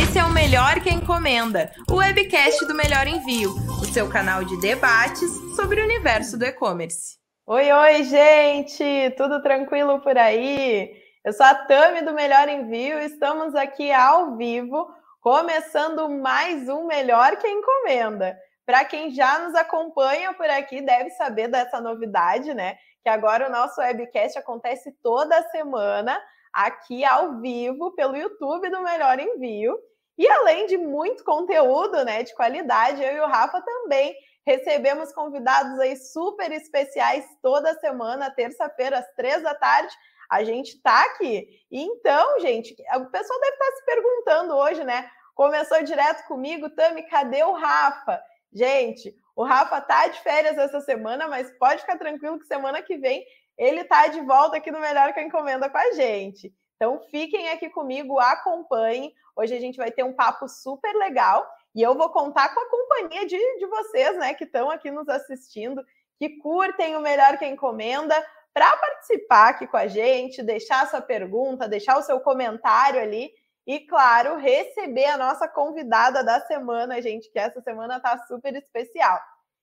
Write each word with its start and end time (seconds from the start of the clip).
Esse 0.00 0.16
é 0.16 0.22
o 0.22 0.30
Melhor 0.30 0.80
que 0.80 0.90
Encomenda, 0.90 1.72
o 1.90 1.96
webcast 1.96 2.64
do 2.66 2.74
Melhor 2.74 3.08
Envio, 3.08 3.50
o 3.82 3.84
seu 3.84 4.08
canal 4.08 4.44
de 4.44 4.56
debates 4.60 5.28
sobre 5.56 5.80
o 5.80 5.84
universo 5.84 6.38
do 6.38 6.44
e-commerce. 6.44 7.18
Oi, 7.44 7.72
oi, 7.72 8.04
gente! 8.04 9.10
Tudo 9.16 9.42
tranquilo 9.42 10.00
por 10.00 10.16
aí? 10.16 10.92
Eu 11.24 11.32
sou 11.32 11.44
a 11.44 11.52
Tami 11.52 12.02
do 12.02 12.14
Melhor 12.14 12.48
Envio 12.48 13.00
e 13.00 13.06
estamos 13.06 13.56
aqui 13.56 13.90
ao 13.90 14.36
vivo, 14.36 14.88
começando 15.20 16.08
mais 16.08 16.68
um 16.68 16.86
Melhor 16.86 17.36
que 17.36 17.48
Encomenda. 17.48 18.38
Para 18.64 18.84
quem 18.84 19.10
já 19.10 19.40
nos 19.40 19.56
acompanha 19.56 20.32
por 20.32 20.48
aqui, 20.48 20.80
deve 20.80 21.10
saber 21.10 21.48
dessa 21.48 21.80
novidade, 21.80 22.54
né? 22.54 22.76
Que 23.02 23.08
agora 23.08 23.48
o 23.48 23.52
nosso 23.52 23.80
webcast 23.80 24.38
acontece 24.38 24.92
toda 25.02 25.42
semana 25.50 26.16
aqui 26.52 27.04
ao 27.04 27.40
vivo 27.40 27.92
pelo 27.92 28.16
YouTube 28.16 28.70
do 28.70 28.82
Melhor 28.82 29.18
Envio. 29.18 29.78
E 30.16 30.28
além 30.28 30.66
de 30.66 30.76
muito 30.76 31.22
conteúdo, 31.24 32.04
né, 32.04 32.22
de 32.22 32.34
qualidade, 32.34 33.02
eu 33.02 33.16
e 33.16 33.20
o 33.20 33.26
Rafa 33.26 33.60
também 33.62 34.16
recebemos 34.44 35.12
convidados 35.12 35.78
aí 35.78 35.94
super 35.96 36.50
especiais 36.50 37.24
toda 37.42 37.78
semana, 37.80 38.30
terça-feira, 38.30 38.98
às 38.98 39.14
três 39.14 39.42
da 39.42 39.54
tarde. 39.54 39.94
A 40.30 40.42
gente 40.42 40.80
tá 40.80 41.04
aqui. 41.04 41.46
Então, 41.70 42.40
gente, 42.40 42.74
o 42.96 43.06
pessoal 43.06 43.40
deve 43.40 43.52
estar 43.52 43.72
se 43.76 43.84
perguntando 43.84 44.56
hoje, 44.56 44.84
né? 44.84 45.10
Começou 45.34 45.82
direto 45.82 46.26
comigo, 46.26 46.70
Tami, 46.70 47.02
cadê 47.04 47.44
o 47.44 47.52
Rafa? 47.52 48.20
Gente, 48.52 49.14
o 49.36 49.44
Rafa 49.44 49.80
tá 49.80 50.08
de 50.08 50.20
férias 50.20 50.58
essa 50.58 50.80
semana, 50.80 51.28
mas 51.28 51.50
pode 51.58 51.82
ficar 51.82 51.96
tranquilo 51.98 52.40
que 52.40 52.46
semana 52.46 52.82
que 52.82 52.96
vem 52.96 53.24
ele 53.58 53.80
está 53.80 54.06
de 54.06 54.20
volta 54.20 54.56
aqui 54.56 54.70
no 54.70 54.80
Melhor 54.80 55.12
que 55.12 55.20
a 55.20 55.22
Encomenda 55.22 55.68
com 55.68 55.76
a 55.76 55.92
gente. 55.92 56.54
Então 56.76 57.00
fiquem 57.10 57.48
aqui 57.48 57.68
comigo, 57.68 58.20
acompanhem. 58.20 59.12
Hoje 59.34 59.54
a 59.54 59.60
gente 59.60 59.76
vai 59.76 59.90
ter 59.90 60.04
um 60.04 60.12
papo 60.12 60.48
super 60.48 60.94
legal 60.94 61.44
e 61.74 61.82
eu 61.82 61.94
vou 61.96 62.08
contar 62.10 62.54
com 62.54 62.60
a 62.60 62.70
companhia 62.70 63.26
de, 63.26 63.36
de 63.36 63.66
vocês, 63.66 64.16
né, 64.16 64.34
que 64.34 64.44
estão 64.44 64.70
aqui 64.70 64.90
nos 64.90 65.08
assistindo, 65.08 65.84
que 66.18 66.38
curtem 66.38 66.96
o 66.96 67.00
Melhor 67.00 67.36
que 67.36 67.44
a 67.44 67.48
Encomenda, 67.48 68.14
para 68.54 68.76
participar 68.76 69.50
aqui 69.50 69.66
com 69.66 69.76
a 69.76 69.86
gente, 69.86 70.42
deixar 70.42 70.88
sua 70.88 71.00
pergunta, 71.00 71.68
deixar 71.68 71.98
o 71.98 72.02
seu 72.02 72.20
comentário 72.20 73.00
ali 73.00 73.30
e, 73.66 73.80
claro, 73.80 74.36
receber 74.36 75.04
a 75.06 75.18
nossa 75.18 75.46
convidada 75.46 76.24
da 76.24 76.40
semana, 76.40 77.02
gente, 77.02 77.30
que 77.30 77.38
essa 77.38 77.60
semana 77.60 77.98
está 77.98 78.16
super 78.26 78.54
especial. 78.56 79.20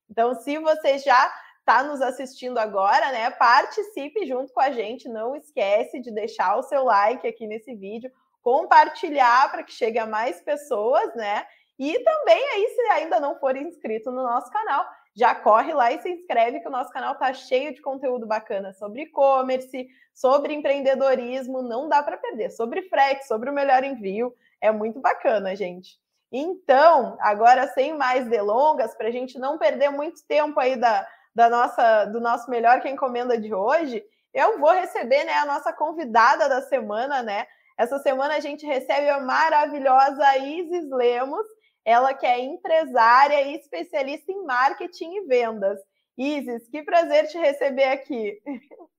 Então, 0.10 0.36
se 0.36 0.58
você 0.60 1.00
já 1.00 1.34
está 1.66 1.82
nos 1.82 2.00
assistindo 2.00 2.60
agora, 2.60 3.12
né? 3.12 3.32
Participe 3.32 4.28
junto 4.28 4.54
com 4.54 4.62
a 4.62 4.70
gente. 4.70 5.10
Não 5.10 5.36
esquece 5.36 6.00
de 6.00 6.12
deixar 6.12 6.56
o 6.58 6.64
seu 6.64 6.84
like 6.84 7.28
aqui 7.28 7.48
nesse 7.48 7.74
vídeo, 7.74 8.12
compartilhar 8.44 9.52
para 9.52 9.64
que 9.64 9.74
chegue 9.74 9.98
a 9.98 10.06
mais 10.06 10.40
pessoas, 10.42 11.14
né? 11.16 11.44
E 11.80 11.98
também 12.04 12.50
aí, 12.54 12.68
se 12.68 12.82
ainda 12.92 13.20
não 13.20 13.40
for 13.40 13.58
inscrito 13.58 14.12
no 14.12 14.22
nosso 14.22 14.52
canal, 14.52 14.86
já 15.16 15.34
corre 15.34 15.74
lá 15.74 15.92
e 15.92 16.00
se 16.00 16.10
inscreve, 16.10 16.60
que 16.60 16.68
o 16.68 16.72
nosso 16.72 16.92
canal 16.92 17.16
tá 17.16 17.34
cheio 17.34 17.74
de 17.74 17.82
conteúdo 17.82 18.28
bacana 18.28 18.72
sobre 18.72 19.02
e-commerce, 19.02 19.88
sobre 20.14 20.54
empreendedorismo, 20.54 21.64
não 21.64 21.90
dá 21.90 22.04
para 22.04 22.18
perder, 22.18 22.52
sobre 22.52 22.84
frete, 22.84 23.26
sobre 23.26 23.50
o 23.50 23.54
melhor 23.54 23.84
envio, 23.84 24.34
é 24.62 24.72
muito 24.72 25.00
bacana, 25.00 25.56
gente. 25.56 25.98
Então, 26.32 27.18
agora 27.20 27.68
sem 27.70 27.98
mais 27.98 28.28
delongas, 28.30 28.94
para 28.96 29.08
a 29.08 29.12
gente 29.12 29.40
não 29.40 29.58
perder 29.58 29.90
muito 29.90 30.26
tempo 30.28 30.60
aí 30.60 30.76
da, 30.76 31.06
da 31.36 31.50
nossa, 31.50 32.06
do 32.06 32.22
nosso 32.22 32.50
melhor 32.50 32.82
que 32.82 32.90
encomenda 32.90 33.38
de 33.38 33.54
hoje, 33.54 34.04
eu 34.34 34.58
vou 34.60 34.72
receber 34.72 35.26
né, 35.26 35.34
a 35.34 35.46
nossa 35.46 35.74
convidada 35.74 36.48
da 36.48 36.62
semana, 36.62 37.22
né? 37.22 37.46
Essa 37.78 38.00
semana 38.00 38.36
a 38.36 38.40
gente 38.40 38.66
recebe 38.66 39.10
a 39.10 39.20
maravilhosa 39.20 40.38
Isis 40.38 40.90
Lemos, 40.90 41.46
ela 41.84 42.14
que 42.14 42.26
é 42.26 42.40
empresária 42.40 43.42
e 43.42 43.56
especialista 43.56 44.32
em 44.32 44.46
marketing 44.46 45.14
e 45.14 45.28
vendas. 45.28 45.80
Isis, 46.18 46.68
que 46.70 46.82
prazer 46.84 47.28
te 47.28 47.38
receber 47.38 47.86
aqui. 47.86 48.42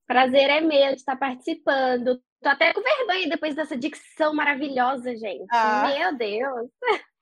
Prazer 0.06 0.50
é 0.50 0.60
meu 0.60 0.91
de 0.91 0.97
estar 0.97 1.16
participando. 1.16 2.20
Tô 2.42 2.48
até 2.50 2.72
com 2.74 2.82
vergonha 2.82 3.28
depois 3.28 3.54
dessa 3.54 3.76
dicção 3.76 4.34
maravilhosa, 4.34 5.16
gente. 5.16 5.47
Ah. 5.50 5.92
Meu 5.94 6.16
Deus. 6.16 6.70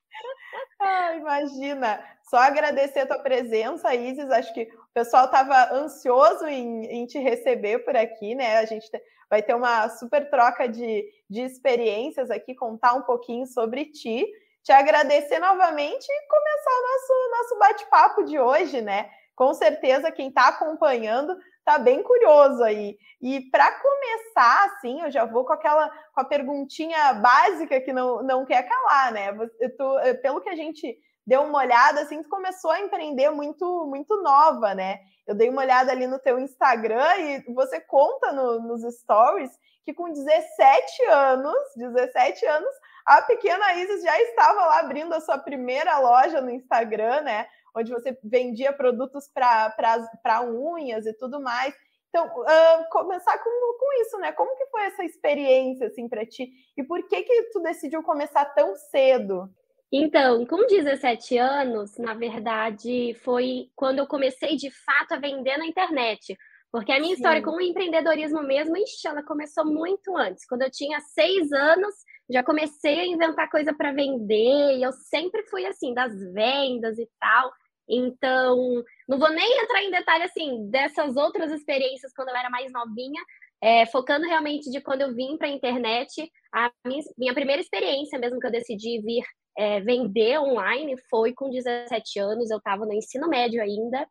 Ah, 0.79 1.13
imagina. 1.15 2.01
Só 2.29 2.37
agradecer 2.37 3.01
a 3.01 3.05
tua 3.05 3.19
presença, 3.19 3.93
Isis. 3.93 4.29
Acho 4.29 4.53
que 4.53 4.69
pessoal 4.95 5.25
estava 5.25 5.73
ansioso 5.73 6.47
em, 6.47 6.85
em, 6.85 7.05
te 7.05 7.19
receber 7.19 7.79
por 7.79 7.97
aqui, 7.97 8.33
né? 8.33 8.57
A 8.57 8.65
gente 8.65 8.89
vai 9.29 9.43
ter 9.43 9.53
uma 9.53 9.89
super 9.89 10.29
troca 10.29 10.69
de, 10.69 11.05
de 11.29 11.41
experiências 11.41 12.31
aqui, 12.31 12.55
contar 12.55 12.93
um 12.93 13.01
pouquinho 13.01 13.45
sobre 13.45 13.85
ti. 13.85 14.25
Te 14.63 14.71
agradecer 14.71 15.37
novamente 15.37 16.05
e 16.09 16.27
começar 16.27 16.71
o 16.71 16.81
nosso, 16.81 17.31
nosso 17.37 17.59
bate-papo 17.59 18.23
de 18.23 18.39
hoje, 18.39 18.81
né? 18.81 19.09
Com 19.35 19.53
certeza, 19.53 20.11
quem 20.13 20.29
está 20.29 20.47
acompanhando 20.47 21.37
tá 21.65 21.77
bem 21.77 22.01
curioso 22.01 22.63
aí. 22.63 22.97
E 23.21 23.41
para 23.51 23.69
começar, 23.73 24.65
assim, 24.65 25.01
eu 25.01 25.11
já 25.11 25.25
vou 25.25 25.43
com 25.43 25.51
aquela 25.51 25.89
com 26.13 26.21
a 26.21 26.25
perguntinha 26.25 27.13
básica 27.15 27.81
que 27.81 27.91
não, 27.91 28.23
não 28.23 28.45
quer 28.45 28.63
calar, 28.63 29.11
né? 29.11 29.33
Tu, 29.77 29.99
eh, 29.99 30.13
pelo 30.13 30.39
que 30.39 30.49
a 30.49 30.55
gente 30.55 30.97
deu 31.25 31.41
uma 31.43 31.59
olhada, 31.59 32.01
assim, 32.01 32.21
tu 32.21 32.29
começou 32.29 32.71
a 32.71 32.79
empreender 32.79 33.29
muito 33.29 33.85
muito 33.87 34.21
nova, 34.21 34.73
né? 34.73 34.99
Eu 35.25 35.35
dei 35.35 35.49
uma 35.49 35.61
olhada 35.61 35.91
ali 35.91 36.05
no 36.07 36.19
teu 36.19 36.39
Instagram 36.39 37.17
e 37.17 37.53
você 37.53 37.79
conta 37.79 38.31
no, 38.31 38.59
nos 38.61 38.81
stories 38.95 39.51
que 39.83 39.93
com 39.93 40.11
17 40.11 41.05
anos, 41.05 41.57
17 41.75 42.45
anos, 42.45 42.75
a 43.05 43.21
pequena 43.21 43.73
Isis 43.75 44.03
já 44.03 44.19
estava 44.21 44.65
lá 44.65 44.79
abrindo 44.79 45.13
a 45.13 45.21
sua 45.21 45.37
primeira 45.37 45.99
loja 45.99 46.41
no 46.41 46.49
Instagram, 46.49 47.21
né? 47.21 47.47
onde 47.75 47.91
você 47.91 48.17
vendia 48.23 48.71
produtos 48.71 49.27
para 49.27 50.41
unhas 50.41 51.05
e 51.05 51.13
tudo 51.13 51.41
mais. 51.41 51.75
Então, 52.09 52.25
uh, 52.25 52.89
começar 52.89 53.37
com, 53.39 53.49
com 53.77 54.01
isso, 54.01 54.17
né? 54.19 54.31
Como 54.31 54.55
que 54.55 54.67
foi 54.67 54.85
essa 54.85 55.03
experiência, 55.03 55.87
assim, 55.87 56.07
para 56.07 56.25
ti? 56.25 56.49
E 56.77 56.83
por 56.83 57.05
que 57.09 57.23
que 57.23 57.43
tu 57.51 57.59
decidiu 57.59 58.01
começar 58.01 58.45
tão 58.45 58.73
cedo? 58.77 59.49
Então, 59.97 60.45
com 60.45 60.67
17 60.67 61.37
anos, 61.37 61.97
na 61.97 62.13
verdade, 62.13 63.13
foi 63.23 63.69
quando 63.73 63.99
eu 63.99 64.05
comecei 64.05 64.57
de 64.57 64.69
fato 64.69 65.13
a 65.13 65.17
vender 65.17 65.57
na 65.57 65.65
internet. 65.65 66.37
Porque 66.69 66.91
a 66.91 66.99
minha 66.99 67.15
Sim. 67.15 67.21
história 67.21 67.41
com 67.41 67.51
o 67.51 67.61
empreendedorismo 67.61 68.43
mesmo, 68.43 68.75
ixi, 68.75 69.07
ela 69.07 69.23
começou 69.23 69.63
muito 69.63 70.17
antes. 70.17 70.45
Quando 70.45 70.63
eu 70.63 70.69
tinha 70.69 70.99
seis 70.99 71.49
anos, 71.53 71.95
já 72.29 72.43
comecei 72.43 72.99
a 72.99 73.05
inventar 73.05 73.49
coisa 73.49 73.73
para 73.73 73.93
vender. 73.93 74.75
E 74.77 74.83
eu 74.83 74.91
sempre 74.91 75.43
fui 75.43 75.65
assim, 75.65 75.93
das 75.93 76.11
vendas 76.33 76.99
e 76.99 77.09
tal. 77.17 77.49
Então, 77.87 78.83
não 79.07 79.17
vou 79.17 79.29
nem 79.29 79.63
entrar 79.63 79.81
em 79.81 79.91
detalhe 79.91 80.25
assim 80.25 80.69
dessas 80.69 81.15
outras 81.15 81.53
experiências 81.53 82.11
quando 82.13 82.27
eu 82.29 82.35
era 82.35 82.49
mais 82.49 82.69
novinha, 82.69 83.23
é, 83.61 83.85
focando 83.85 84.25
realmente 84.25 84.69
de 84.69 84.81
quando 84.81 85.03
eu 85.03 85.15
vim 85.15 85.37
para 85.37 85.47
a 85.47 85.51
internet. 85.51 86.29
A 86.53 86.69
minha, 86.85 87.01
minha, 87.17 87.33
primeira 87.33 87.61
experiência, 87.61 88.19
mesmo 88.19 88.41
que 88.41 88.47
eu 88.47 88.51
decidi 88.51 88.99
vir 89.01 89.23
é, 89.57 89.79
vender 89.79 90.39
online, 90.39 90.95
foi 91.09 91.33
com 91.33 91.49
17 91.49 92.19
anos. 92.19 92.49
Eu 92.49 92.57
estava 92.57 92.85
no 92.85 92.93
ensino 92.93 93.27
médio 93.27 93.61
ainda, 93.61 94.07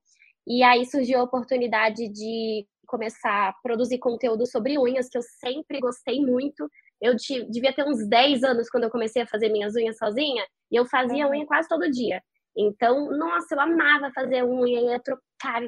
e 0.47 0.63
aí 0.63 0.85
surgiu 0.87 1.21
a 1.21 1.25
oportunidade 1.25 2.09
de 2.09 2.67
começar 2.87 3.49
a 3.49 3.53
produzir 3.63 3.99
conteúdo 3.99 4.47
sobre 4.47 4.79
unhas, 4.79 5.09
que 5.09 5.19
eu 5.19 5.23
sempre 5.23 5.81
gostei 5.81 6.21
muito. 6.21 6.69
Eu 7.01 7.17
devia 7.51 7.75
ter 7.75 7.85
uns 7.85 8.07
10 8.09 8.45
anos 8.45 8.69
quando 8.69 8.85
eu 8.85 8.91
comecei 8.91 9.23
a 9.23 9.27
fazer 9.27 9.49
minhas 9.49 9.75
unhas 9.75 9.97
sozinha, 9.97 10.45
e 10.71 10.77
eu 10.77 10.87
fazia 10.87 11.29
unha 11.29 11.47
quase 11.47 11.69
todo 11.69 11.91
dia. 11.91 12.23
Então, 12.57 13.11
nossa, 13.11 13.55
eu 13.55 13.61
amava 13.61 14.13
fazer 14.15 14.45
unha, 14.45 14.81
ia 14.81 15.01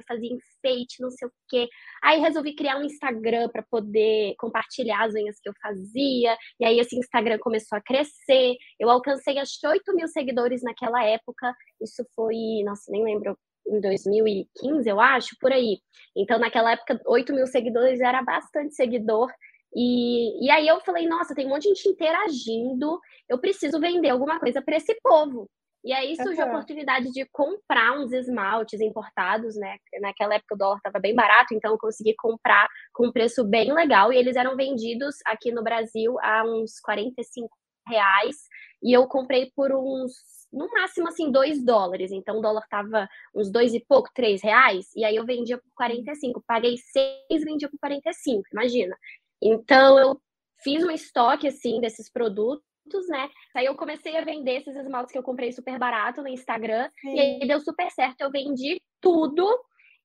fazia 0.07 0.31
enfeite, 0.31 1.01
não 1.01 1.11
sei 1.11 1.29
o 1.29 1.33
quê. 1.49 1.69
Aí 2.03 2.21
resolvi 2.21 2.55
criar 2.55 2.79
um 2.79 2.85
Instagram 2.85 3.49
para 3.49 3.65
poder 3.71 4.35
compartilhar 4.39 5.05
as 5.05 5.15
unhas 5.15 5.39
que 5.41 5.49
eu 5.49 5.55
fazia. 5.61 6.37
E 6.61 6.65
aí 6.65 6.79
esse 6.79 6.97
Instagram 6.97 7.39
começou 7.39 7.79
a 7.79 7.83
crescer. 7.83 8.57
Eu 8.79 8.91
alcancei 8.91 9.39
acho 9.39 9.61
que 9.61 9.67
8 9.67 9.95
mil 9.95 10.09
seguidores 10.09 10.63
naquela 10.63 11.05
época. 11.05 11.55
Isso 11.81 12.05
foi, 12.15 12.63
nossa, 12.65 12.91
nem 12.91 13.05
lembro, 13.05 13.37
em 13.69 13.81
2015, 13.81 14.89
eu 14.89 15.01
acho, 15.01 15.37
por 15.41 15.53
aí. 15.53 15.79
Então, 16.17 16.39
naquela 16.39 16.73
época, 16.73 17.01
8 17.07 17.35
mil 17.35 17.47
seguidores 17.47 18.01
era 18.01 18.23
bastante 18.23 18.75
seguidor. 18.75 19.29
E, 19.75 20.47
e 20.47 20.51
aí 20.51 20.67
eu 20.67 20.81
falei, 20.81 21.07
nossa, 21.07 21.35
tem 21.35 21.47
um 21.47 21.51
monte 21.51 21.63
de 21.63 21.69
gente 21.69 21.89
interagindo, 21.89 22.99
eu 23.29 23.39
preciso 23.39 23.81
vender 23.81 24.09
alguma 24.09 24.39
coisa 24.41 24.63
para 24.63 24.77
esse 24.77 24.95
povo. 25.03 25.51
E 25.87 25.93
aí 25.93 26.17
surgiu 26.17 26.45
a 26.45 26.49
oportunidade 26.49 27.13
de 27.13 27.25
comprar 27.27 27.97
uns 27.97 28.11
esmaltes 28.11 28.81
importados, 28.81 29.55
né? 29.55 29.77
Naquela 30.01 30.35
época 30.35 30.57
o 30.57 30.59
dólar 30.59 30.79
estava 30.79 30.99
bem 30.99 31.15
barato, 31.15 31.55
então 31.55 31.71
eu 31.71 31.79
consegui 31.79 32.13
comprar 32.19 32.69
com 32.93 33.07
um 33.07 33.13
preço 33.13 33.45
bem 33.45 33.73
legal. 33.73 34.13
E 34.13 34.17
eles 34.17 34.35
eram 34.35 34.57
vendidos 34.57 35.15
aqui 35.25 35.53
no 35.53 35.63
Brasil 35.63 36.19
a 36.21 36.43
uns 36.45 36.81
45 36.81 37.49
reais. 37.87 38.35
E 38.83 38.93
eu 38.93 39.07
comprei 39.07 39.53
por 39.55 39.71
uns, 39.73 40.13
no 40.53 40.69
máximo, 40.73 41.07
assim, 41.07 41.31
2 41.31 41.65
dólares. 41.65 42.11
Então 42.11 42.39
o 42.39 42.43
dólar 42.43 42.65
estava 42.65 43.09
uns 43.33 43.49
dois 43.49 43.73
e 43.73 43.79
pouco, 43.79 44.11
3 44.13 44.43
reais. 44.43 44.89
E 44.97 45.05
aí 45.05 45.15
eu 45.15 45.25
vendia 45.25 45.57
por 45.57 45.71
45. 45.77 46.43
Paguei 46.45 46.77
6, 46.79 47.45
vendia 47.45 47.71
por 47.71 47.79
45, 47.79 48.43
imagina. 48.53 48.97
Então 49.41 50.01
eu 50.01 50.21
fiz 50.65 50.83
um 50.83 50.91
estoque, 50.91 51.47
assim, 51.47 51.81
desses 51.81 52.11
produtos 52.11 52.66
né? 53.09 53.31
Aí 53.55 53.67
eu 53.67 53.75
comecei 53.75 54.17
a 54.17 54.25
vender 54.25 54.59
esses 54.59 54.77
esmaltes 54.77 55.13
que 55.13 55.19
eu 55.19 55.23
comprei 55.23 55.53
super 55.53 55.79
barato 55.79 56.23
no 56.23 56.29
Instagram. 56.29 56.89
Sim. 57.01 57.15
E 57.15 57.21
aí 57.21 57.49
deu 57.49 57.61
super 57.61 57.91
certo. 57.91 58.21
Eu 58.21 58.31
vendi 58.31 58.81
tudo. 59.01 59.47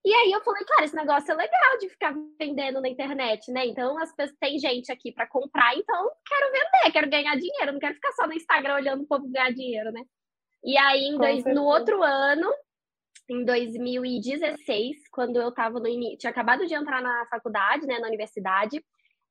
E 0.04 0.12
aí 0.12 0.32
eu 0.32 0.42
falei, 0.42 0.64
cara, 0.66 0.86
esse 0.86 0.96
negócio 0.96 1.32
é 1.32 1.36
legal 1.36 1.78
de 1.80 1.90
ficar 1.90 2.16
vendendo 2.40 2.82
na 2.82 2.90
internet, 2.90 3.52
né? 3.52 3.68
Então 3.68 4.00
as 4.00 4.16
pessoas 4.16 4.36
tem 4.40 4.58
gente 4.58 4.92
aqui 4.92 5.12
para 5.12 5.28
comprar, 5.28 5.78
então 5.78 6.10
quero 6.28 6.52
vender, 6.52 6.92
quero 6.92 7.10
ganhar 7.10 7.36
dinheiro, 7.36 7.74
não 7.74 7.80
quero 7.80 7.94
ficar 7.94 8.12
só 8.14 8.26
no 8.26 8.34
Instagram 8.34 8.76
olhando 8.76 9.04
o 9.04 9.08
povo 9.08 9.30
ganhar 9.30 9.52
dinheiro, 9.52 9.92
né? 9.92 10.02
E 10.64 10.76
aí 10.76 11.16
dois, 11.16 11.46
no 11.46 11.66
outro 11.66 12.02
ano, 12.02 12.52
em 13.30 13.46
2016, 13.46 15.08
quando 15.12 15.40
eu 15.40 15.52
tava 15.52 15.80
no 15.80 16.18
tinha 16.18 16.32
acabado 16.32 16.66
de 16.66 16.74
entrar 16.74 17.02
na 17.02 17.26
faculdade, 17.28 17.86
né, 17.86 18.00
na 18.00 18.08
universidade, 18.08 18.84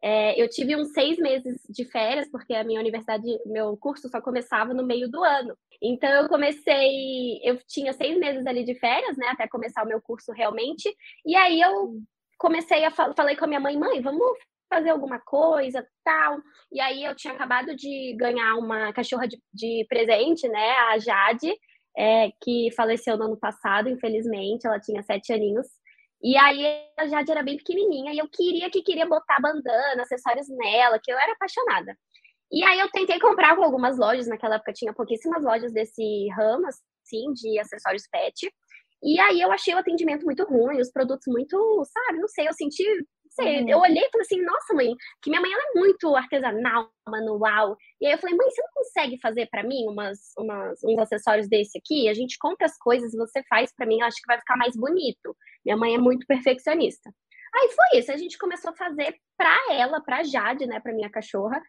é, 0.02 0.40
eu 0.40 0.48
tive 0.48 0.74
uns 0.76 0.92
seis 0.92 1.18
meses 1.18 1.60
de 1.68 1.84
férias, 1.84 2.28
porque 2.30 2.54
a 2.54 2.64
minha 2.64 2.80
universidade, 2.80 3.26
meu 3.44 3.76
curso 3.76 4.08
só 4.08 4.20
começava 4.20 4.72
no 4.72 4.84
meio 4.84 5.10
do 5.10 5.22
ano. 5.22 5.56
Então 5.82 6.10
eu 6.10 6.28
comecei, 6.28 7.40
eu 7.42 7.58
tinha 7.66 7.92
seis 7.92 8.18
meses 8.18 8.46
ali 8.46 8.64
de 8.64 8.74
férias, 8.74 9.16
né, 9.16 9.28
até 9.28 9.46
começar 9.46 9.84
o 9.84 9.88
meu 9.88 10.00
curso 10.00 10.32
realmente. 10.32 10.94
E 11.24 11.36
aí 11.36 11.60
eu 11.60 12.00
comecei 12.38 12.84
a 12.84 12.90
falei 12.90 13.36
com 13.36 13.44
a 13.44 13.48
minha 13.48 13.60
mãe, 13.60 13.76
mãe, 13.76 14.00
vamos 14.00 14.38
fazer 14.70 14.90
alguma 14.90 15.18
coisa, 15.18 15.86
tal. 16.04 16.38
E 16.72 16.80
aí 16.80 17.04
eu 17.04 17.14
tinha 17.14 17.34
acabado 17.34 17.74
de 17.76 18.14
ganhar 18.18 18.54
uma 18.56 18.92
cachorra 18.92 19.26
de, 19.28 19.38
de 19.52 19.84
presente, 19.88 20.48
né, 20.48 20.70
a 20.90 20.98
Jade, 20.98 21.52
é, 21.96 22.30
que 22.40 22.70
faleceu 22.74 23.16
no 23.18 23.24
ano 23.24 23.36
passado, 23.36 23.88
infelizmente, 23.88 24.66
ela 24.66 24.80
tinha 24.80 25.02
sete 25.02 25.32
aninhos. 25.32 25.66
E 26.22 26.36
aí 26.36 26.66
a 26.98 27.06
Jade 27.06 27.30
era 27.30 27.42
bem 27.42 27.56
pequenininha 27.56 28.12
e 28.12 28.18
eu 28.18 28.28
queria 28.30 28.70
que 28.70 28.82
queria 28.82 29.06
botar 29.06 29.40
bandana, 29.40 30.02
acessórios 30.02 30.46
nela, 30.48 31.00
que 31.02 31.10
eu 31.10 31.18
era 31.18 31.32
apaixonada. 31.32 31.96
E 32.52 32.64
aí 32.64 32.78
eu 32.80 32.90
tentei 32.90 33.18
comprar 33.20 33.56
com 33.56 33.62
algumas 33.62 33.98
lojas, 33.98 34.26
naquela 34.28 34.56
época 34.56 34.72
tinha 34.72 34.92
pouquíssimas 34.92 35.44
lojas 35.44 35.72
desse 35.72 36.28
ramo, 36.36 36.66
assim, 36.66 37.32
de 37.32 37.58
acessórios 37.60 38.04
pet. 38.10 38.52
E 39.02 39.18
aí 39.20 39.40
eu 39.40 39.50
achei 39.50 39.74
o 39.74 39.78
atendimento 39.78 40.24
muito 40.24 40.44
ruim, 40.44 40.80
os 40.80 40.90
produtos 40.92 41.26
muito, 41.26 41.56
sabe, 41.86 42.18
não 42.18 42.28
sei, 42.28 42.48
eu 42.48 42.52
senti 42.52 42.84
sei, 43.30 43.62
uhum. 43.62 43.68
eu 43.68 43.78
olhei 43.78 44.02
e 44.02 44.10
falei 44.10 44.24
assim, 44.24 44.42
nossa, 44.42 44.74
mãe, 44.74 44.94
que 45.22 45.30
minha 45.30 45.40
mãe 45.40 45.52
ela 45.52 45.62
é 45.62 45.78
muito 45.78 46.14
artesanal, 46.16 46.90
manual. 47.08 47.76
E 48.00 48.06
aí 48.06 48.12
eu 48.12 48.18
falei, 48.18 48.36
mãe, 48.36 48.50
você 48.50 48.62
não 48.62 48.70
consegue 48.74 49.18
fazer 49.20 49.48
para 49.50 49.62
mim 49.62 49.86
umas, 49.88 50.18
umas, 50.38 50.82
uns 50.84 50.98
acessórios 50.98 51.48
desse 51.48 51.78
aqui? 51.78 52.08
A 52.08 52.14
gente 52.14 52.38
compra 52.38 52.66
as 52.66 52.76
coisas, 52.78 53.12
você 53.12 53.42
faz 53.48 53.72
para 53.74 53.86
mim, 53.86 54.00
eu 54.00 54.06
acho 54.06 54.16
que 54.16 54.26
vai 54.26 54.38
ficar 54.38 54.56
mais 54.56 54.76
bonito. 54.76 55.36
Minha 55.64 55.76
mãe 55.76 55.94
é 55.94 55.98
muito 55.98 56.26
perfeccionista. 56.26 57.10
Aí 57.54 57.68
foi 57.70 57.98
isso, 57.98 58.12
a 58.12 58.16
gente 58.16 58.38
começou 58.38 58.70
a 58.70 58.76
fazer 58.76 59.16
para 59.36 59.74
ela, 59.74 60.00
para 60.00 60.22
Jade, 60.22 60.66
né, 60.66 60.78
para 60.78 60.92
minha 60.92 61.10
cachorra. 61.10 61.60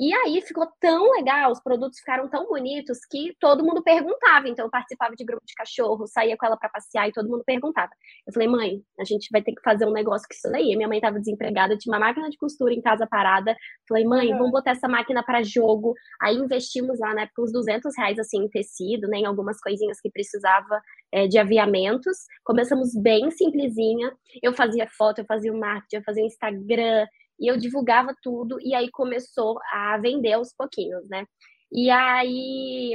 E 0.00 0.14
aí 0.14 0.40
ficou 0.40 0.66
tão 0.80 1.10
legal, 1.12 1.52
os 1.52 1.60
produtos 1.60 1.98
ficaram 1.98 2.26
tão 2.26 2.46
bonitos 2.46 3.00
que 3.04 3.36
todo 3.38 3.62
mundo 3.62 3.82
perguntava. 3.82 4.48
Então 4.48 4.64
eu 4.64 4.70
participava 4.70 5.14
de 5.14 5.22
grupo 5.22 5.44
de 5.44 5.52
cachorro, 5.52 6.06
saía 6.06 6.38
com 6.38 6.46
ela 6.46 6.56
para 6.56 6.70
passear 6.70 7.06
e 7.06 7.12
todo 7.12 7.28
mundo 7.28 7.44
perguntava. 7.44 7.90
Eu 8.26 8.32
falei, 8.32 8.48
mãe, 8.48 8.82
a 8.98 9.04
gente 9.04 9.28
vai 9.30 9.42
ter 9.42 9.52
que 9.52 9.60
fazer 9.60 9.84
um 9.84 9.92
negócio 9.92 10.26
com 10.26 10.32
isso 10.32 10.50
daí. 10.50 10.74
minha 10.74 10.88
mãe 10.88 10.96
estava 10.96 11.18
desempregada, 11.18 11.76
tinha 11.76 11.92
uma 11.92 12.00
máquina 12.00 12.30
de 12.30 12.38
costura 12.38 12.72
em 12.72 12.80
casa 12.80 13.06
parada. 13.06 13.54
Falei, 13.86 14.06
mãe, 14.06 14.30
vamos 14.30 14.52
botar 14.52 14.70
essa 14.70 14.88
máquina 14.88 15.22
para 15.22 15.42
jogo. 15.42 15.92
Aí 16.22 16.34
investimos 16.34 16.98
lá 16.98 17.12
na 17.12 17.22
época 17.24 17.42
uns 17.42 17.52
200 17.52 17.94
reais 17.94 18.18
assim 18.18 18.38
em 18.38 18.48
tecido, 18.48 19.06
né, 19.06 19.18
em 19.18 19.26
algumas 19.26 19.60
coisinhas 19.60 20.00
que 20.00 20.10
precisava 20.10 20.80
é, 21.12 21.26
de 21.26 21.36
aviamentos. 21.36 22.16
Começamos 22.42 22.94
bem 22.94 23.30
simplesinha. 23.30 24.10
Eu 24.42 24.54
fazia 24.54 24.88
foto, 24.96 25.18
eu 25.18 25.26
fazia 25.26 25.52
o 25.52 25.58
marketing, 25.60 25.96
eu 25.96 26.02
fazia 26.04 26.24
Instagram, 26.24 27.06
e 27.40 27.50
eu 27.50 27.56
divulgava 27.56 28.14
tudo, 28.22 28.58
e 28.60 28.74
aí 28.74 28.90
começou 28.90 29.58
a 29.72 29.98
vender 29.98 30.34
aos 30.34 30.52
pouquinhos, 30.54 31.08
né? 31.08 31.24
E 31.72 31.90
aí 31.90 32.92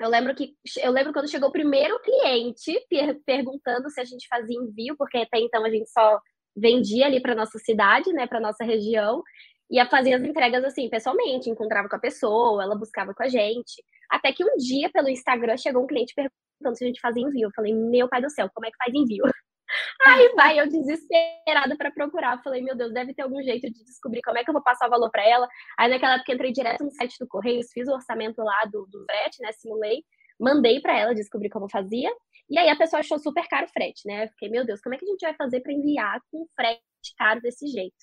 eu 0.00 0.08
lembro 0.10 0.34
que 0.34 0.54
eu 0.82 0.92
lembro 0.92 1.12
quando 1.12 1.30
chegou 1.30 1.48
o 1.48 1.52
primeiro 1.52 1.98
cliente 2.00 2.72
per 2.88 3.18
perguntando 3.24 3.90
se 3.90 4.00
a 4.00 4.04
gente 4.04 4.26
fazia 4.28 4.56
envio, 4.58 4.94
porque 4.98 5.18
até 5.18 5.38
então 5.40 5.64
a 5.64 5.70
gente 5.70 5.88
só 5.90 6.20
vendia 6.56 7.06
ali 7.06 7.20
para 7.20 7.34
nossa 7.34 7.58
cidade, 7.58 8.12
né, 8.12 8.26
para 8.26 8.40
nossa 8.40 8.64
região, 8.64 9.22
e 9.70 9.84
fazia 9.86 10.16
as 10.16 10.22
entregas 10.22 10.64
assim, 10.64 10.88
pessoalmente, 10.90 11.50
encontrava 11.50 11.88
com 11.88 11.96
a 11.96 11.98
pessoa, 11.98 12.62
ela 12.62 12.76
buscava 12.76 13.14
com 13.14 13.22
a 13.22 13.28
gente. 13.28 13.82
Até 14.10 14.32
que 14.32 14.44
um 14.44 14.56
dia 14.56 14.90
pelo 14.92 15.08
Instagram 15.08 15.56
chegou 15.56 15.82
um 15.84 15.86
cliente 15.86 16.14
perguntando 16.14 16.76
se 16.76 16.84
a 16.84 16.86
gente 16.86 17.00
fazia 17.00 17.22
envio. 17.22 17.48
Eu 17.48 17.52
falei: 17.54 17.74
"Meu 17.74 18.08
pai 18.08 18.22
do 18.22 18.30
céu, 18.30 18.48
como 18.54 18.66
é 18.66 18.70
que 18.70 18.76
faz 18.78 18.94
envio?" 18.94 19.24
Aí 20.06 20.32
vai 20.34 20.60
eu 20.60 20.68
desesperada 20.68 21.76
para 21.76 21.90
procurar. 21.90 22.42
Falei, 22.42 22.62
meu 22.62 22.76
Deus, 22.76 22.92
deve 22.92 23.14
ter 23.14 23.22
algum 23.22 23.42
jeito 23.42 23.70
de 23.70 23.84
descobrir 23.84 24.22
como 24.22 24.38
é 24.38 24.44
que 24.44 24.50
eu 24.50 24.54
vou 24.54 24.62
passar 24.62 24.86
o 24.86 24.90
valor 24.90 25.10
para 25.10 25.26
ela. 25.26 25.48
Aí 25.78 25.90
naquela 25.90 26.14
época 26.14 26.32
entrei 26.32 26.52
direto 26.52 26.84
no 26.84 26.90
site 26.90 27.16
do 27.18 27.26
Correios, 27.26 27.70
fiz 27.72 27.88
o 27.88 27.92
orçamento 27.92 28.42
lá 28.42 28.64
do, 28.64 28.86
do 28.86 29.04
frete, 29.04 29.42
né? 29.42 29.52
Simulei, 29.52 30.04
mandei 30.38 30.80
para 30.80 30.98
ela 30.98 31.14
descobrir 31.14 31.50
como 31.50 31.68
fazia. 31.70 32.10
E 32.48 32.58
aí 32.58 32.68
a 32.68 32.76
pessoa 32.76 33.00
achou 33.00 33.18
super 33.18 33.46
caro 33.48 33.66
o 33.66 33.70
frete, 33.70 34.06
né? 34.06 34.28
fiquei, 34.28 34.48
meu 34.48 34.64
Deus, 34.64 34.80
como 34.80 34.94
é 34.94 34.98
que 34.98 35.04
a 35.04 35.08
gente 35.08 35.26
vai 35.26 35.34
fazer 35.34 35.60
para 35.60 35.72
enviar 35.72 36.20
com 36.30 36.46
frete 36.54 36.82
caro 37.18 37.40
desse 37.40 37.66
jeito? 37.66 37.96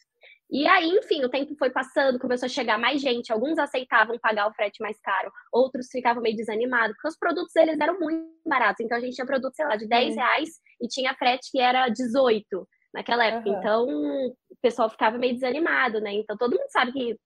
E 0.53 0.67
aí, 0.67 0.87
enfim, 0.87 1.25
o 1.25 1.29
tempo 1.29 1.55
foi 1.55 1.71
passando, 1.71 2.19
começou 2.19 2.45
a 2.45 2.49
chegar 2.49 2.77
mais 2.77 3.01
gente. 3.01 3.33
Alguns 3.33 3.57
aceitavam 3.57 4.19
pagar 4.19 4.47
o 4.47 4.53
frete 4.53 4.83
mais 4.83 4.99
caro, 5.01 5.31
outros 5.51 5.87
ficavam 5.91 6.21
meio 6.21 6.35
desanimados, 6.35 6.95
porque 6.95 7.07
os 7.07 7.17
produtos 7.17 7.55
eles 7.55 7.79
eram 7.79 7.99
muito 7.99 8.23
baratos. 8.45 8.85
Então 8.85 8.95
a 8.95 9.01
gente 9.01 9.15
tinha 9.15 9.25
produto, 9.25 9.55
sei 9.55 9.65
lá, 9.65 9.75
de 9.75 9.87
10 9.87 10.15
reais 10.15 10.49
e 10.79 10.87
tinha 10.87 11.15
frete 11.15 11.49
que 11.51 11.59
era 11.59 11.89
18 11.89 12.67
naquela 12.93 13.25
época. 13.25 13.49
Uhum. 13.49 13.57
Então 13.57 13.87
o 13.87 14.55
pessoal 14.61 14.91
ficava 14.91 15.17
meio 15.17 15.33
desanimado, 15.33 15.99
né? 15.99 16.13
Então 16.13 16.37
todo 16.37 16.51
mundo 16.51 16.69
sabe 16.69 16.91
que 16.91 17.17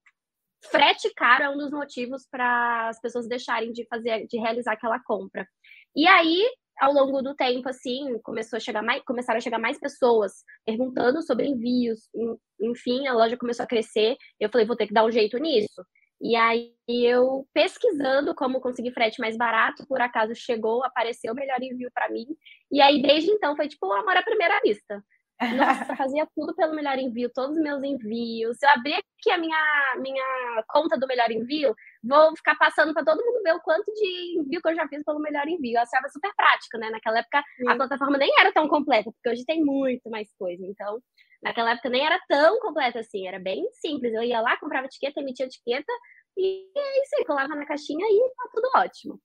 frete 0.71 1.13
caro 1.13 1.43
é 1.43 1.49
um 1.49 1.57
dos 1.57 1.71
motivos 1.71 2.25
para 2.31 2.87
as 2.87 3.01
pessoas 3.01 3.27
deixarem 3.27 3.73
de 3.73 3.85
fazer, 3.89 4.25
de 4.25 4.39
realizar 4.39 4.71
aquela 4.71 5.03
compra. 5.03 5.45
E 5.93 6.07
aí 6.07 6.49
ao 6.79 6.93
longo 6.93 7.21
do 7.21 7.35
tempo, 7.35 7.67
assim, 7.69 8.19
começou 8.23 8.57
a 8.57 8.59
chegar 8.59 8.81
mais, 8.81 9.03
começaram 9.03 9.37
a 9.37 9.41
chegar 9.41 9.59
mais 9.59 9.79
pessoas 9.79 10.33
perguntando 10.65 11.21
sobre 11.21 11.47
envios. 11.47 12.09
Enfim, 12.59 13.07
a 13.07 13.13
loja 13.13 13.37
começou 13.37 13.63
a 13.63 13.67
crescer. 13.67 14.15
Eu 14.39 14.49
falei, 14.49 14.65
vou 14.65 14.75
ter 14.75 14.87
que 14.87 14.93
dar 14.93 15.05
um 15.05 15.11
jeito 15.11 15.37
nisso. 15.37 15.83
E 16.19 16.35
aí 16.35 16.73
eu 16.87 17.47
pesquisando 17.53 18.33
como 18.33 18.59
conseguir 18.59 18.91
frete 18.91 19.19
mais 19.19 19.37
barato, 19.37 19.85
por 19.87 20.01
acaso 20.01 20.33
chegou, 20.33 20.83
apareceu 20.83 21.31
o 21.31 21.35
melhor 21.35 21.61
envio 21.61 21.91
para 21.93 22.09
mim. 22.09 22.25
E 22.71 22.81
aí 22.81 23.01
desde 23.01 23.29
então 23.29 23.55
foi 23.55 23.67
tipo 23.67 23.91
amor 23.91 24.17
à 24.17 24.23
primeira 24.23 24.59
vista. 24.63 25.03
Nossa, 25.55 25.95
fazia 25.95 26.27
tudo 26.35 26.55
pelo 26.55 26.73
melhor 26.73 26.97
envio, 26.97 27.29
todos 27.33 27.55
os 27.55 27.61
meus 27.61 27.83
envios. 27.83 28.57
Eu 28.61 28.69
abri 28.71 28.93
aqui 28.93 29.29
a 29.31 29.37
minha, 29.37 29.95
minha 29.99 30.63
conta 30.67 30.97
do 30.97 31.05
melhor 31.05 31.29
envio, 31.29 31.75
vou 32.03 32.35
ficar 32.35 32.55
passando 32.55 32.93
para 32.93 33.05
todo 33.05 33.23
mundo 33.23 33.43
ver 33.43 33.53
o 33.53 33.61
quanto 33.61 33.91
de 33.93 34.39
envio 34.39 34.61
que 34.61 34.69
eu 34.69 34.75
já 34.75 34.87
fiz 34.87 35.03
pelo 35.03 35.19
melhor 35.19 35.47
envio. 35.47 35.77
Eu 35.77 35.81
achava 35.81 36.09
super 36.09 36.33
prático, 36.35 36.77
né? 36.77 36.89
Naquela 36.89 37.19
época 37.19 37.43
Sim. 37.57 37.69
a 37.69 37.75
plataforma 37.75 38.17
nem 38.17 38.31
era 38.39 38.51
tão 38.51 38.67
completa, 38.67 39.11
porque 39.11 39.29
hoje 39.29 39.45
tem 39.45 39.63
muito 39.63 40.09
mais 40.09 40.27
coisa. 40.37 40.65
Então, 40.65 40.99
naquela 41.41 41.71
época 41.71 41.89
nem 41.89 42.05
era 42.05 42.19
tão 42.27 42.59
completa 42.59 42.99
assim, 42.99 43.27
era 43.27 43.39
bem 43.39 43.67
simples. 43.73 44.13
Eu 44.13 44.23
ia 44.23 44.41
lá, 44.41 44.57
comprava 44.57 44.85
etiqueta, 44.85 45.19
emitia 45.19 45.45
etiqueta 45.45 45.91
e 46.37 46.69
é 46.75 47.03
isso 47.03 47.15
aí, 47.17 47.25
colava 47.25 47.55
na 47.55 47.65
caixinha 47.65 48.05
e 48.05 48.33
tá 48.35 48.49
tudo 48.53 48.69
ótimo. 48.75 49.19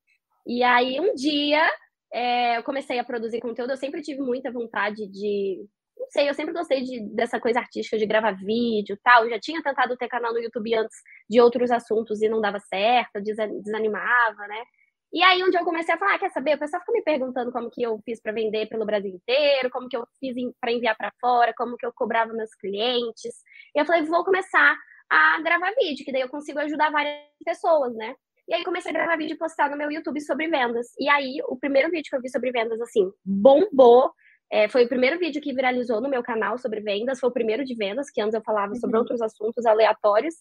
E 0.46 0.62
aí 0.62 0.98
um 0.98 1.14
dia 1.14 1.70
é, 2.12 2.58
eu 2.58 2.62
comecei 2.62 2.98
a 2.98 3.04
produzir 3.04 3.40
conteúdo, 3.40 3.70
eu 3.70 3.76
sempre 3.76 4.02
tive 4.02 4.20
muita 4.20 4.50
vontade 4.50 5.06
de 5.08 5.66
não 6.02 6.10
sei, 6.10 6.28
eu 6.28 6.34
sempre 6.34 6.52
gostei 6.52 6.82
de, 6.82 7.00
dessa 7.14 7.38
coisa 7.38 7.60
artística 7.60 7.96
de 7.96 8.06
gravar 8.06 8.32
vídeo 8.32 8.98
tal. 9.04 9.24
Eu 9.24 9.30
já 9.30 9.38
tinha 9.38 9.62
tentado 9.62 9.96
ter 9.96 10.08
canal 10.08 10.32
no 10.32 10.40
YouTube 10.40 10.74
antes 10.74 10.96
de 11.30 11.40
outros 11.40 11.70
assuntos 11.70 12.20
e 12.20 12.28
não 12.28 12.40
dava 12.40 12.58
certo, 12.58 13.20
desanimava, 13.20 14.48
né? 14.48 14.64
E 15.12 15.22
aí 15.22 15.38
dia 15.50 15.60
eu 15.60 15.64
comecei 15.64 15.94
a 15.94 15.98
falar, 15.98 16.14
ah, 16.14 16.18
quer 16.18 16.30
saber? 16.30 16.56
O 16.56 16.58
pessoal 16.58 16.80
fica 16.80 16.92
me 16.92 17.02
perguntando 17.02 17.52
como 17.52 17.70
que 17.70 17.82
eu 17.82 18.00
fiz 18.04 18.20
para 18.20 18.32
vender 18.32 18.66
pelo 18.66 18.86
Brasil 18.86 19.10
inteiro, 19.10 19.70
como 19.70 19.88
que 19.88 19.96
eu 19.96 20.06
fiz 20.18 20.34
para 20.60 20.72
enviar 20.72 20.96
para 20.96 21.12
fora, 21.20 21.52
como 21.56 21.76
que 21.76 21.86
eu 21.86 21.92
cobrava 21.92 22.32
meus 22.32 22.54
clientes. 22.54 23.34
E 23.76 23.80
eu 23.80 23.84
falei, 23.84 24.02
vou 24.02 24.24
começar 24.24 24.76
a 25.10 25.40
gravar 25.42 25.70
vídeo, 25.78 26.04
que 26.04 26.10
daí 26.10 26.22
eu 26.22 26.30
consigo 26.30 26.58
ajudar 26.58 26.90
várias 26.90 27.14
pessoas, 27.44 27.94
né? 27.94 28.14
E 28.48 28.54
aí 28.54 28.64
comecei 28.64 28.90
a 28.90 28.94
gravar 28.94 29.16
vídeo 29.16 29.34
e 29.34 29.38
postar 29.38 29.70
no 29.70 29.76
meu 29.76 29.90
YouTube 29.90 30.20
sobre 30.20 30.48
vendas. 30.48 30.88
E 30.98 31.08
aí 31.08 31.40
o 31.46 31.56
primeiro 31.56 31.90
vídeo 31.90 32.08
que 32.10 32.16
eu 32.16 32.22
vi 32.22 32.30
sobre 32.30 32.50
vendas 32.50 32.80
assim 32.80 33.10
bombou. 33.24 34.10
É, 34.52 34.68
foi 34.68 34.84
o 34.84 34.88
primeiro 34.88 35.18
vídeo 35.18 35.40
que 35.40 35.54
viralizou 35.54 35.98
no 35.98 36.10
meu 36.10 36.22
canal 36.22 36.58
sobre 36.58 36.80
vendas, 36.80 37.18
foi 37.18 37.30
o 37.30 37.32
primeiro 37.32 37.64
de 37.64 37.74
vendas, 37.74 38.10
que 38.10 38.20
antes 38.20 38.34
eu 38.34 38.42
falava 38.42 38.74
sobre 38.74 38.96
uhum. 38.96 39.00
outros 39.00 39.22
assuntos 39.22 39.64
aleatórios. 39.64 40.34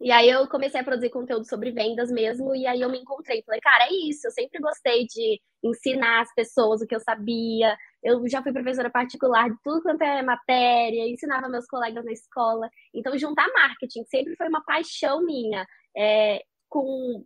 E 0.00 0.10
aí 0.10 0.28
eu 0.28 0.48
comecei 0.48 0.80
a 0.80 0.84
produzir 0.84 1.08
conteúdo 1.10 1.48
sobre 1.48 1.70
vendas 1.70 2.10
mesmo, 2.10 2.52
e 2.54 2.66
aí 2.66 2.80
eu 2.80 2.90
me 2.90 2.98
encontrei. 2.98 3.44
Falei, 3.46 3.60
cara, 3.60 3.84
é 3.84 3.92
isso, 3.92 4.26
eu 4.26 4.32
sempre 4.32 4.60
gostei 4.60 5.06
de 5.06 5.40
ensinar 5.62 6.22
as 6.22 6.34
pessoas 6.34 6.82
o 6.82 6.86
que 6.86 6.96
eu 6.96 7.00
sabia. 7.00 7.76
Eu 8.02 8.28
já 8.28 8.42
fui 8.42 8.52
professora 8.52 8.90
particular 8.90 9.48
de 9.48 9.56
tudo 9.62 9.82
quanto 9.82 10.02
é 10.02 10.20
matéria, 10.20 11.08
ensinava 11.08 11.48
meus 11.48 11.66
colegas 11.66 12.04
na 12.04 12.12
escola. 12.12 12.68
Então, 12.92 13.16
juntar 13.16 13.46
marketing 13.54 14.02
sempre 14.06 14.34
foi 14.34 14.48
uma 14.48 14.64
paixão 14.64 15.24
minha. 15.24 15.64
É, 15.96 16.42
com 16.68 17.24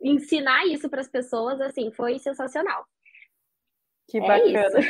ensinar 0.00 0.66
isso 0.66 0.88
para 0.88 1.02
as 1.02 1.08
pessoas, 1.08 1.60
assim, 1.60 1.90
foi 1.92 2.18
sensacional. 2.18 2.86
Que 4.08 4.18
é 4.18 4.20
bacana. 4.20 4.80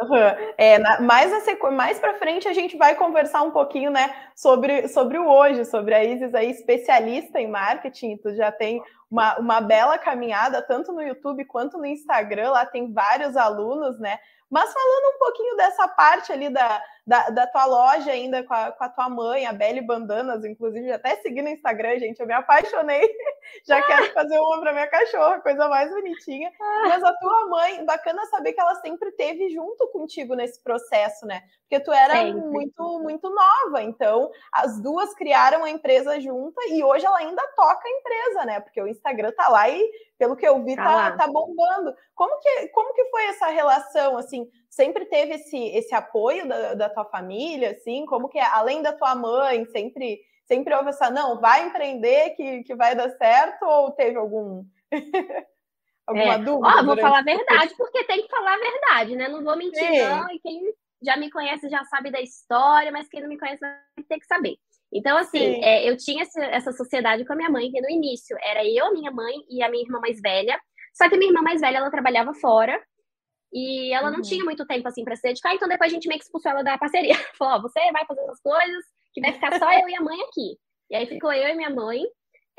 Uhum. 0.00 0.16
É, 0.56 0.78
na, 0.78 1.00
mais, 1.00 1.32
a 1.32 1.70
mais 1.70 1.98
para 1.98 2.14
frente 2.18 2.46
a 2.46 2.52
gente 2.52 2.76
vai 2.76 2.94
conversar 2.94 3.42
um 3.42 3.50
pouquinho, 3.50 3.90
né, 3.90 4.14
sobre, 4.34 4.86
sobre 4.86 5.18
o 5.18 5.26
hoje, 5.28 5.64
sobre 5.64 5.92
a 5.92 6.04
Isis 6.04 6.32
aí, 6.34 6.50
especialista 6.50 7.40
em 7.40 7.48
marketing, 7.48 8.16
tu 8.18 8.32
já 8.32 8.52
tem 8.52 8.80
uma, 9.10 9.36
uma 9.38 9.60
bela 9.60 9.98
caminhada, 9.98 10.62
tanto 10.62 10.92
no 10.92 11.02
YouTube 11.02 11.44
quanto 11.46 11.78
no 11.78 11.86
Instagram, 11.86 12.52
lá 12.52 12.64
tem 12.64 12.92
vários 12.92 13.36
alunos, 13.36 13.98
né, 13.98 14.20
mas 14.50 14.72
falando 14.72 15.14
um 15.14 15.18
pouquinho 15.18 15.56
dessa 15.56 15.86
parte 15.88 16.32
ali 16.32 16.48
da, 16.48 16.82
da, 17.06 17.30
da 17.30 17.46
tua 17.46 17.66
loja 17.66 18.10
ainda 18.10 18.42
com 18.42 18.54
a, 18.54 18.72
com 18.72 18.84
a, 18.84 18.88
tua 18.88 19.08
mãe, 19.08 19.46
a 19.46 19.52
Belle 19.52 19.82
Bandanas, 19.82 20.44
inclusive, 20.44 20.90
até 20.90 21.16
segui 21.16 21.42
no 21.42 21.48
Instagram, 21.48 21.98
gente, 21.98 22.20
eu 22.20 22.26
me 22.26 22.32
apaixonei. 22.32 23.02
Já 23.66 23.82
quero 23.82 24.12
fazer 24.12 24.38
uma 24.38 24.60
para 24.60 24.72
minha 24.72 24.86
cachorra, 24.86 25.40
coisa 25.40 25.68
mais 25.68 25.90
bonitinha. 25.90 26.52
Mas 26.58 27.02
a 27.02 27.12
tua 27.14 27.46
mãe, 27.48 27.84
bacana 27.84 28.24
saber 28.26 28.52
que 28.52 28.60
ela 28.60 28.74
sempre 28.76 29.12
teve 29.12 29.50
junto 29.50 29.86
contigo 29.88 30.34
nesse 30.34 30.62
processo, 30.62 31.26
né? 31.26 31.42
Porque 31.62 31.84
tu 31.84 31.92
era 31.92 32.14
sempre. 32.14 32.40
muito, 32.40 32.98
muito 33.00 33.30
nova, 33.30 33.82
então 33.82 34.30
as 34.52 34.80
duas 34.80 35.14
criaram 35.14 35.64
a 35.64 35.70
empresa 35.70 36.18
junta 36.20 36.60
e 36.70 36.82
hoje 36.82 37.04
ela 37.04 37.18
ainda 37.18 37.42
toca 37.54 37.86
a 37.86 37.90
empresa, 37.90 38.44
né? 38.44 38.60
Porque 38.60 38.80
o 38.80 38.88
Instagram 38.88 39.32
tá 39.32 39.48
lá 39.48 39.68
e 39.68 39.90
pelo 40.18 40.34
que 40.34 40.46
eu 40.46 40.62
vi, 40.64 40.74
tá, 40.74 41.12
tá, 41.12 41.16
tá, 41.16 41.26
bombando. 41.28 41.94
Como 42.14 42.40
que, 42.40 42.68
como 42.68 42.92
que 42.92 43.04
foi 43.04 43.24
essa 43.26 43.46
relação, 43.46 44.18
assim? 44.18 44.50
Sempre 44.68 45.04
teve 45.06 45.34
esse, 45.34 45.56
esse 45.68 45.94
apoio 45.94 46.46
da, 46.48 46.74
da 46.74 46.90
tua 46.90 47.04
família, 47.04 47.70
assim? 47.70 48.04
Como 48.04 48.28
que, 48.28 48.38
é? 48.38 48.44
além 48.44 48.82
da 48.82 48.92
tua 48.92 49.14
mãe, 49.14 49.64
sempre, 49.66 50.20
sempre 50.50 50.74
houve 50.74 50.88
essa, 50.88 51.10
não, 51.10 51.40
vai 51.40 51.66
empreender 51.66 52.30
que, 52.30 52.64
que 52.64 52.74
vai 52.74 52.96
dar 52.96 53.10
certo? 53.10 53.62
Ou 53.64 53.92
teve 53.92 54.16
algum... 54.16 54.64
alguma 56.06 56.34
é. 56.34 56.38
dúvida? 56.38 56.80
Ó, 56.80 56.84
vou 56.84 56.96
falar 56.96 57.18
a 57.18 57.22
verdade, 57.22 57.74
porque 57.76 58.04
tem 58.04 58.22
que 58.22 58.28
falar 58.28 58.54
a 58.54 58.58
verdade, 58.58 59.16
né? 59.16 59.28
Não 59.28 59.44
vou 59.44 59.56
mentir, 59.56 59.86
Sim. 59.86 60.08
não. 60.08 60.30
E 60.30 60.40
quem 60.40 60.72
já 61.02 61.16
me 61.16 61.30
conhece 61.30 61.68
já 61.68 61.84
sabe 61.84 62.10
da 62.10 62.20
história, 62.20 62.90
mas 62.90 63.08
quem 63.08 63.20
não 63.20 63.28
me 63.28 63.38
conhece 63.38 63.60
vai 63.60 64.04
ter 64.08 64.18
que 64.18 64.26
saber. 64.26 64.56
Então, 64.92 65.18
assim, 65.18 65.62
é, 65.62 65.88
eu 65.88 65.96
tinha 65.96 66.24
essa 66.50 66.72
sociedade 66.72 67.24
com 67.24 67.34
a 67.34 67.36
minha 67.36 67.50
mãe, 67.50 67.70
que 67.70 67.80
no 67.80 67.90
início 67.90 68.36
era 68.42 68.64
eu, 68.64 68.92
minha 68.94 69.10
mãe 69.10 69.34
e 69.50 69.62
a 69.62 69.68
minha 69.68 69.84
irmã 69.84 70.00
mais 70.00 70.18
velha. 70.20 70.58
Só 70.94 71.08
que 71.08 71.16
minha 71.16 71.30
irmã 71.30 71.42
mais 71.42 71.60
velha, 71.60 71.76
ela 71.76 71.90
trabalhava 71.90 72.32
fora 72.34 72.82
e 73.52 73.92
ela 73.92 74.08
uhum. 74.08 74.16
não 74.16 74.22
tinha 74.22 74.44
muito 74.44 74.66
tempo, 74.66 74.88
assim, 74.88 75.04
para 75.04 75.14
se 75.14 75.22
dedicar. 75.22 75.54
Então, 75.54 75.68
depois 75.68 75.90
a 75.90 75.94
gente 75.94 76.08
meio 76.08 76.18
que 76.18 76.24
expulsou 76.24 76.50
ela 76.50 76.62
da 76.62 76.78
parceria. 76.78 77.14
Falou, 77.38 77.54
ó, 77.56 77.62
você 77.62 77.80
vai 77.92 78.04
fazer 78.06 78.20
essas 78.22 78.40
coisas, 78.40 78.84
que 79.20 79.30
vai 79.30 79.32
ficar 79.32 79.58
só 79.58 79.72
eu 79.72 79.88
e 79.88 79.96
a 79.96 80.00
mãe 80.00 80.20
aqui. 80.22 80.56
E 80.90 80.96
aí 80.96 81.06
ficou 81.06 81.32
eu 81.32 81.48
e 81.48 81.56
minha 81.56 81.70
mãe. 81.70 82.02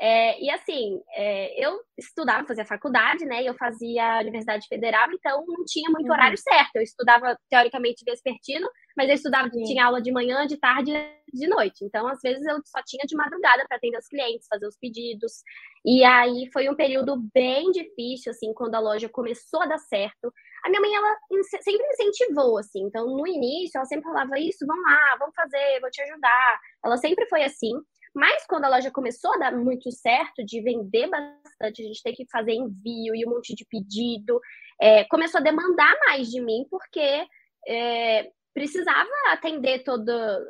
É, 0.02 0.42
e 0.42 0.50
assim, 0.50 0.98
é, 1.14 1.62
eu 1.62 1.78
estudava, 1.98 2.46
fazia 2.46 2.64
faculdade, 2.64 3.26
né? 3.26 3.42
E 3.42 3.46
eu 3.46 3.54
fazia 3.54 4.20
Universidade 4.20 4.66
Federal, 4.66 5.12
então 5.12 5.44
não 5.46 5.62
tinha 5.66 5.90
muito 5.90 6.06
uhum. 6.06 6.12
horário 6.14 6.38
certo. 6.38 6.76
Eu 6.76 6.82
estudava 6.82 7.36
teoricamente 7.50 8.02
vespertino, 8.02 8.66
mas 8.96 9.10
eu 9.10 9.14
estudava, 9.14 9.50
Sim. 9.50 9.62
tinha 9.64 9.84
aula 9.84 10.00
de 10.00 10.10
manhã, 10.10 10.46
de 10.46 10.56
tarde, 10.56 10.90
de 11.34 11.46
noite. 11.46 11.84
Então, 11.84 12.08
às 12.08 12.18
vezes 12.22 12.46
eu 12.46 12.56
só 12.64 12.82
tinha 12.82 13.04
de 13.06 13.14
madrugada 13.14 13.66
para 13.68 13.76
atender 13.76 13.98
os 13.98 14.06
clientes, 14.06 14.48
fazer 14.48 14.66
os 14.66 14.78
pedidos. 14.78 15.42
E 15.84 16.02
aí 16.02 16.48
foi 16.50 16.70
um 16.70 16.74
período 16.74 17.22
bem 17.34 17.70
difícil, 17.70 18.30
assim, 18.30 18.54
quando 18.54 18.76
a 18.76 18.80
loja 18.80 19.06
começou 19.06 19.60
a 19.60 19.66
dar 19.66 19.78
certo. 19.78 20.32
A 20.64 20.68
minha 20.68 20.80
mãe, 20.80 20.94
ela 20.94 21.16
sempre 21.62 21.86
incentivou, 21.88 22.58
assim. 22.58 22.82
Então, 22.82 23.06
no 23.06 23.26
início, 23.26 23.78
ela 23.78 23.86
sempre 23.86 24.04
falava 24.04 24.38
isso, 24.38 24.66
vamos 24.66 24.84
lá, 24.84 25.16
vamos 25.18 25.34
fazer, 25.34 25.80
vou 25.80 25.90
te 25.90 26.02
ajudar. 26.02 26.60
Ela 26.84 26.96
sempre 26.96 27.26
foi 27.26 27.42
assim. 27.42 27.72
Mas 28.14 28.44
quando 28.46 28.64
a 28.64 28.68
loja 28.68 28.90
começou 28.90 29.32
a 29.34 29.38
dar 29.38 29.52
muito 29.56 29.90
certo, 29.92 30.44
de 30.44 30.60
vender 30.60 31.08
bastante, 31.08 31.82
a 31.82 31.86
gente 31.86 32.02
ter 32.02 32.12
que 32.12 32.26
fazer 32.30 32.52
envio 32.52 33.14
e 33.14 33.24
um 33.24 33.30
monte 33.30 33.54
de 33.54 33.64
pedido, 33.64 34.40
é, 34.80 35.04
começou 35.04 35.38
a 35.38 35.44
demandar 35.44 35.94
mais 36.06 36.28
de 36.28 36.40
mim, 36.40 36.66
porque 36.68 37.24
é, 37.68 38.30
precisava 38.52 39.08
atender 39.28 39.84
toda, 39.84 40.40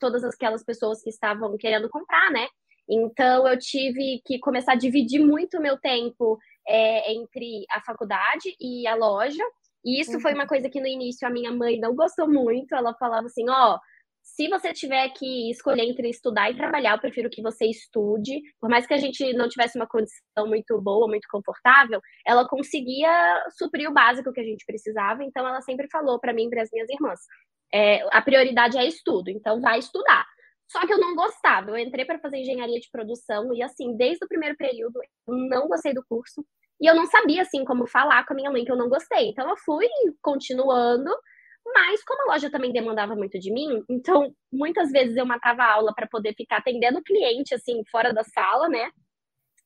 todas 0.00 0.22
aquelas 0.24 0.64
pessoas 0.64 1.02
que 1.02 1.10
estavam 1.10 1.56
querendo 1.56 1.88
comprar, 1.88 2.30
né? 2.30 2.46
Então 2.88 3.46
eu 3.46 3.58
tive 3.58 4.22
que 4.24 4.38
começar 4.38 4.72
a 4.72 4.76
dividir 4.76 5.20
muito 5.20 5.58
o 5.58 5.60
meu 5.60 5.78
tempo 5.78 6.38
é, 6.68 7.12
entre 7.12 7.64
a 7.70 7.80
faculdade 7.80 8.54
e 8.60 8.86
a 8.86 8.94
loja. 8.94 9.42
E 9.84 10.00
isso 10.00 10.12
uhum. 10.12 10.20
foi 10.20 10.34
uma 10.34 10.46
coisa 10.46 10.68
que 10.68 10.80
no 10.80 10.86
início 10.86 11.26
a 11.26 11.30
minha 11.30 11.52
mãe 11.52 11.78
não 11.78 11.94
gostou 11.94 12.28
muito. 12.28 12.74
Ela 12.74 12.94
falava 12.94 13.26
assim: 13.26 13.48
ó, 13.48 13.74
oh, 13.74 13.78
se 14.22 14.48
você 14.48 14.72
tiver 14.72 15.08
que 15.10 15.50
escolher 15.50 15.84
entre 15.84 16.08
estudar 16.10 16.50
e 16.50 16.56
trabalhar, 16.56 16.92
eu 16.92 17.00
prefiro 17.00 17.30
que 17.30 17.42
você 17.42 17.66
estude. 17.66 18.40
Por 18.60 18.68
mais 18.68 18.86
que 18.86 18.94
a 18.94 18.98
gente 18.98 19.32
não 19.32 19.48
tivesse 19.48 19.78
uma 19.78 19.86
condição 19.86 20.46
muito 20.46 20.80
boa, 20.80 21.08
muito 21.08 21.26
confortável, 21.30 22.00
ela 22.26 22.46
conseguia 22.46 23.10
suprir 23.56 23.88
o 23.88 23.94
básico 23.94 24.32
que 24.32 24.40
a 24.40 24.44
gente 24.44 24.64
precisava. 24.66 25.24
Então, 25.24 25.46
ela 25.46 25.60
sempre 25.62 25.88
falou 25.90 26.20
para 26.20 26.32
mim 26.32 26.46
e 26.46 26.50
para 26.50 26.62
as 26.62 26.70
minhas 26.72 26.88
irmãs: 26.90 27.20
é, 27.72 28.06
a 28.16 28.20
prioridade 28.20 28.76
é 28.76 28.86
estudo, 28.86 29.30
então 29.30 29.60
vai 29.60 29.78
estudar. 29.78 30.26
Só 30.70 30.86
que 30.86 30.92
eu 30.92 30.98
não 30.98 31.14
gostava. 31.14 31.70
Eu 31.70 31.78
entrei 31.78 32.04
para 32.04 32.18
fazer 32.18 32.38
engenharia 32.38 32.78
de 32.78 32.90
produção 32.90 33.54
e, 33.54 33.62
assim, 33.62 33.96
desde 33.96 34.24
o 34.24 34.28
primeiro 34.28 34.56
período, 34.56 35.00
eu 35.26 35.34
não 35.34 35.66
gostei 35.66 35.94
do 35.94 36.04
curso. 36.06 36.44
E 36.80 36.86
eu 36.86 36.94
não 36.94 37.06
sabia, 37.06 37.42
assim, 37.42 37.64
como 37.64 37.86
falar 37.86 38.24
com 38.24 38.32
a 38.32 38.36
minha 38.36 38.50
mãe 38.50 38.64
que 38.64 38.70
eu 38.70 38.76
não 38.76 38.88
gostei. 38.88 39.30
Então, 39.30 39.48
eu 39.48 39.56
fui 39.56 39.88
continuando 40.22 41.10
mas 41.74 42.02
como 42.04 42.22
a 42.22 42.34
loja 42.34 42.50
também 42.50 42.72
demandava 42.72 43.14
muito 43.14 43.38
de 43.38 43.52
mim, 43.52 43.84
então 43.88 44.34
muitas 44.52 44.90
vezes 44.90 45.16
eu 45.16 45.26
matava 45.26 45.62
a 45.62 45.74
aula 45.74 45.94
para 45.94 46.06
poder 46.06 46.34
ficar 46.34 46.58
atendendo 46.58 46.98
o 46.98 47.02
cliente 47.02 47.54
assim 47.54 47.82
fora 47.90 48.12
da 48.12 48.24
sala, 48.24 48.68
né? 48.68 48.90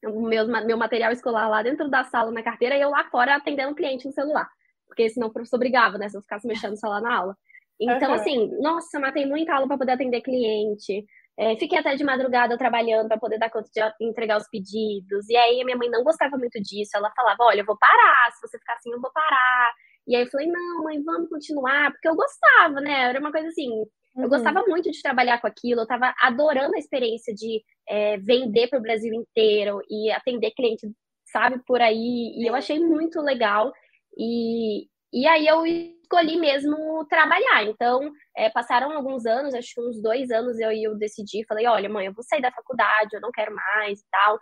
O 0.05 0.23
meu, 0.23 0.47
meu 0.47 0.77
material 0.77 1.13
escolar 1.13 1.49
lá 1.49 1.63
dentro 1.63 1.89
da 1.89 2.03
sala 2.05 2.33
na 2.33 2.43
carteira 2.43 2.77
e 2.77 2.81
eu 2.81 2.91
lá 2.91 3.05
fora 3.05 3.37
atendendo 3.37 3.73
o 3.73 3.75
cliente 3.75 4.07
no 4.07 4.13
celular. 4.13 4.49
Porque 4.87 5.09
senão 5.09 5.29
o 5.29 5.33
professor 5.33 5.59
brigava, 5.59 5.97
né? 5.97 6.09
Se 6.09 6.17
eu 6.17 6.23
ficasse 6.23 6.47
mexendo 6.47 6.73
no 6.73 6.77
celular 6.77 7.01
na 7.01 7.15
aula. 7.15 7.37
Então, 7.81 8.09
uhum. 8.09 8.15
assim, 8.15 8.51
nossa, 8.61 8.99
matei 8.99 9.25
muita 9.27 9.55
aula 9.55 9.69
para 9.69 9.79
poder 9.79 9.93
atender 9.93 10.21
cliente. 10.21 11.05
É, 11.39 11.57
fiquei 11.57 11.79
até 11.79 11.95
de 11.95 12.05
madrugada 12.05 12.59
trabalhando 12.59 13.09
para 13.09 13.19
poder 13.19 13.39
dar 13.39 13.51
conta 13.51 13.69
de 13.73 14.07
entregar 14.07 14.37
os 14.37 14.49
pedidos. 14.49 15.29
E 15.29 15.37
aí, 15.37 15.65
minha 15.65 15.77
mãe 15.77 15.89
não 15.89 16.05
gostava 16.05 16.37
muito 16.37 16.61
disso. 16.61 16.91
Ela 16.95 17.11
falava: 17.17 17.45
Olha, 17.45 17.61
eu 17.61 17.67
vou 17.67 17.79
parar. 17.79 18.31
Se 18.33 18.47
você 18.47 18.59
ficar 18.59 18.75
assim, 18.75 18.93
eu 18.93 19.01
vou 19.01 19.11
parar. 19.13 19.73
E 20.07 20.17
aí 20.17 20.23
eu 20.23 20.31
falei, 20.31 20.47
não, 20.49 20.83
mãe, 20.83 21.03
vamos 21.03 21.29
continuar, 21.29 21.93
porque 21.93 22.09
eu 22.09 22.17
gostava, 22.17 22.81
né? 22.81 23.09
Era 23.11 23.21
uma 23.21 23.31
coisa 23.31 23.49
assim, 23.49 23.71
uhum. 23.71 23.87
eu 24.17 24.29
gostava 24.29 24.63
muito 24.67 24.91
de 24.91 25.03
trabalhar 25.03 25.41
com 25.41 25.47
aquilo, 25.47 25.81
eu 25.81 25.85
estava 25.85 26.13
adorando 26.21 26.75
a 26.75 26.79
experiência 26.79 27.33
de 27.35 27.63
é, 27.89 28.19
vender 28.19 28.69
para 28.69 28.79
o 28.79 28.83
Brasil 28.83 29.15
inteiro 29.15 29.81
e 29.89 30.11
atender 30.11 30.51
cliente, 30.53 30.91
sabe, 31.27 31.63
por 31.67 31.81
aí. 31.81 32.35
E 32.37 32.49
eu 32.49 32.55
achei 32.55 32.81
muito 32.81 33.21
legal. 33.21 33.73
E, 34.19 34.89
e 35.13 35.27
aí 35.27 35.47
eu 35.47 35.65
escolhi 36.13 36.37
mesmo 36.37 37.07
trabalhar. 37.09 37.65
Então, 37.65 38.13
é, 38.37 38.51
passaram 38.51 38.93
alguns 38.93 39.25
anos, 39.25 39.55
acho 39.55 39.75
que 39.75 39.81
uns 39.81 40.01
dois 40.01 40.31
anos, 40.31 40.59
eu, 40.61 40.71
eu 40.71 40.97
decidi, 40.97 41.45
falei, 41.47 41.67
olha, 41.67 41.89
mãe, 41.89 42.07
eu 42.07 42.13
vou 42.13 42.23
sair 42.23 42.43
da 42.43 42.53
faculdade, 42.53 43.15
eu 43.15 43.21
não 43.21 43.31
quero 43.33 43.55
mais 43.55 44.01
e 44.01 44.05
tal. 44.11 44.39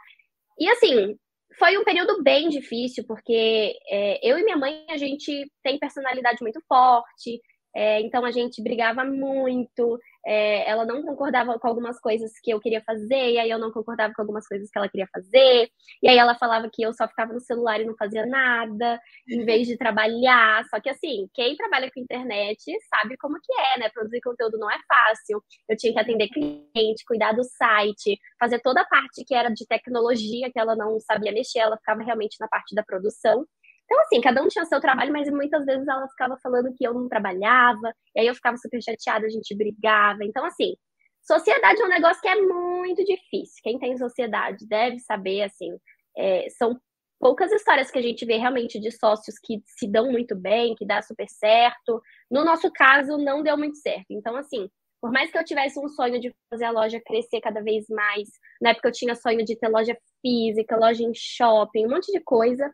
E 0.58 0.68
assim, 0.68 1.16
foi 1.58 1.78
um 1.78 1.84
período 1.84 2.22
bem 2.22 2.48
difícil, 2.48 3.04
porque 3.06 3.74
é, 3.88 4.18
eu 4.28 4.38
e 4.38 4.44
minha 4.44 4.56
mãe, 4.56 4.84
a 4.90 4.96
gente 4.96 5.50
tem 5.62 5.78
personalidade 5.78 6.38
muito 6.42 6.60
forte, 6.68 7.40
é, 7.74 8.00
então 8.00 8.24
a 8.24 8.30
gente 8.30 8.62
brigava 8.62 9.04
muito, 9.04 9.98
é, 10.26 10.68
ela 10.68 10.84
não 10.84 11.02
concordava 11.02 11.58
com 11.58 11.68
algumas 11.68 12.00
coisas 12.00 12.32
que 12.42 12.50
eu 12.52 12.60
queria 12.60 12.82
fazer, 12.82 13.32
e 13.32 13.38
aí 13.38 13.50
eu 13.50 13.58
não 13.58 13.70
concordava 13.70 14.12
com 14.14 14.22
algumas 14.22 14.46
coisas 14.46 14.68
que 14.70 14.78
ela 14.78 14.88
queria 14.88 15.08
fazer, 15.12 15.68
e 16.02 16.08
aí 16.08 16.16
ela 16.18 16.34
falava 16.34 16.68
que 16.72 16.82
eu 16.82 16.92
só 16.92 17.06
ficava 17.08 17.32
no 17.32 17.40
celular 17.40 17.80
e 17.80 17.84
não 17.84 17.94
fazia 17.96 18.26
nada, 18.26 19.00
em 19.28 19.44
vez 19.44 19.66
de 19.66 19.76
trabalhar. 19.76 20.64
Só 20.68 20.80
que 20.80 20.90
assim, 20.90 21.28
quem 21.34 21.56
trabalha 21.56 21.90
com 21.92 22.00
internet 22.00 22.60
sabe 22.88 23.16
como 23.16 23.38
que 23.40 23.52
é, 23.52 23.80
né? 23.80 23.88
Produzir 23.90 24.20
conteúdo 24.20 24.58
não 24.58 24.70
é 24.70 24.78
fácil. 24.88 25.42
Eu 25.68 25.76
tinha 25.76 25.92
que 25.92 25.98
atender 25.98 26.28
cliente, 26.28 27.04
cuidar 27.06 27.32
do 27.32 27.44
site, 27.44 28.18
fazer 28.38 28.60
toda 28.60 28.80
a 28.80 28.86
parte 28.86 29.24
que 29.24 29.34
era 29.34 29.48
de 29.50 29.66
tecnologia 29.66 30.50
que 30.52 30.58
ela 30.58 30.74
não 30.76 30.98
sabia 31.00 31.32
mexer, 31.32 31.60
ela 31.60 31.76
ficava 31.76 32.02
realmente 32.02 32.36
na 32.40 32.48
parte 32.48 32.74
da 32.74 32.82
produção. 32.82 33.46
Então, 33.90 34.00
assim, 34.02 34.20
cada 34.20 34.40
um 34.40 34.46
tinha 34.46 34.64
seu 34.66 34.80
trabalho, 34.80 35.12
mas 35.12 35.28
muitas 35.28 35.64
vezes 35.64 35.88
ela 35.88 36.08
ficava 36.08 36.38
falando 36.40 36.72
que 36.76 36.86
eu 36.86 36.94
não 36.94 37.08
trabalhava, 37.08 37.92
e 38.14 38.20
aí 38.20 38.26
eu 38.28 38.34
ficava 38.36 38.56
super 38.56 38.80
chateada, 38.80 39.26
a 39.26 39.28
gente 39.28 39.52
brigava. 39.52 40.24
Então, 40.24 40.44
assim, 40.44 40.76
sociedade 41.20 41.82
é 41.82 41.84
um 41.84 41.88
negócio 41.88 42.22
que 42.22 42.28
é 42.28 42.40
muito 42.40 43.04
difícil. 43.04 43.60
Quem 43.64 43.80
tem 43.80 43.98
sociedade 43.98 44.64
deve 44.68 45.00
saber, 45.00 45.42
assim, 45.42 45.76
é, 46.16 46.48
são 46.50 46.78
poucas 47.18 47.50
histórias 47.50 47.90
que 47.90 47.98
a 47.98 48.02
gente 48.02 48.24
vê 48.24 48.36
realmente 48.36 48.78
de 48.78 48.92
sócios 48.92 49.36
que 49.42 49.60
se 49.66 49.88
dão 49.90 50.12
muito 50.12 50.36
bem, 50.36 50.76
que 50.76 50.86
dá 50.86 51.02
super 51.02 51.28
certo. 51.28 52.00
No 52.30 52.44
nosso 52.44 52.70
caso, 52.72 53.18
não 53.18 53.42
deu 53.42 53.58
muito 53.58 53.76
certo. 53.78 54.06
Então, 54.10 54.36
assim, 54.36 54.70
por 55.00 55.10
mais 55.10 55.32
que 55.32 55.38
eu 55.38 55.44
tivesse 55.44 55.80
um 55.80 55.88
sonho 55.88 56.20
de 56.20 56.32
fazer 56.48 56.66
a 56.66 56.70
loja 56.70 57.00
crescer 57.04 57.40
cada 57.40 57.60
vez 57.60 57.86
mais, 57.88 58.28
na 58.62 58.70
época 58.70 58.88
eu 58.88 58.92
tinha 58.92 59.16
sonho 59.16 59.44
de 59.44 59.56
ter 59.56 59.68
loja 59.68 59.96
física, 60.22 60.76
loja 60.76 61.02
em 61.02 61.12
shopping, 61.12 61.86
um 61.86 61.90
monte 61.90 62.12
de 62.12 62.20
coisa, 62.20 62.70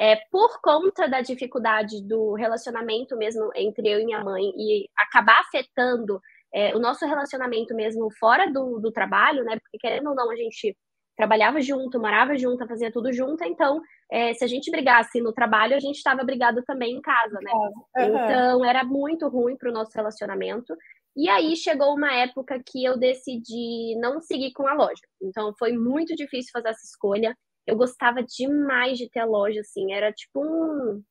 é, 0.00 0.16
por 0.30 0.62
conta 0.62 1.06
da 1.06 1.20
dificuldade 1.20 2.02
do 2.02 2.32
relacionamento 2.32 3.18
mesmo 3.18 3.50
entre 3.54 3.86
eu 3.86 4.00
e 4.00 4.04
minha 4.06 4.24
mãe 4.24 4.44
e 4.56 4.88
acabar 4.96 5.38
afetando 5.40 6.18
é, 6.54 6.74
o 6.74 6.78
nosso 6.78 7.04
relacionamento 7.04 7.74
mesmo 7.74 8.08
fora 8.18 8.50
do, 8.50 8.80
do 8.80 8.90
trabalho, 8.90 9.44
né? 9.44 9.58
Porque 9.60 9.76
querendo 9.78 10.08
ou 10.08 10.14
não, 10.16 10.30
a 10.30 10.36
gente 10.36 10.74
trabalhava 11.14 11.60
junto, 11.60 12.00
morava 12.00 12.34
junto, 12.34 12.66
fazia 12.66 12.90
tudo 12.90 13.12
junto, 13.12 13.44
então 13.44 13.78
é, 14.10 14.32
se 14.32 14.42
a 14.42 14.48
gente 14.48 14.70
brigasse 14.70 15.20
no 15.20 15.34
trabalho, 15.34 15.76
a 15.76 15.78
gente 15.78 15.96
estava 15.96 16.24
brigado 16.24 16.62
também 16.64 16.94
em 16.94 17.02
casa, 17.02 17.38
né? 17.42 17.52
Uhum. 17.52 18.06
Então 18.06 18.64
era 18.64 18.82
muito 18.82 19.28
ruim 19.28 19.54
para 19.54 19.68
o 19.68 19.72
nosso 19.72 19.92
relacionamento. 19.94 20.74
E 21.14 21.28
aí 21.28 21.54
chegou 21.56 21.94
uma 21.94 22.14
época 22.14 22.58
que 22.64 22.82
eu 22.82 22.98
decidi 22.98 23.98
não 24.00 24.18
seguir 24.22 24.52
com 24.52 24.66
a 24.66 24.72
loja. 24.72 25.02
Então 25.22 25.52
foi 25.58 25.72
muito 25.72 26.16
difícil 26.16 26.50
fazer 26.54 26.70
essa 26.70 26.86
escolha. 26.86 27.36
Eu 27.70 27.76
gostava 27.76 28.22
demais 28.22 28.98
de 28.98 29.08
ter 29.08 29.20
a 29.20 29.24
loja, 29.24 29.60
assim, 29.60 29.92
era 29.92 30.12
tipo 30.12 30.40
um. 30.40 31.02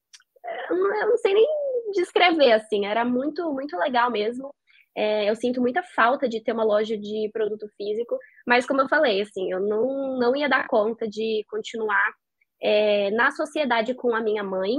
Eu 0.70 1.10
não 1.10 1.18
sei 1.18 1.34
nem 1.34 1.48
descrever, 1.94 2.52
assim, 2.54 2.86
era 2.86 3.04
muito, 3.06 3.52
muito 3.54 3.78
legal 3.78 4.12
mesmo. 4.12 4.54
É, 4.96 5.30
eu 5.30 5.36
sinto 5.36 5.62
muita 5.62 5.82
falta 5.84 6.28
de 6.28 6.42
ter 6.44 6.52
uma 6.52 6.64
loja 6.64 6.98
de 6.98 7.30
produto 7.32 7.68
físico, 7.78 8.18
mas 8.46 8.66
como 8.66 8.82
eu 8.82 8.90
falei, 8.90 9.22
assim, 9.22 9.52
eu 9.52 9.60
não, 9.60 10.18
não 10.18 10.36
ia 10.36 10.50
dar 10.50 10.68
conta 10.68 11.08
de 11.08 11.46
continuar 11.50 12.12
é, 12.62 13.12
na 13.12 13.32
sociedade 13.32 13.94
com 13.94 14.14
a 14.14 14.22
minha 14.22 14.44
mãe. 14.44 14.78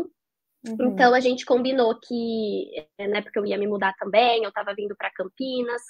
Uhum. 0.67 0.93
Então 0.93 1.15
a 1.15 1.21
gente 1.21 1.47
combinou 1.47 1.99
que, 1.99 2.67
né, 2.99 3.23
porque 3.23 3.39
eu 3.39 3.47
ia 3.47 3.57
me 3.57 3.67
mudar 3.67 3.95
também, 3.95 4.43
eu 4.43 4.51
estava 4.51 4.75
vindo 4.75 4.95
para 4.97 5.13
Campinas. 5.13 5.83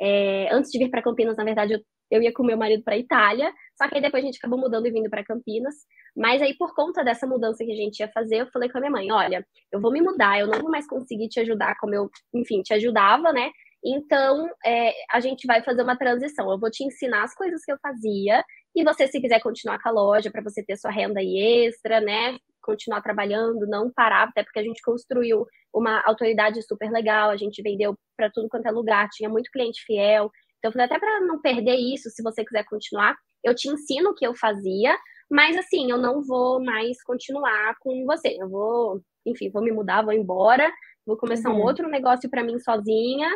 É, 0.00 0.52
antes 0.52 0.70
de 0.70 0.78
vir 0.78 0.90
para 0.90 1.02
Campinas, 1.02 1.36
na 1.36 1.44
verdade, 1.44 1.74
eu, 1.74 1.80
eu 2.10 2.22
ia 2.22 2.32
com 2.32 2.42
meu 2.42 2.56
marido 2.56 2.82
para 2.82 2.96
Itália, 2.96 3.52
só 3.76 3.88
que 3.88 3.96
aí 3.96 4.02
depois 4.02 4.22
a 4.22 4.26
gente 4.26 4.38
acabou 4.38 4.58
mudando 4.58 4.86
e 4.86 4.90
vindo 4.90 5.10
para 5.10 5.24
Campinas. 5.24 5.74
Mas 6.16 6.42
aí, 6.42 6.56
por 6.56 6.74
conta 6.74 7.04
dessa 7.04 7.26
mudança 7.26 7.64
que 7.64 7.72
a 7.72 7.76
gente 7.76 8.00
ia 8.00 8.08
fazer, 8.08 8.40
eu 8.40 8.50
falei 8.50 8.68
com 8.68 8.78
a 8.78 8.80
minha 8.80 8.90
mãe: 8.90 9.12
olha, 9.12 9.46
eu 9.70 9.80
vou 9.80 9.92
me 9.92 10.00
mudar, 10.00 10.38
eu 10.38 10.46
não 10.46 10.60
vou 10.60 10.70
mais 10.70 10.86
conseguir 10.86 11.28
te 11.28 11.40
ajudar 11.40 11.76
como 11.78 11.94
eu, 11.94 12.10
enfim, 12.34 12.62
te 12.62 12.74
ajudava, 12.74 13.32
né? 13.32 13.50
Então, 13.84 14.48
é, 14.64 14.92
a 15.10 15.20
gente 15.20 15.46
vai 15.46 15.62
fazer 15.62 15.82
uma 15.82 15.96
transição. 15.96 16.50
Eu 16.50 16.58
vou 16.58 16.70
te 16.70 16.84
ensinar 16.84 17.22
as 17.22 17.34
coisas 17.34 17.64
que 17.64 17.70
eu 17.72 17.78
fazia, 17.80 18.44
e 18.74 18.84
você, 18.84 19.06
se 19.06 19.20
quiser 19.20 19.40
continuar 19.40 19.80
com 19.80 19.88
a 19.88 19.92
loja 19.92 20.30
para 20.30 20.42
você 20.42 20.62
ter 20.64 20.76
sua 20.76 20.90
renda 20.90 21.20
extra, 21.22 22.00
né? 22.00 22.36
Continuar 22.62 23.00
trabalhando, 23.02 23.66
não 23.66 23.90
parar, 23.90 24.28
até 24.28 24.42
porque 24.42 24.58
a 24.58 24.62
gente 24.62 24.82
construiu 24.82 25.46
uma 25.72 26.02
autoridade 26.04 26.60
super 26.62 26.90
legal, 26.90 27.30
a 27.30 27.36
gente 27.36 27.62
vendeu 27.62 27.94
para 28.16 28.30
tudo 28.30 28.48
quanto 28.48 28.66
é 28.66 28.70
lugar, 28.70 29.08
tinha 29.10 29.28
muito 29.28 29.50
cliente 29.50 29.82
fiel. 29.84 30.30
Então, 30.58 30.68
eu 30.68 30.72
falei, 30.72 30.86
até 30.86 30.98
para 30.98 31.20
não 31.20 31.40
perder 31.40 31.76
isso, 31.76 32.10
se 32.10 32.22
você 32.22 32.44
quiser 32.44 32.64
continuar, 32.64 33.16
eu 33.44 33.54
te 33.54 33.68
ensino 33.68 34.10
o 34.10 34.14
que 34.14 34.26
eu 34.26 34.34
fazia, 34.34 34.96
mas 35.30 35.56
assim, 35.56 35.90
eu 35.90 35.98
não 35.98 36.22
vou 36.22 36.62
mais 36.62 37.02
continuar 37.02 37.76
com 37.80 38.04
você. 38.04 38.36
Eu 38.40 38.48
vou, 38.48 39.00
enfim, 39.26 39.50
vou 39.50 39.62
me 39.62 39.70
mudar, 39.70 40.02
vou 40.02 40.12
embora, 40.12 40.70
vou 41.06 41.16
começar 41.16 41.50
uhum. 41.50 41.58
um 41.58 41.62
outro 41.62 41.88
negócio 41.88 42.28
para 42.28 42.42
mim 42.42 42.58
sozinha 42.58 43.30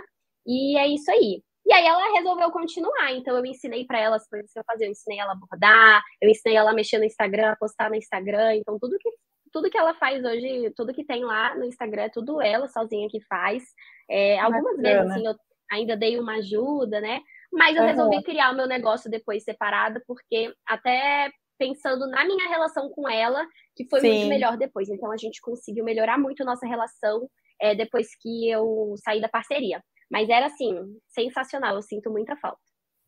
e 0.47 0.77
é 0.77 0.87
isso 0.89 1.11
aí. 1.11 1.43
E 1.65 1.73
aí 1.73 1.87
ela 1.87 2.13
resolveu 2.15 2.51
continuar, 2.51 3.13
então 3.13 3.37
eu 3.37 3.47
ensinei 3.47 3.87
para 3.87 4.01
ela 4.01 4.17
as 4.17 4.29
coisas 4.29 4.51
que 4.53 4.59
eu 4.59 4.65
fazia, 4.67 4.87
eu 4.89 4.91
ensinei 4.91 5.21
ela 5.21 5.33
a 5.33 5.37
bordar, 5.37 6.03
eu 6.21 6.29
ensinei 6.29 6.57
ela 6.57 6.73
a 6.73 6.75
mexer 6.75 6.99
no 6.99 7.05
Instagram, 7.05 7.53
a 7.53 7.57
postar 7.57 7.89
no 7.89 7.95
Instagram, 7.95 8.57
então 8.57 8.77
tudo 8.81 8.97
que 8.99 9.09
tudo 9.53 9.71
que 9.71 9.77
ela 9.77 9.95
faz 9.95 10.25
hoje, 10.25 10.73
tudo 10.75 10.95
que 10.95 11.05
tem 11.05 11.25
lá 11.25 11.55
no 11.55 11.65
Instagram, 11.67 12.05
é 12.05 12.09
tudo 12.09 12.41
ela 12.41 12.67
sozinha 12.69 13.07
que 13.09 13.21
faz. 13.27 13.63
É, 14.11 14.41
algumas 14.41 14.77
Bacana. 14.77 14.83
vezes, 14.83 15.11
assim, 15.11 15.27
eu 15.27 15.35
ainda 15.73 15.97
dei 15.97 16.19
uma 16.19 16.35
ajuda, 16.37 17.01
né? 17.01 17.21
Mas 17.51 17.75
eu 17.75 17.83
uhum. 17.83 17.89
resolvi 17.89 18.23
criar 18.23 18.53
o 18.53 18.57
meu 18.57 18.67
negócio 18.67 19.11
depois 19.11 19.43
separado, 19.43 20.01
porque 20.07 20.53
até 20.67 21.31
pensando 21.59 22.07
na 22.09 22.25
minha 22.25 22.49
relação 22.49 22.91
com 22.91 23.09
ela, 23.09 23.45
que 23.75 23.89
foi 23.89 24.01
Sim. 24.01 24.11
muito 24.11 24.29
melhor 24.29 24.57
depois. 24.57 24.89
Então 24.89 25.11
a 25.11 25.17
gente 25.17 25.41
conseguiu 25.41 25.85
melhorar 25.85 26.19
muito 26.19 26.45
nossa 26.45 26.67
relação 26.67 27.29
é, 27.61 27.75
depois 27.75 28.09
que 28.21 28.51
eu 28.51 28.95
saí 29.05 29.21
da 29.21 29.29
parceria. 29.29 29.83
Mas 30.11 30.29
era 30.29 30.47
assim, 30.47 30.75
sensacional, 31.09 31.77
eu 31.77 31.83
sinto 31.83 32.11
muita 32.11 32.37
falta. 32.37 32.61